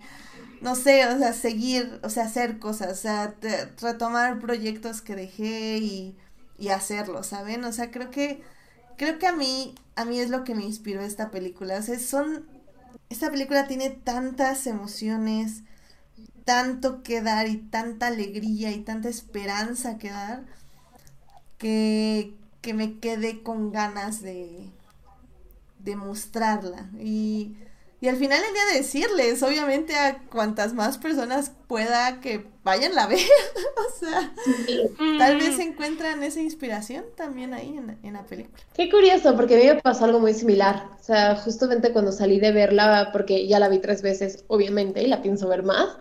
[0.61, 3.35] no sé, o sea, seguir, o sea, hacer cosas, o sea,
[3.81, 6.17] retomar proyectos que dejé y,
[6.59, 7.65] y hacerlo, ¿saben?
[7.65, 8.43] O sea, creo que,
[8.97, 11.99] creo que a mí, a mí es lo que me inspiró esta película, o sea,
[11.99, 12.47] son,
[13.11, 15.63] esta película tiene tantas emociones,
[16.49, 20.47] tanto que dar y tanta alegría y tanta esperanza que dar,
[21.59, 24.71] que, que me quedé con ganas de,
[25.79, 27.55] de mostrarla y
[28.01, 32.95] y al final el día de decirles, obviamente, a cuantas más personas pueda que vayan
[32.95, 33.19] la ver.
[33.19, 34.33] o sea,
[35.19, 38.57] tal vez encuentran esa inspiración también ahí en, la película.
[38.75, 40.85] Qué curioso, porque a mí me pasó algo muy similar.
[41.01, 45.09] O sea, justamente cuando salí de verla, porque ya la vi tres veces, obviamente, y
[45.09, 45.97] la pienso ver más.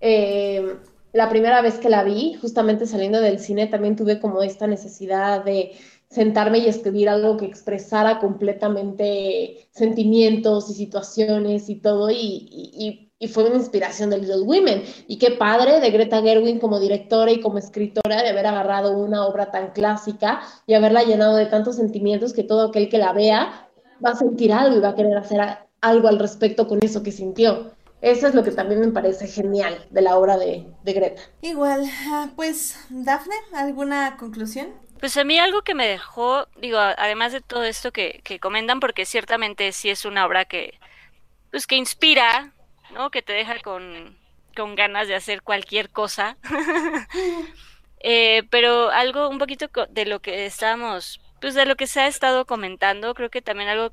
[0.00, 0.76] Eh,
[1.12, 5.44] la primera vez que la vi, justamente saliendo del cine, también tuve como esta necesidad
[5.44, 5.72] de
[6.08, 13.56] sentarme y escribir algo que expresara completamente sentimientos y situaciones y todo, y, fue una
[13.56, 14.82] inspiración de Little Women.
[15.06, 19.26] Y qué padre de Greta Gerwin como directora y como escritora de haber agarrado una
[19.26, 23.68] obra tan clásica y haberla llenado de tantos sentimientos que todo aquel que la vea
[24.04, 25.40] va a sentir algo y va a querer hacer
[25.82, 27.72] algo al respecto con eso que sintió.
[28.02, 31.22] Eso es lo que también me parece genial de la obra de, de Greta.
[31.42, 34.72] Igual, ah, pues, Dafne, ¿alguna conclusión?
[35.00, 38.80] Pues a mí algo que me dejó, digo, además de todo esto que, que comentan,
[38.80, 40.78] porque ciertamente sí es una obra que,
[41.50, 42.52] pues que inspira,
[42.92, 43.10] ¿no?
[43.10, 44.16] Que te deja con,
[44.54, 46.36] con ganas de hacer cualquier cosa.
[48.00, 52.06] eh, pero algo un poquito de lo que estábamos, pues de lo que se ha
[52.06, 53.92] estado comentando, creo que también algo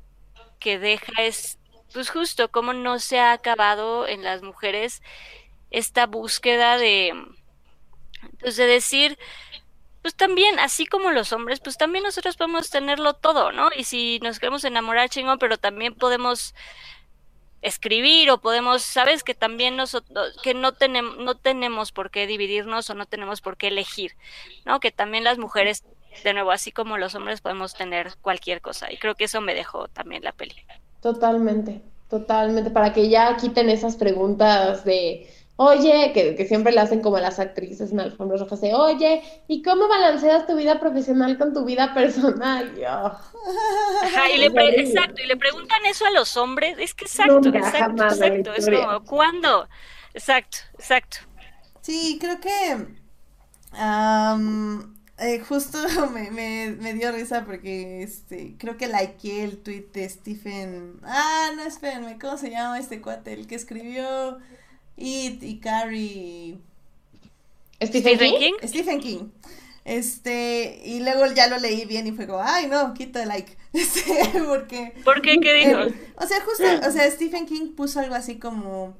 [0.58, 1.58] que deja es,
[1.92, 5.02] pues justo, cómo no se ha acabado en las mujeres
[5.70, 7.12] esta búsqueda de,
[8.40, 9.18] pues de decir,
[10.02, 13.70] pues también, así como los hombres, pues también nosotros podemos tenerlo todo, ¿no?
[13.76, 16.54] Y si nos queremos enamorar, chingón, pero también podemos
[17.60, 22.88] escribir o podemos, sabes que también nosotros, que no tenemos, no tenemos por qué dividirnos
[22.90, 24.16] o no tenemos por qué elegir,
[24.64, 24.80] ¿no?
[24.80, 25.84] Que también las mujeres,
[26.22, 28.92] de nuevo, así como los hombres, podemos tener cualquier cosa.
[28.92, 30.64] Y creo que eso me dejó también la peli.
[31.00, 35.28] Totalmente, totalmente, para que ya quiten esas preguntas de
[35.60, 39.60] oye, que, siempre le hacen como a las actrices en alfombras rojas de, oye, ¿y
[39.62, 42.72] cómo balanceas tu vida profesional con tu vida personal?
[42.86, 48.04] Ajá, y le exacto, y le preguntan eso a los hombres, es que exacto, exacto,
[48.04, 49.68] exacto, es como, ¿cuándo?
[50.14, 51.18] Exacto, exacto.
[51.80, 52.76] Sí, creo que
[55.18, 55.78] eh, justo
[56.12, 61.00] me, me, me, dio risa porque este creo que likeé el tweet de Stephen.
[61.02, 63.32] Ah, no, espérenme, ¿cómo se llama este cuate?
[63.32, 64.38] El que escribió
[64.96, 66.58] It y Carrie.
[67.82, 68.52] ¿Stephen King?
[68.64, 69.28] Stephen King.
[69.84, 73.56] Este, y luego ya lo leí bien y fue como, ay no, quita el like.
[73.72, 74.02] Este,
[74.46, 74.94] porque.
[75.04, 75.38] ¿Por qué?
[75.40, 75.78] ¿Qué dijo?
[76.16, 78.96] o sea, justo, o sea, Stephen King puso algo así como,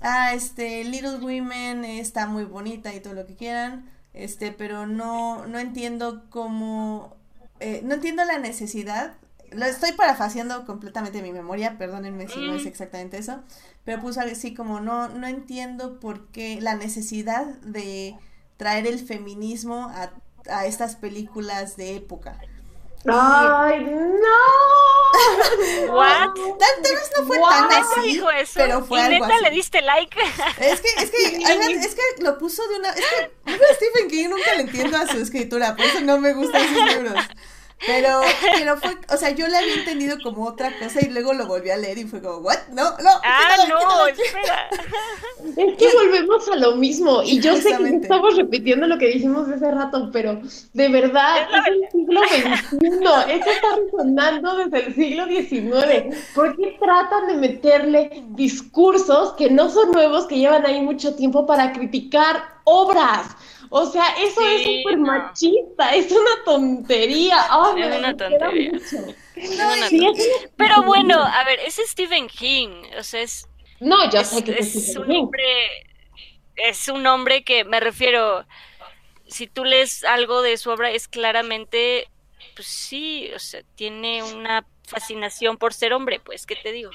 [0.00, 5.46] ah, este, Little Women está muy bonita y todo lo que quieran, este, pero no,
[5.46, 7.16] no entiendo cómo,
[7.60, 9.16] eh, no entiendo la necesidad
[9.52, 13.42] lo estoy parafaseando completamente mi memoria, perdónenme si no es exactamente eso,
[13.84, 18.16] pero puso algo así como no, no entiendo por qué la necesidad de
[18.56, 20.12] traer el feminismo a,
[20.50, 22.38] a estas películas de época.
[23.08, 24.26] ¡Ay, no!
[25.92, 26.34] ¿What?
[26.34, 28.52] Tal, vez no fue tan así, dijo eso?
[28.56, 30.18] pero fue ¿Y algo neta le diste like?
[30.58, 31.36] Es que, es que,
[31.80, 32.90] es que lo puso de una...
[32.90, 33.30] Es que
[33.74, 37.14] Stephen King nunca le entiendo a su escritura, por eso no me gustan sus libros.
[37.84, 38.20] Pero,
[38.58, 41.70] pero fue, o sea, yo le había entendido como otra cosa y luego lo volví
[41.70, 42.68] a leer y fue como, ¿what?
[42.72, 43.10] No, no.
[43.22, 44.70] Ah, no, espera.
[45.56, 49.48] Es que volvemos a lo mismo y yo sé que estamos repitiendo lo que dijimos
[49.48, 50.40] hace rato, pero
[50.72, 56.16] de verdad es, el siglo XXI, esto está resonando desde el siglo XIX.
[56.34, 61.46] ¿Por qué tratan de meterle discursos que no son nuevos, que llevan ahí mucho tiempo
[61.46, 63.36] para criticar obras?
[63.70, 67.46] O sea, eso es súper machista, es una tontería.
[67.76, 68.72] es una tontería.
[70.56, 73.48] Pero bueno, a ver, es Stephen King, o sea, es...
[73.80, 75.86] No, yo sé que es, es un hombre,
[76.56, 78.46] es un hombre que me refiero,
[79.26, 82.08] si tú lees algo de su obra, es claramente,
[82.54, 86.90] pues sí, o sea, tiene una fascinación por ser hombre, pues, ¿qué te digo?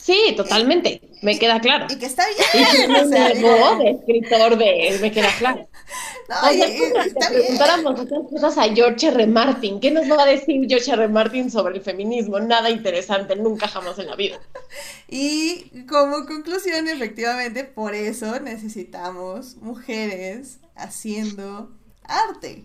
[0.00, 1.86] Sí, totalmente, me queda claro.
[1.90, 2.68] Y que está Y bien.
[2.70, 5.68] tiene o sea, digo, de escritor de, me queda claro.
[6.28, 7.42] no, O y- sea, y- está bien.
[7.42, 9.26] preguntáramos otras cosas a George R.
[9.26, 9.80] Martin.
[9.80, 11.08] ¿Qué nos va a decir George R.
[11.08, 12.38] Martin sobre el feminismo?
[12.38, 14.38] Nada interesante, nunca jamás en la vida.
[15.10, 21.70] Y como conclusión, efectivamente, por eso necesitamos mujeres haciendo
[22.04, 22.64] arte.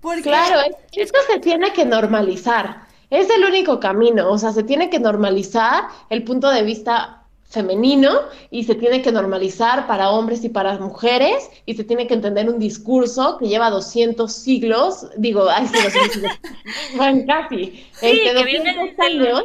[0.00, 0.76] Porque Claro, es-
[1.06, 2.88] esto se tiene que normalizar.
[3.10, 4.30] Es el único camino.
[4.30, 7.16] O sea, se tiene que normalizar el punto de vista
[7.48, 8.12] femenino
[8.52, 12.48] y se tiene que normalizar para hombres y para mujeres y se tiene que entender
[12.48, 16.32] un discurso que lleva 200 siglos, digo, ay, sí, 200 siglos,
[16.96, 19.44] bueno, casi, este, que viene 200 desde el- años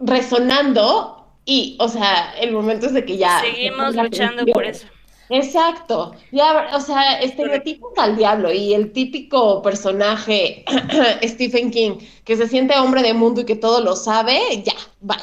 [0.00, 3.40] resonando y, o sea, el momento es de que ya...
[3.40, 4.86] Seguimos luchando por eso.
[5.28, 10.64] Exacto, ya, o sea, estereotipos al diablo y el típico personaje
[11.24, 15.16] Stephen King que se siente hombre de mundo y que todo lo sabe, ya, bye.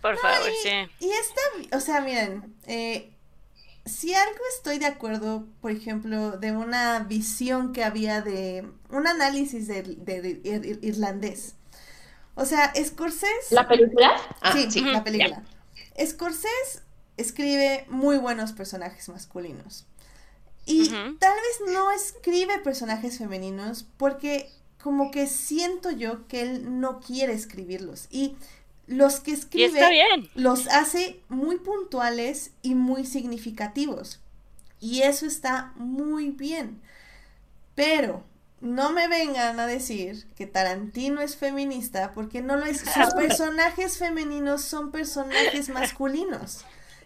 [0.00, 0.70] Por favor, y, sí.
[1.00, 3.10] y está, o sea, miren, eh,
[3.86, 9.68] si algo estoy de acuerdo, por ejemplo, de una visión que había de un análisis
[9.68, 11.56] de, de- de ir- irlandés.
[12.36, 13.54] O sea, Scorsese...
[13.54, 14.16] ¿La película?
[14.42, 15.44] Ah, sí, sí, la película.
[16.04, 16.82] Scorsese
[17.16, 19.86] escribe muy buenos personajes masculinos.
[20.66, 24.50] Y tal vez no escribe personajes femeninos porque
[24.82, 28.06] como que siento yo que él no quiere escribirlos.
[28.10, 28.36] Y
[28.86, 29.80] los que escribe
[30.34, 34.20] los hace muy puntuales y muy significativos.
[34.80, 36.80] Y eso está muy bien.
[37.74, 38.22] Pero
[38.60, 42.80] no me vengan a decir que Tarantino es feminista porque no lo es.
[42.80, 46.64] Sus personajes femeninos son personajes masculinos.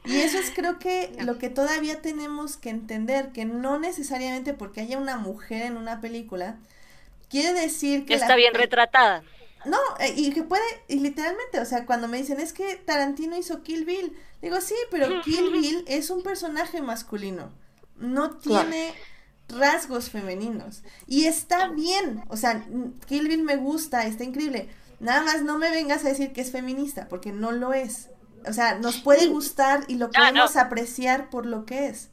[0.09, 4.81] Y eso es creo que lo que todavía tenemos que entender, que no necesariamente porque
[4.81, 6.57] haya una mujer en una película,
[7.29, 8.17] quiere decir que...
[8.17, 9.23] la Está bien retratada.
[9.67, 13.37] no, eh, y que puede, y literalmente, o sea, cuando me dicen es que Tarantino
[13.37, 17.53] hizo Kill Bill, digo sí, pero Kill Bill es un personaje masculino,
[17.97, 18.95] no tiene
[19.49, 22.65] rasgos femeninos, y está bien, o sea,
[23.07, 24.71] Kill Bill me gusta, está increíble,
[25.01, 28.09] nada más no me vengas a decir que es feminista, porque no lo es,
[28.49, 30.47] o sea, nos puede gustar y lo Ah, no.
[30.47, 32.11] podemos apreciar por lo que es,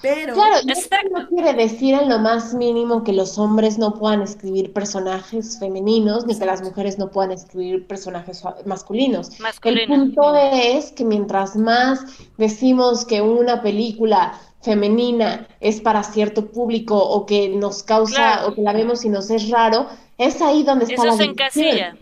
[0.00, 0.34] pero...
[0.34, 4.72] Claro, esto no quiere decir en lo más mínimo que los hombres no puedan escribir
[4.72, 9.30] personajes femeninos ni que las mujeres no puedan escribir personajes masculinos.
[9.62, 12.00] El punto es que mientras más
[12.36, 18.48] decimos que una película femenina es para cierto público o que nos causa Claro.
[18.48, 19.88] o que la vemos y nos es raro,
[20.18, 21.32] es ahí donde está Eso la se división.
[21.32, 21.96] encasilla.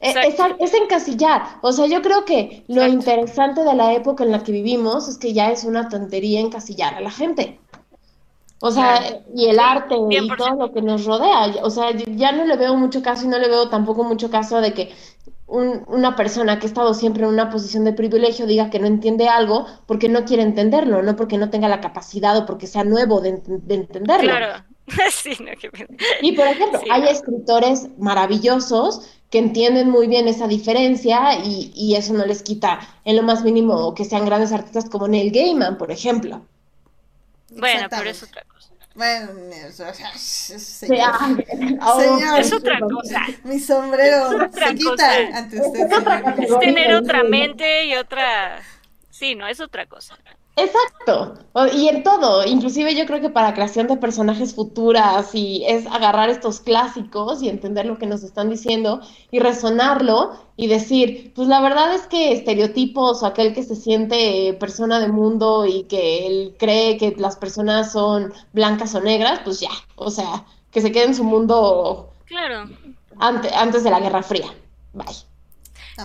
[0.00, 0.56] Exacto.
[0.60, 1.42] Es, es encasillar.
[1.62, 2.94] O sea, yo creo que lo Exacto.
[2.94, 6.94] interesante de la época en la que vivimos es que ya es una tontería encasillar
[6.94, 7.60] a la gente.
[8.62, 9.22] O sea, Claro.
[9.34, 10.36] y el arte y 100%.
[10.36, 11.46] todo lo que nos rodea.
[11.62, 14.60] O sea, ya no le veo mucho caso y no le veo tampoco mucho caso
[14.60, 14.92] de que
[15.46, 18.86] un- una persona que ha estado siempre en una posición de privilegio diga que no
[18.86, 22.84] entiende algo porque no quiere entenderlo, no porque no tenga la capacidad o porque sea
[22.84, 24.30] nuevo de, de entenderlo.
[24.30, 24.64] Claro.
[25.12, 25.88] sí, no, qué pena.
[26.22, 26.86] Y por ejemplo, Sí.
[26.90, 32.80] hay escritores maravillosos que entienden muy bien esa diferencia y, y eso no les quita
[33.04, 36.42] en lo más mínimo que sean grandes artistas como Neil Gaiman, por ejemplo.
[37.50, 38.70] Bueno, pero es otra cosa.
[38.94, 41.12] Bueno, eso, señor.
[41.80, 42.40] oh, Señor.
[42.40, 43.20] Es otra cosa.
[43.44, 45.38] Mi sombrero Es se quita cosa.
[45.38, 45.88] ante usted,
[46.42, 48.60] Es tener otra mente y otra...
[49.10, 50.18] Sí, no, es otra cosa.
[50.62, 51.34] Exacto,
[51.74, 56.28] y en todo, inclusive yo creo que para creación de personajes futuras y es agarrar
[56.28, 59.00] estos clásicos y entender lo que nos están diciendo
[59.30, 64.54] y resonarlo y decir, pues la verdad es que estereotipos o aquel que se siente
[64.60, 69.60] persona de mundo y que él cree que las personas son blancas o negras, pues
[69.60, 72.68] ya, o sea, que se quede en su mundo Claro.
[73.18, 74.46] ante- antes de la Guerra Fría.
[74.92, 75.06] Bye.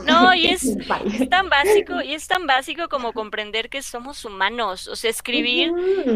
[0.05, 4.87] No, y es, es tan básico, y es tan básico como comprender que somos humanos.
[4.87, 5.71] O sea, escribir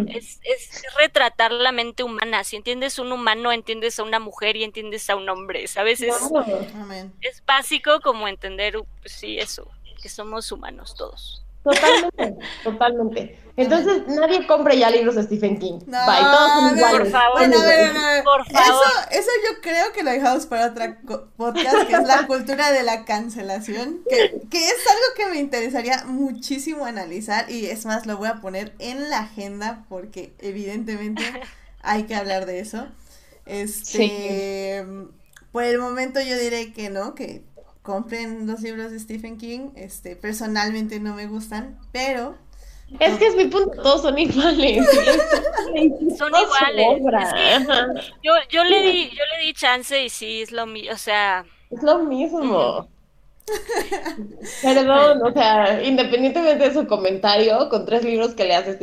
[0.07, 2.43] es, es retratar la mente humana.
[2.43, 6.01] Si entiendes un humano, entiendes a una mujer y entiendes a un hombre, ¿sabes?
[6.01, 6.15] Es,
[7.21, 9.69] es básico como entender, pues sí, eso,
[10.01, 11.43] que somos humanos todos.
[11.63, 13.39] Totalmente, totalmente.
[13.57, 15.79] Entonces, nadie compre ya libros de Stephen King.
[15.87, 16.99] No, Bye, todos iguales.
[17.01, 17.37] por favor.
[17.37, 18.03] Bueno, a Todos ver, iguales.
[18.03, 18.83] a ver, Por favor.
[18.87, 20.99] Eso, eso yo creo que lo dejamos para otra
[21.35, 26.05] podcast, que es la cultura de la cancelación, que, que es algo que me interesaría
[26.05, 31.23] muchísimo analizar y es más, lo voy a poner en la agenda porque evidentemente
[31.81, 32.87] hay que hablar de eso.
[33.45, 34.85] Este,
[35.51, 37.43] por el momento yo diré que no, que
[37.81, 42.37] compren los libros de Stephen King, este, personalmente no me gustan, pero
[42.99, 44.85] Es que es mi punto, todos son iguales.
[46.17, 47.01] Son iguales.
[47.21, 47.59] Es que
[48.23, 51.45] yo, yo le di, yo le di chance y sí es lo mío, o sea,
[51.69, 52.87] Es lo mismo.
[54.61, 58.77] Perdón, o sea, independientemente de su comentario, con tres libros que le haces,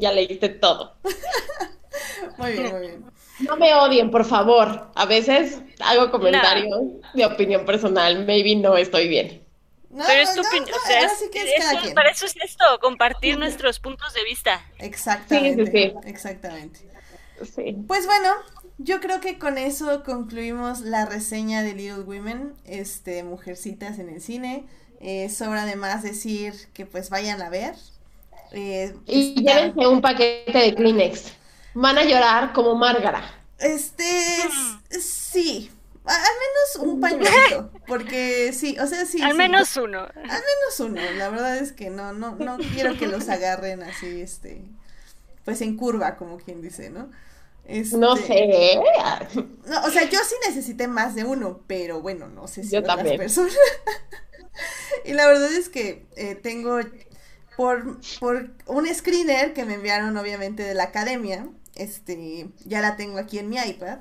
[0.00, 0.96] ya leíste todo.
[2.38, 3.04] Muy bien, muy bien.
[3.40, 4.90] No me odien, por favor.
[4.94, 6.76] A veces hago comentarios
[7.14, 8.26] de opinión personal.
[8.26, 9.42] Maybe no estoy bien.
[9.90, 11.68] No, pero es no, tu no, opinión, no, o sea, es- sí que es eso-
[11.70, 11.94] cada quien.
[11.94, 14.60] para eso es esto, compartir nuestros puntos de vista.
[14.78, 15.64] Exactamente.
[15.66, 16.80] Sí, sí, Exactamente.
[17.54, 17.76] Sí.
[17.86, 18.34] Pues bueno,
[18.78, 24.20] yo creo que con eso concluimos la reseña de Little Women, este, Mujercitas en el
[24.20, 24.66] cine.
[25.00, 27.74] Eh, sobra además decir que pues vayan a ver.
[28.52, 31.32] Eh, Y está- llévense un paquete de Kleenex.
[31.74, 33.22] Van a llorar como Márgara.
[33.58, 34.04] Este,
[35.00, 35.70] sí,
[36.04, 39.20] a- al menos un pañuelito, porque sí, o sea, sí.
[39.22, 39.36] Al sí.
[39.36, 40.00] menos uno.
[40.02, 44.20] Al menos uno, la verdad es que no, no, no quiero que los agarren así,
[44.20, 44.62] este,
[45.44, 47.10] pues en curva, como quien dice, ¿no?
[47.90, 48.80] No Este, sé.
[49.66, 52.82] No, o sea, yo sí necesité más de uno, pero bueno, no sé si Yo
[52.82, 53.54] personas.
[55.04, 56.78] y la verdad es que eh, tengo
[57.56, 63.18] por, por un screener que me enviaron obviamente de la academia, este, ya la tengo
[63.18, 63.98] aquí en mi iPad.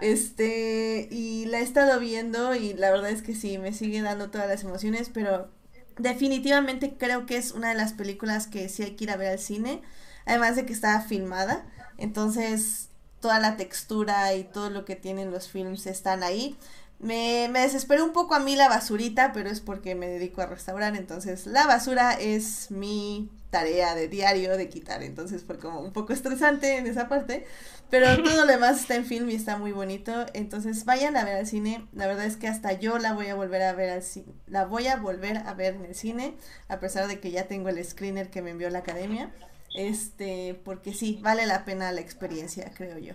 [0.00, 4.30] Este, y la he estado viendo y la verdad es que sí, me sigue dando
[4.30, 5.50] todas las emociones, pero
[5.98, 9.32] definitivamente creo que es una de las películas que sí hay que ir a ver
[9.32, 9.82] al cine,
[10.24, 11.66] además de que estaba filmada,
[11.98, 12.88] entonces
[13.20, 16.56] toda la textura y todo lo que tienen los films están ahí.
[17.00, 20.46] Me, me desesperó un poco a mí la basurita, pero es porque me dedico a
[20.46, 25.92] restaurar, entonces la basura es mi tarea de diario de quitar, entonces fue como un
[25.92, 27.46] poco estresante en esa parte,
[27.88, 31.36] pero todo lo demás está en film y está muy bonito, entonces vayan a ver
[31.36, 34.02] al cine, la verdad es que hasta yo la voy a volver a ver al
[34.02, 36.34] cine, la voy a volver a ver en el cine,
[36.68, 39.32] a pesar de que ya tengo el screener que me envió la academia,
[39.74, 43.14] este, porque sí, vale la pena la experiencia, creo yo.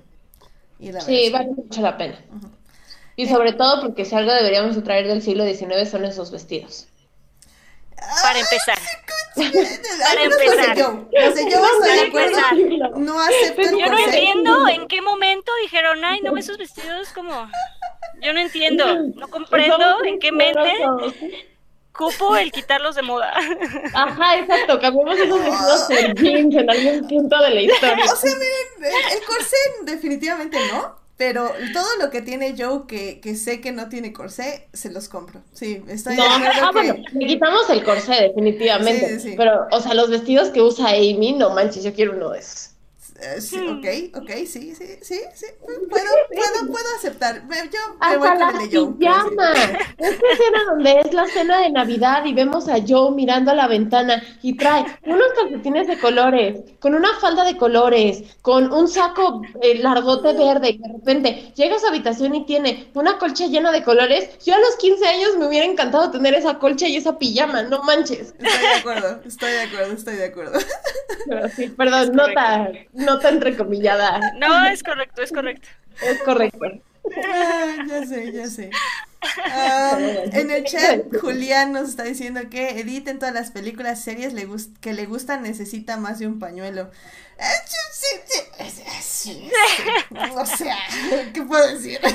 [0.79, 2.17] Y la Sí, vale mucho la pena.
[3.15, 6.87] Y sobre todo porque si algo deberíamos de traer del siglo XIX son esos vestidos.
[8.21, 8.77] Para empezar.
[9.35, 10.77] Para empezar.
[10.77, 12.37] Yo, los de yo estoy Para de acuerdo.
[12.51, 12.97] empezar.
[12.97, 17.49] No acepto el Yo no entiendo en qué momento dijeron, ay, no, esos vestidos como...
[18.21, 18.85] Yo no entiendo,
[19.15, 20.73] no comprendo en qué mente
[21.91, 23.33] cupo el quitarlos de moda.
[23.93, 24.79] Ajá, exacto.
[24.79, 28.05] Cambiamos esos vestidos por jeans en algún punto de la historia.
[28.05, 33.21] O sea, miren, el, el corsé definitivamente no, pero todo lo que tiene Joe que,
[33.21, 35.41] que sé que no tiene corsé, se los compro.
[35.53, 36.71] Sí, estoy No, de ah, que...
[36.73, 39.07] bueno, le quitamos el corsé definitivamente.
[39.07, 39.35] Sí, sí, sí.
[39.37, 42.74] Pero, o sea, los vestidos que usa Amy, no manches, yo quiero uno de esos.
[43.35, 45.45] Eh, sí, ok, ok, sí, sí, sí, sí,
[45.89, 47.43] puedo, puedo, puedo aceptar.
[47.45, 47.79] Me- Yo
[48.09, 48.93] me voy con la el Joe.
[48.99, 49.53] pijama.
[49.97, 53.67] Esta escena donde es la cena de Navidad y vemos a Joe mirando a la
[53.67, 59.41] ventana y trae unos calcetines de colores, con una falda de colores, con un saco
[59.61, 63.71] eh, largote verde y de repente llega a su habitación y tiene una colcha llena
[63.71, 64.29] de colores.
[64.45, 67.81] Yo a los 15 años me hubiera encantado tener esa colcha y esa pijama, no
[67.83, 68.33] manches.
[68.37, 70.59] Estoy de acuerdo, estoy de acuerdo, estoy de acuerdo.
[71.27, 72.69] Pero sí, perdón, nota,
[73.15, 74.19] nota entrecomillada.
[74.37, 75.67] No, es correcto, es correcto.
[76.01, 76.59] Es correcto.
[77.27, 78.69] Ah, ya sé, ya sé.
[80.33, 84.47] En el chat, Julián nos está diciendo que Edith en todas las películas, series le
[84.81, 86.89] que le gustan necesita más de un pañuelo.
[87.37, 87.51] Ah.
[90.39, 90.77] O sea,
[91.33, 91.99] ¿qué puedo decir?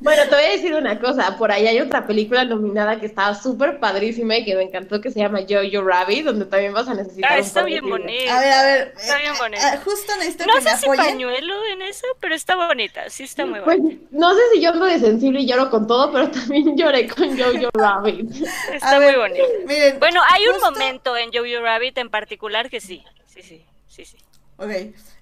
[0.00, 3.34] Bueno, te voy a decir una cosa, por ahí hay otra película nominada que estaba
[3.34, 6.94] súper padrísima y que me encantó que se llama Jojo Rabbit, donde también vas a
[6.94, 7.86] necesitar Ah, un está pañuelo.
[7.96, 8.32] bien bonito.
[8.32, 8.94] A ver, a ver.
[8.96, 9.62] Está bien eh, bonito.
[9.66, 11.04] ah, justo necesito No que me sé si apoyen.
[11.04, 14.06] pañuelo en eso, pero está bonita, sí está muy Pues bonita.
[14.12, 17.36] no sé si yo ando de sensible y lloro con todo, pero también lloré con
[17.36, 18.30] Jojo Rabbit.
[18.72, 19.44] Está a muy ver, bonita.
[19.66, 19.98] Miren.
[19.98, 24.04] Bueno, hay un justo- momento en Jojo Rabbit en particular que sí, sí, sí, sí,
[24.04, 24.16] sí.
[24.60, 24.70] Ok,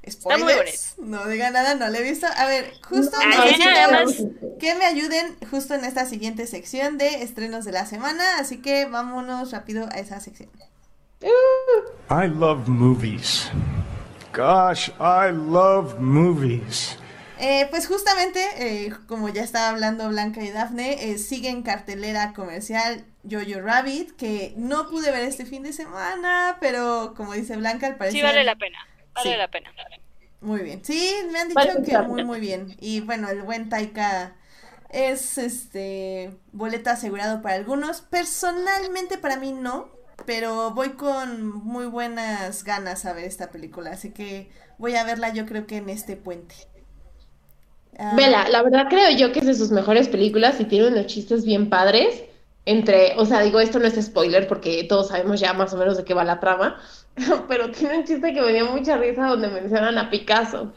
[0.02, 0.94] Está muy spoilers.
[0.98, 2.26] No diga nada, no le he visto.
[2.36, 4.56] A ver, justo Ah, necesito más.
[4.59, 8.38] que me ayuden justo en esta siguiente sección de estrenos de la semana.
[8.38, 10.48] Así que vámonos rápido a esa sección.
[12.09, 13.51] I love movies.
[14.32, 16.97] Gosh, I love movies.
[17.38, 22.32] Eh, pues justamente, eh, como ya estaba hablando Blanca y Dafne, eh, sigue en cartelera
[22.32, 27.88] comercial Jojo Rabbit, que no pude ver este fin de semana, pero como dice Blanca,
[27.88, 28.20] al parecer...
[28.20, 28.78] Sí vale la pena,
[29.14, 29.36] vale Sí.
[29.36, 29.70] la pena.
[30.40, 30.84] Muy bien.
[30.84, 32.76] Sí, me han Vale dicho que muy, muy bien.
[32.80, 34.34] Y bueno, el buen Taika
[34.90, 38.00] es este boleto asegurado para algunos.
[38.02, 39.90] Personalmente para mí no,
[40.24, 45.32] pero voy con muy buenas ganas a ver esta película, así que voy a verla
[45.32, 46.54] yo creo que en este puente.
[47.98, 51.06] Ah, Vela, la verdad creo yo que es de sus mejores películas y tiene unos
[51.06, 52.24] chistes bien padres.
[52.66, 55.97] entre, o sea, digo, esto no es spoiler porque todos sabemos ya más o menos
[55.97, 56.81] de qué va la trama,
[57.48, 60.73] pero tiene un chiste que me dio mucha risa donde mencionan a Picasso.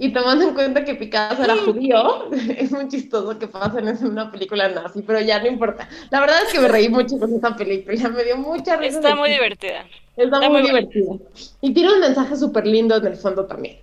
[0.00, 4.30] Y tomando en cuenta que Picasso era judío, es muy chistoso que pasen en una
[4.30, 5.88] película nazi, pero ya no importa.
[6.10, 8.98] La verdad es que me reí mucho con esta película, me dio mucha risa.
[8.98, 9.84] Está muy divertida.
[10.16, 11.14] Está, muy, divertida.
[11.60, 13.78] Y tiene un mensaje súper lindo en el fondo también.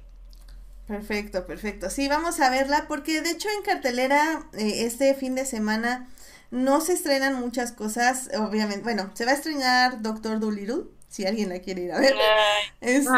[0.88, 1.90] Perfecto, perfecto.
[1.90, 6.08] Sí, vamos a verla porque de hecho en cartelera eh, este fin de semana
[6.52, 8.84] no se estrenan muchas cosas, obviamente.
[8.84, 12.16] Bueno, se va a estrenar Doctor Dolittle, si alguien la quiere ir a ver.
[12.82, 13.10] Este,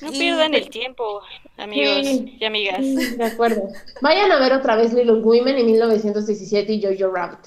[0.00, 1.20] no pierdan el tiempo,
[1.56, 2.06] amigos
[2.38, 2.80] y amigas.
[2.80, 3.68] de acuerdo.
[4.00, 7.40] Vayan a ver otra vez Little Women en 1917 y Jojo Rabbit.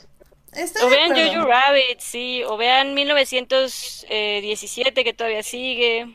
[0.84, 6.14] o vean Jojo Rabbit, sí, o vean 1917 que todavía sigue.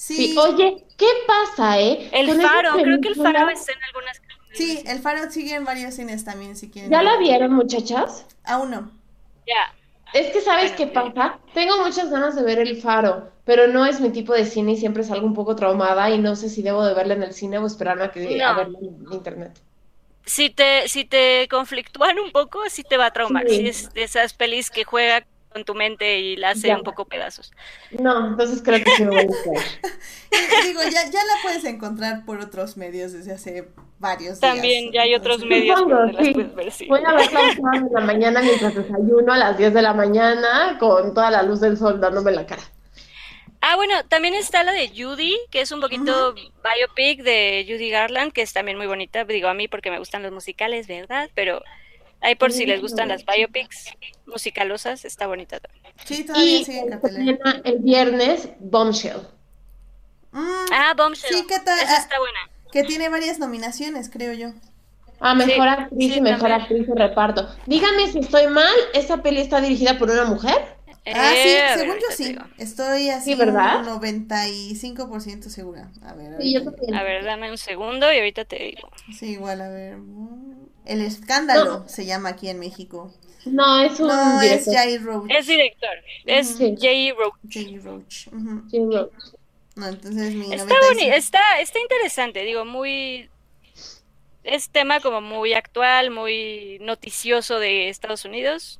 [0.00, 0.34] Sí.
[0.38, 2.08] Oye, ¿qué pasa, eh?
[2.12, 5.92] El Faro, creo que el Faro está en algunas Sí, el Faro sigue en varios
[5.92, 6.90] cines también, si quieren.
[6.90, 8.24] ¿Ya la vieron, muchachas?
[8.44, 8.90] Aún no.
[9.46, 9.74] Ya.
[10.14, 11.38] Es que, ¿sabes qué pasa?
[11.52, 14.76] Tengo muchas ganas de ver El Faro, pero no es mi tipo de cine y
[14.78, 17.58] siempre salgo un poco traumada y no sé si debo de verla en el cine
[17.58, 19.60] o esperarme a, que, verla en internet.
[20.24, 23.46] Si te, si te conflictúan un poco, sí te va a traumar.
[23.50, 27.04] Si es de esas pelis que juega con tu mente y la hace un poco
[27.04, 27.52] pedazos.
[27.90, 29.26] No, entonces creo que sí me voy a
[30.64, 33.68] Digo, ya, ya la puedes encontrar por otros medios desde hace
[33.98, 34.54] varios días.
[34.54, 36.86] También ya hay otros medios donde las puedes ver, sí.
[36.86, 37.40] Voy a verla
[37.74, 41.60] en la mañana mientras desayuno a las 10 de la mañana con toda la luz
[41.60, 42.62] del sol dándome la cara.
[43.62, 48.32] Ah, bueno, también está la de Judy, que es un poquito biopic de Judy Garland,
[48.32, 49.24] que es también muy bonita.
[49.24, 51.28] Digo a mí porque me gustan los musicales, ¿verdad?
[51.34, 51.62] Pero
[52.20, 53.86] Ahí por si les gustan las biopics
[54.26, 55.94] musicalosas, está bonita también.
[56.04, 59.22] Sí, todavía y El viernes, Bombshell.
[60.32, 61.34] Mm, ah, Bombshell.
[61.34, 61.78] Sí, ¿qué tal?
[61.78, 62.38] Esa está buena.
[62.72, 64.52] Que tiene varias nominaciones, creo yo.
[65.18, 67.48] Ah, mejor actriz y mejor actriz de reparto.
[67.66, 70.69] Dígame si estoy mal, ¿esa peli está dirigida por una mujer?
[71.06, 72.36] Ah, sí, eh, según yo sí.
[72.58, 75.90] Estoy así un 95% segura.
[76.02, 78.90] A ver, a ver, dame un segundo y ahorita te digo.
[79.12, 79.98] Sí, igual, a ver.
[80.84, 83.12] El escándalo se llama aquí en México.
[83.46, 85.30] No, es un no, es Jay Roach.
[85.30, 85.90] Es director.
[86.26, 87.34] Es Jay Roach.
[87.48, 88.28] Jay Roach.
[88.70, 89.12] Jay Roach.
[89.76, 90.74] No, entonces mi está,
[91.14, 93.30] está, está interesante, digo, muy...
[94.42, 98.79] Es tema como muy actual, muy noticioso de Estados Unidos.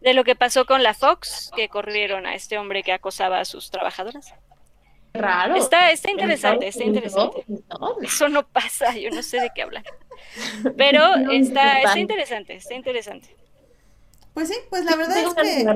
[0.00, 3.44] De lo que pasó con la Fox, que corrieron a este hombre que acosaba a
[3.44, 4.32] sus trabajadoras.
[5.14, 5.56] Raro.
[5.56, 7.44] Está, está interesante, está interesante.
[8.02, 9.84] Eso no pasa, yo no sé de qué hablar.
[10.76, 11.02] Pero
[11.32, 13.34] está, está interesante, está interesante.
[14.34, 15.66] Pues sí, pues la verdad es que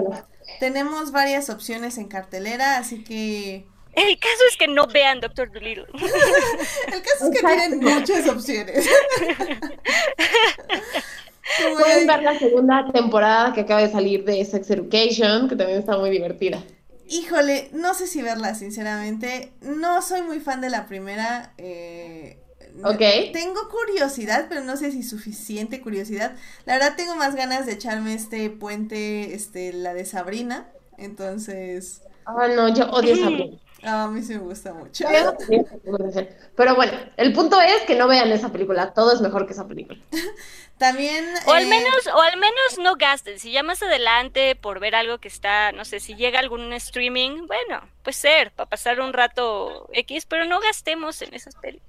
[0.61, 3.66] tenemos varias opciones en cartelera, así que...
[3.94, 5.86] El caso es que no vean Doctor Dolittle.
[5.93, 8.89] El caso es que tienen muchas opciones.
[11.78, 15.98] Pueden ver la segunda temporada que acaba de salir de Sex Education, que también está
[15.98, 16.62] muy divertida.
[17.09, 19.52] Híjole, no sé si verla, sinceramente.
[19.60, 21.52] No soy muy fan de la primera.
[21.59, 22.39] Eh,
[22.82, 23.32] ok.
[23.32, 26.36] Tengo curiosidad, pero no sé si suficiente curiosidad.
[26.64, 30.69] La verdad tengo más ganas de echarme este puente, este, la de Sabrina.
[30.97, 32.02] Entonces...
[32.24, 33.59] Ah, no, yo odio Sabrina.
[33.82, 35.05] a mí sí me gusta mucho.
[36.56, 38.94] Pero bueno, el punto es que no vean esa película.
[38.94, 39.98] Todo es mejor que esa película.
[40.82, 41.32] También.
[41.46, 43.38] O al eh, menos, o al menos no gasten.
[43.38, 47.46] Si ya más adelante por ver algo que está, no sé, si llega algún streaming,
[47.46, 51.82] bueno, puede ser, para pasar un rato X, pero no gastemos en esas pelis.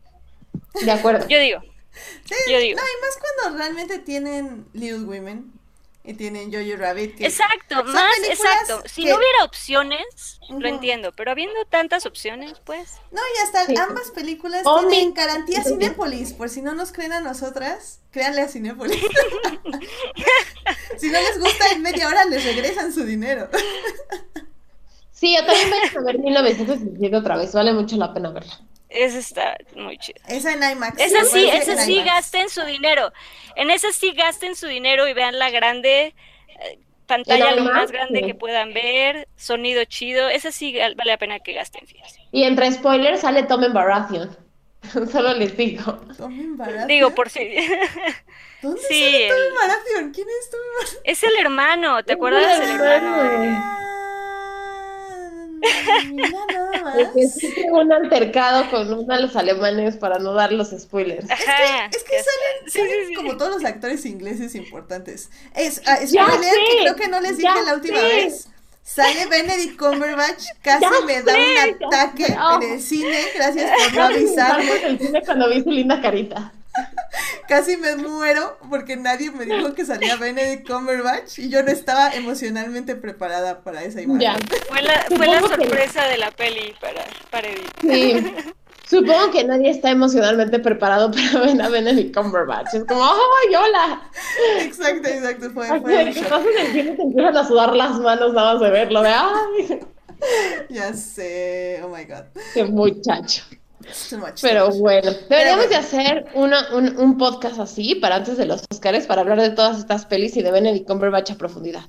[0.86, 1.28] De acuerdo.
[1.28, 1.60] Yo digo.
[2.48, 2.80] yo digo.
[2.80, 5.52] No, y más cuando realmente tienen Little Women
[6.06, 7.22] y tienen Jojo Rabbit.
[7.22, 8.84] exacto, más, exacto.
[8.86, 12.96] Si no hubiera opciones, lo entiendo, pero habiendo tantas opciones, pues.
[13.12, 18.02] No, y hasta ambas películas tienen garantía Cinépolis, por si no nos creen a nosotras,
[18.12, 19.02] créanle a Cinépolis.
[20.98, 23.48] si no les gusta en media hora, les regresan su dinero.
[25.12, 28.60] sí, yo también voy a ver 1917 otra vez, vale mucho la pena verla.
[28.94, 30.22] Esa está muy chida.
[30.28, 30.99] Esa en IMAX.
[30.99, 33.11] Esa sí, esa sí gasten su dinero.
[33.56, 36.14] En esa sí gasten su dinero y vean la grande
[36.48, 40.30] eh, pantalla lo más grande que puedan ver, sonido chido.
[40.30, 41.88] Esa sí vale la pena que gasten,
[42.32, 44.38] Y entre spoilers sale Tom Baratheon.
[45.11, 45.94] Solo les digo.
[46.18, 46.88] Tom Baratheon.
[46.88, 47.40] Digo por si.
[48.61, 50.11] ¿Dónde sí, sale Tom Baratheon?
[50.14, 51.02] ¿Quién es Tom Baratheon?
[51.03, 53.84] Es el hermano, ¿te acuerdas del hermano?
[57.15, 57.38] Es
[57.72, 61.30] un altercado con uno de los alemanes para no dar los spoilers.
[61.30, 62.23] es que, es que
[62.76, 65.30] salen, como todos los actores ingleses importantes.
[65.56, 68.49] Es, uh, spoiler, que creo que no les dije la última vez.
[68.84, 74.76] Sale Benedict Cumberbatch, casi me da un ataque en el cine, gracias por no avisarme.
[74.76, 76.52] en el cine cuando vi su linda carita.
[77.48, 82.10] casi me muero porque nadie me dijo que salía Benedict Cumberbatch y yo no estaba
[82.11, 84.22] emocionalmente preparada para esa imagen.
[84.22, 84.38] Ya.
[84.68, 87.72] Fue la, fue la sorpresa de la peli para, para Edith.
[87.81, 88.34] Sí.
[88.85, 92.76] Supongo que nadie está emocionalmente preparado para ver a Benedict Cumberbatch.
[92.76, 94.11] Es como, ¡ay, hola!
[94.60, 95.49] Exacto, exacto.
[95.52, 96.23] Fue, Así fue shock.
[96.23, 99.02] estás en el cine y te empiezan a sudar las manos nada más de verlo.
[99.02, 99.80] De, ¡ay!
[100.69, 102.26] Ya sé, oh my god.
[102.53, 103.44] ¡Qué muchacho!
[104.42, 109.06] Pero bueno, deberíamos de hacer una, un, un podcast así para antes de los Oscars
[109.06, 111.82] para hablar de todas estas pelis y de Benedict Cumberbatch a profundidad.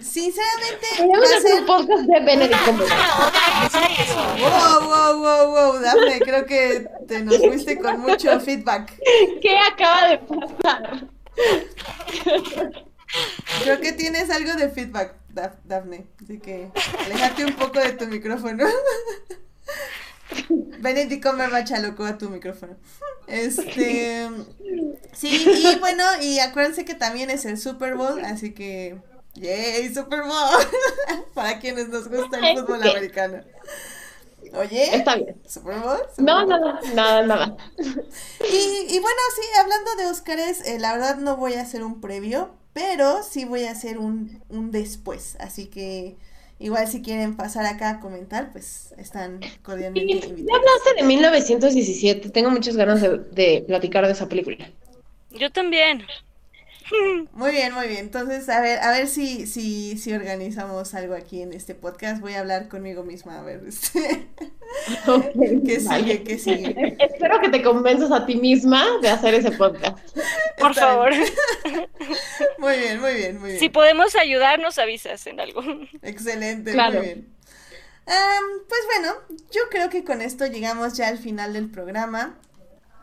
[0.00, 3.72] Sinceramente, Deberíamos hacer ser un podcast de Benedict Cumberbatch.
[4.40, 8.98] Wow, wow, wow, wow, Dafne, creo que te nos fuiste con mucho feedback.
[9.40, 11.06] ¿Qué acaba de pasar?
[13.62, 16.70] Creo que tienes algo de feedback, Daf- Dafne, así que
[17.04, 18.64] aléjate un poco de tu micrófono.
[20.80, 22.76] Benedict Cumberbatch alocó a tu micrófono.
[23.26, 24.28] Este,
[25.12, 28.98] sí, y bueno, y acuérdense que también es el Super Bowl, así que,
[29.34, 30.66] yay, Super Bowl,
[31.34, 33.42] para quienes nos gusta el fútbol americano.
[34.52, 35.40] Oye, Está bien.
[35.48, 35.98] Super Bowl.
[36.10, 37.56] Super No, nada, nada, nada.
[37.78, 42.00] Y, y bueno, sí, hablando de Óscares, eh, la verdad no voy a hacer un
[42.00, 45.36] previo, pero sí voy a hacer un, un después.
[45.40, 46.16] Así que
[46.58, 50.60] igual si quieren pasar acá a comentar, pues están cordialmente Ya invitados.
[50.60, 52.30] hablaste de 1917.
[52.30, 54.70] Tengo muchas ganas de, de platicar de esa película.
[55.30, 56.02] Yo también.
[57.32, 58.00] Muy bien, muy bien.
[58.00, 62.20] Entonces, a ver, a ver si, si, si organizamos algo aquí en este podcast.
[62.20, 63.98] Voy a hablar conmigo misma, a ver, este,
[65.66, 66.00] qué Vale.
[66.04, 66.96] sigue, qué sigue.
[66.98, 69.98] Espero que te convenzas a ti misma de hacer ese podcast.
[70.58, 71.10] Por Está favor.
[71.10, 71.24] bien.
[72.58, 73.60] Muy bien, muy bien, muy bien.
[73.60, 75.62] Si podemos ayudar, nos avisas en algo.
[76.02, 76.98] Excelente, Claro.
[76.98, 77.28] muy bien.
[78.06, 79.14] Pues bueno,
[79.50, 82.38] yo creo que con esto llegamos ya al final del programa.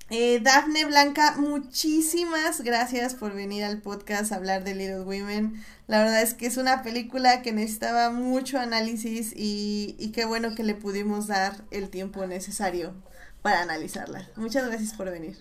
[0.09, 5.63] Eh, Dafne Blanca, muchísimas gracias por venir al podcast a hablar de Little Women.
[5.87, 10.53] La verdad es que es una película que necesitaba mucho análisis y, y qué bueno
[10.55, 12.93] que le pudimos dar el tiempo necesario
[13.41, 14.29] para analizarla.
[14.35, 15.37] Muchas gracias por venir.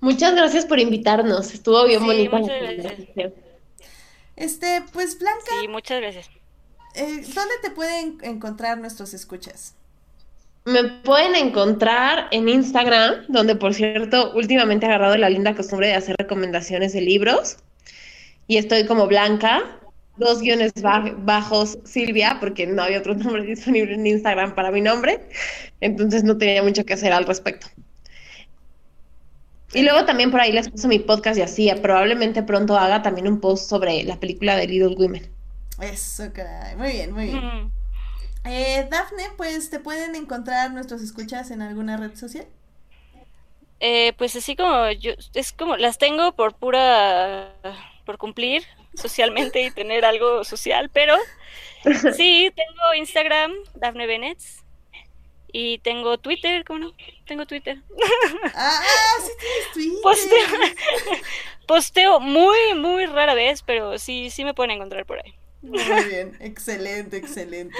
[0.00, 1.54] Muchas gracias por invitarnos.
[1.54, 3.32] Estuvo bien Sí, bonita la muchas gracias.
[4.36, 6.28] Este, pues Blanca, Sí, muchas gracias.
[6.94, 9.74] eh, ¿dónde te pueden encontrar nuestros escuchas?
[10.64, 15.94] Me pueden encontrar en Instagram, donde por cierto últimamente he agarrado la linda costumbre de
[15.94, 17.58] hacer recomendaciones de libros.
[18.46, 19.80] Y estoy como Blanca,
[20.16, 24.80] dos guiones ba- bajos Silvia, porque no había otro nombre disponible en Instagram para mi
[24.80, 25.28] nombre.
[25.80, 27.68] Entonces no tenía mucho que hacer al respecto.
[29.74, 33.26] Y luego también por ahí les paso mi podcast y así, probablemente pronto haga también
[33.26, 35.30] un post sobre la película de Little Women.
[35.80, 36.76] Eso, caray.
[36.76, 37.52] Muy bien, muy bien.
[37.66, 37.72] Mm.
[38.44, 42.46] Eh, Dafne, pues te pueden encontrar nuestros escuchas en alguna red social.
[43.80, 47.52] Eh, pues así como yo, es como las tengo por pura,
[48.04, 48.64] por cumplir
[48.94, 51.16] socialmente y tener algo social, pero
[52.16, 54.38] sí, tengo Instagram, Dafne Bennett,
[55.52, 56.92] y tengo Twitter, ¿cómo no?
[57.26, 57.78] Tengo Twitter.
[58.54, 58.82] Ah,
[59.20, 60.02] sí tienes Twitter.
[60.02, 60.46] Posteo,
[61.66, 65.34] posteo muy, muy rara vez, pero sí, sí me pueden encontrar por ahí.
[65.62, 67.76] Muy bien, excelente, excelente.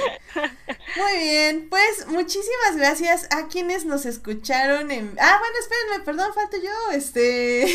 [0.96, 5.16] Muy bien, pues muchísimas gracias a quienes nos escucharon en...
[5.20, 6.90] Ah, bueno, espérenme, perdón, falto yo.
[6.92, 7.66] Este...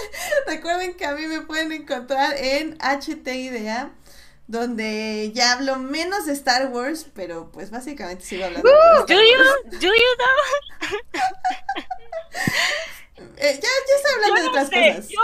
[0.46, 3.92] Recuerden que a mí me pueden encontrar en HTIDA,
[4.46, 8.68] donde ya hablo menos de Star Wars, pero pues básicamente sigo hablando.
[8.68, 9.80] de Do Star you, Wars.
[9.80, 11.56] do you know?
[13.38, 15.08] Eh, ya, ya estoy hablando de no otras sé, cosas.
[15.08, 15.20] yo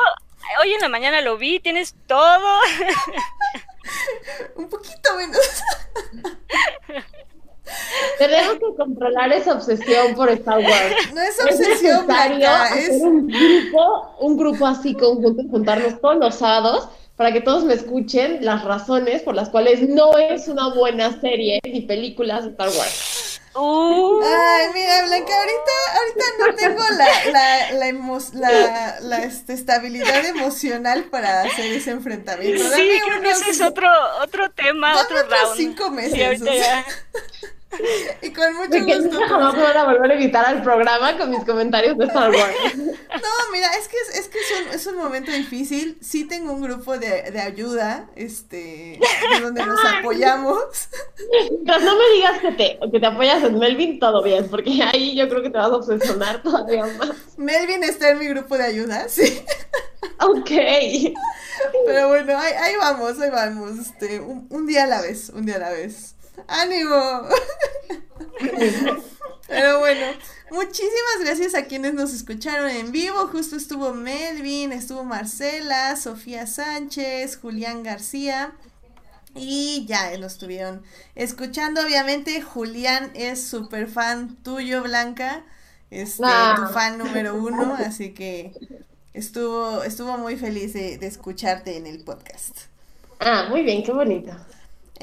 [0.60, 2.60] hoy en la mañana lo vi, tienes todo.
[4.56, 5.38] Un poquito menos.
[8.18, 11.12] Tenemos que controlar esa obsesión por Star Wars.
[11.14, 13.00] No es Es obsesión, Blanca, hacer es...
[13.00, 18.44] un grupo, un grupo así conjunto, juntarnos todos los sábados para que todos me escuchen
[18.44, 23.11] las razones por las cuales no es una buena serie ni películas de Star Wars.
[23.54, 29.52] Uh, Ay, mira, Blanca, ahorita, ahorita no tengo la, la, la, emo- la, la, este,
[29.52, 32.62] estabilidad emocional para hacer ese enfrentamiento.
[32.74, 33.88] sí, creo que unos- ese es otro,
[34.22, 35.56] otro tema, otro round.
[35.56, 36.46] cinco meses, Sí,
[38.22, 39.12] Y con mucho De que gusto.
[39.12, 42.30] nunca jamás me van a volver a invitar al programa con mis comentarios de Star
[42.30, 42.54] Wars.
[42.76, 45.98] No, mira, es que es, es que es un, es un momento difícil.
[46.00, 48.98] Sí tengo un grupo de, de ayuda, este,
[49.34, 50.58] de donde nos apoyamos.
[51.50, 55.16] Mientras no me digas que te, que te apoyas en Melvin, todo bien, porque ahí
[55.16, 57.10] yo creo que te vas a obsesionar todavía más.
[57.36, 59.42] Melvin está en mi grupo de ayuda, sí.
[60.20, 60.50] Ok.
[61.86, 63.78] Pero bueno, ahí, ahí vamos, ahí vamos.
[63.78, 66.14] Este, un, un día a la vez, un día a la vez.
[66.48, 67.22] ¡Ánimo!
[69.48, 70.06] Pero bueno,
[70.50, 73.26] Muchísimas gracias a quienes nos escucharon en vivo.
[73.28, 78.52] Justo estuvo Melvin, estuvo Marcela, Sofía Sánchez, Julián García.
[79.34, 80.82] Y ya lo estuvieron
[81.14, 81.80] escuchando.
[81.82, 85.42] Obviamente, Julián es súper fan tuyo, Blanca.
[85.90, 86.54] Este, Ah.
[86.54, 87.74] tu fan número uno.
[87.74, 88.52] Así que
[89.14, 92.58] estuvo, estuvo muy feliz de, de escucharte en el podcast.
[93.20, 94.32] Ah, muy bien, qué bonito.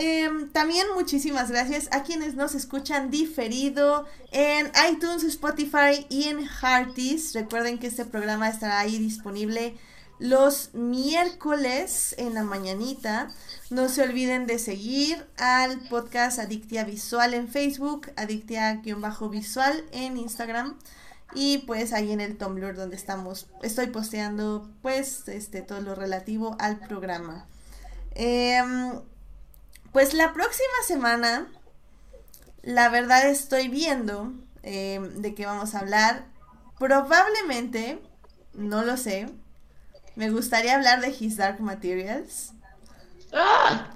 [0.01, 7.33] Em, también muchísimas gracias a quienes nos escuchan diferido en iTunes, Spotify y en Hearties.
[7.33, 9.75] Recuerden que este programa estará ahí disponible
[10.17, 13.29] los miércoles en la mañanita.
[13.71, 20.77] No se olviden de seguir al podcast Adictia Visual en Facebook, Adictia-visual en Instagram.
[21.33, 26.55] Y pues ahí en el Tumblr donde estamos, estoy posteando pues este todo lo relativo
[26.57, 27.49] al programa.
[28.15, 28.93] Em,
[29.91, 31.47] pues la próxima semana,
[32.61, 34.31] la verdad estoy viendo
[34.63, 36.25] eh, de qué vamos a hablar.
[36.77, 37.99] Probablemente,
[38.53, 39.27] no lo sé,
[40.15, 42.51] me gustaría hablar de His Dark Materials.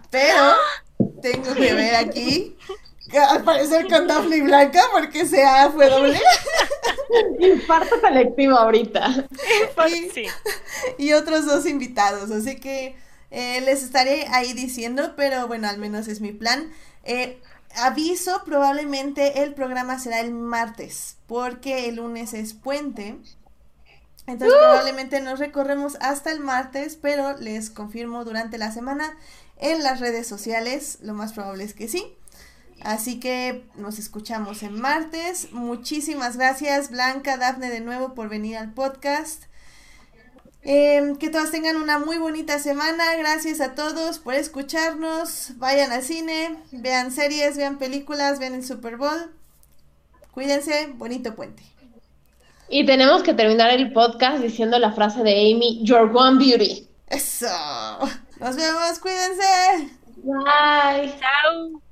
[0.10, 0.54] Pero
[1.22, 2.56] tengo que ver aquí,
[3.30, 6.20] al parecer con Daphne Blanca, porque sea fue doble.
[7.40, 9.28] Infarto colectivo ahorita.
[9.90, 10.26] Y- Sí.
[10.98, 12.32] y otros dos invitados.
[12.32, 12.96] Así que
[13.36, 16.72] eh, les estaré ahí diciendo, pero bueno, al menos es mi plan.
[17.04, 17.42] Eh,
[17.76, 23.18] aviso, probablemente el programa será el martes, porque el lunes es puente.
[24.28, 29.18] Entonces probablemente nos recorremos hasta el martes, pero les confirmo durante la semana
[29.58, 32.16] en las redes sociales, lo más probable es que sí.
[32.84, 35.52] Así que nos escuchamos en martes.
[35.52, 39.46] Muchísimas gracias Blanca, Dafne de nuevo por venir al podcast.
[40.66, 43.16] Em, que todos tengan una muy bonita semana.
[43.18, 45.52] Gracias a todos por escucharnos.
[45.58, 49.32] Vayan al cine, vean series, vean películas, vean el Super Bowl.
[50.32, 51.64] Cuídense, bonito puente.
[52.70, 56.88] Y tenemos que terminar el podcast diciendo la frase de Amy, Your One Beauty.
[57.08, 57.48] Eso.
[58.40, 59.92] Nos vemos, cuídense.
[60.24, 61.14] Bye.
[61.20, 61.83] Chao.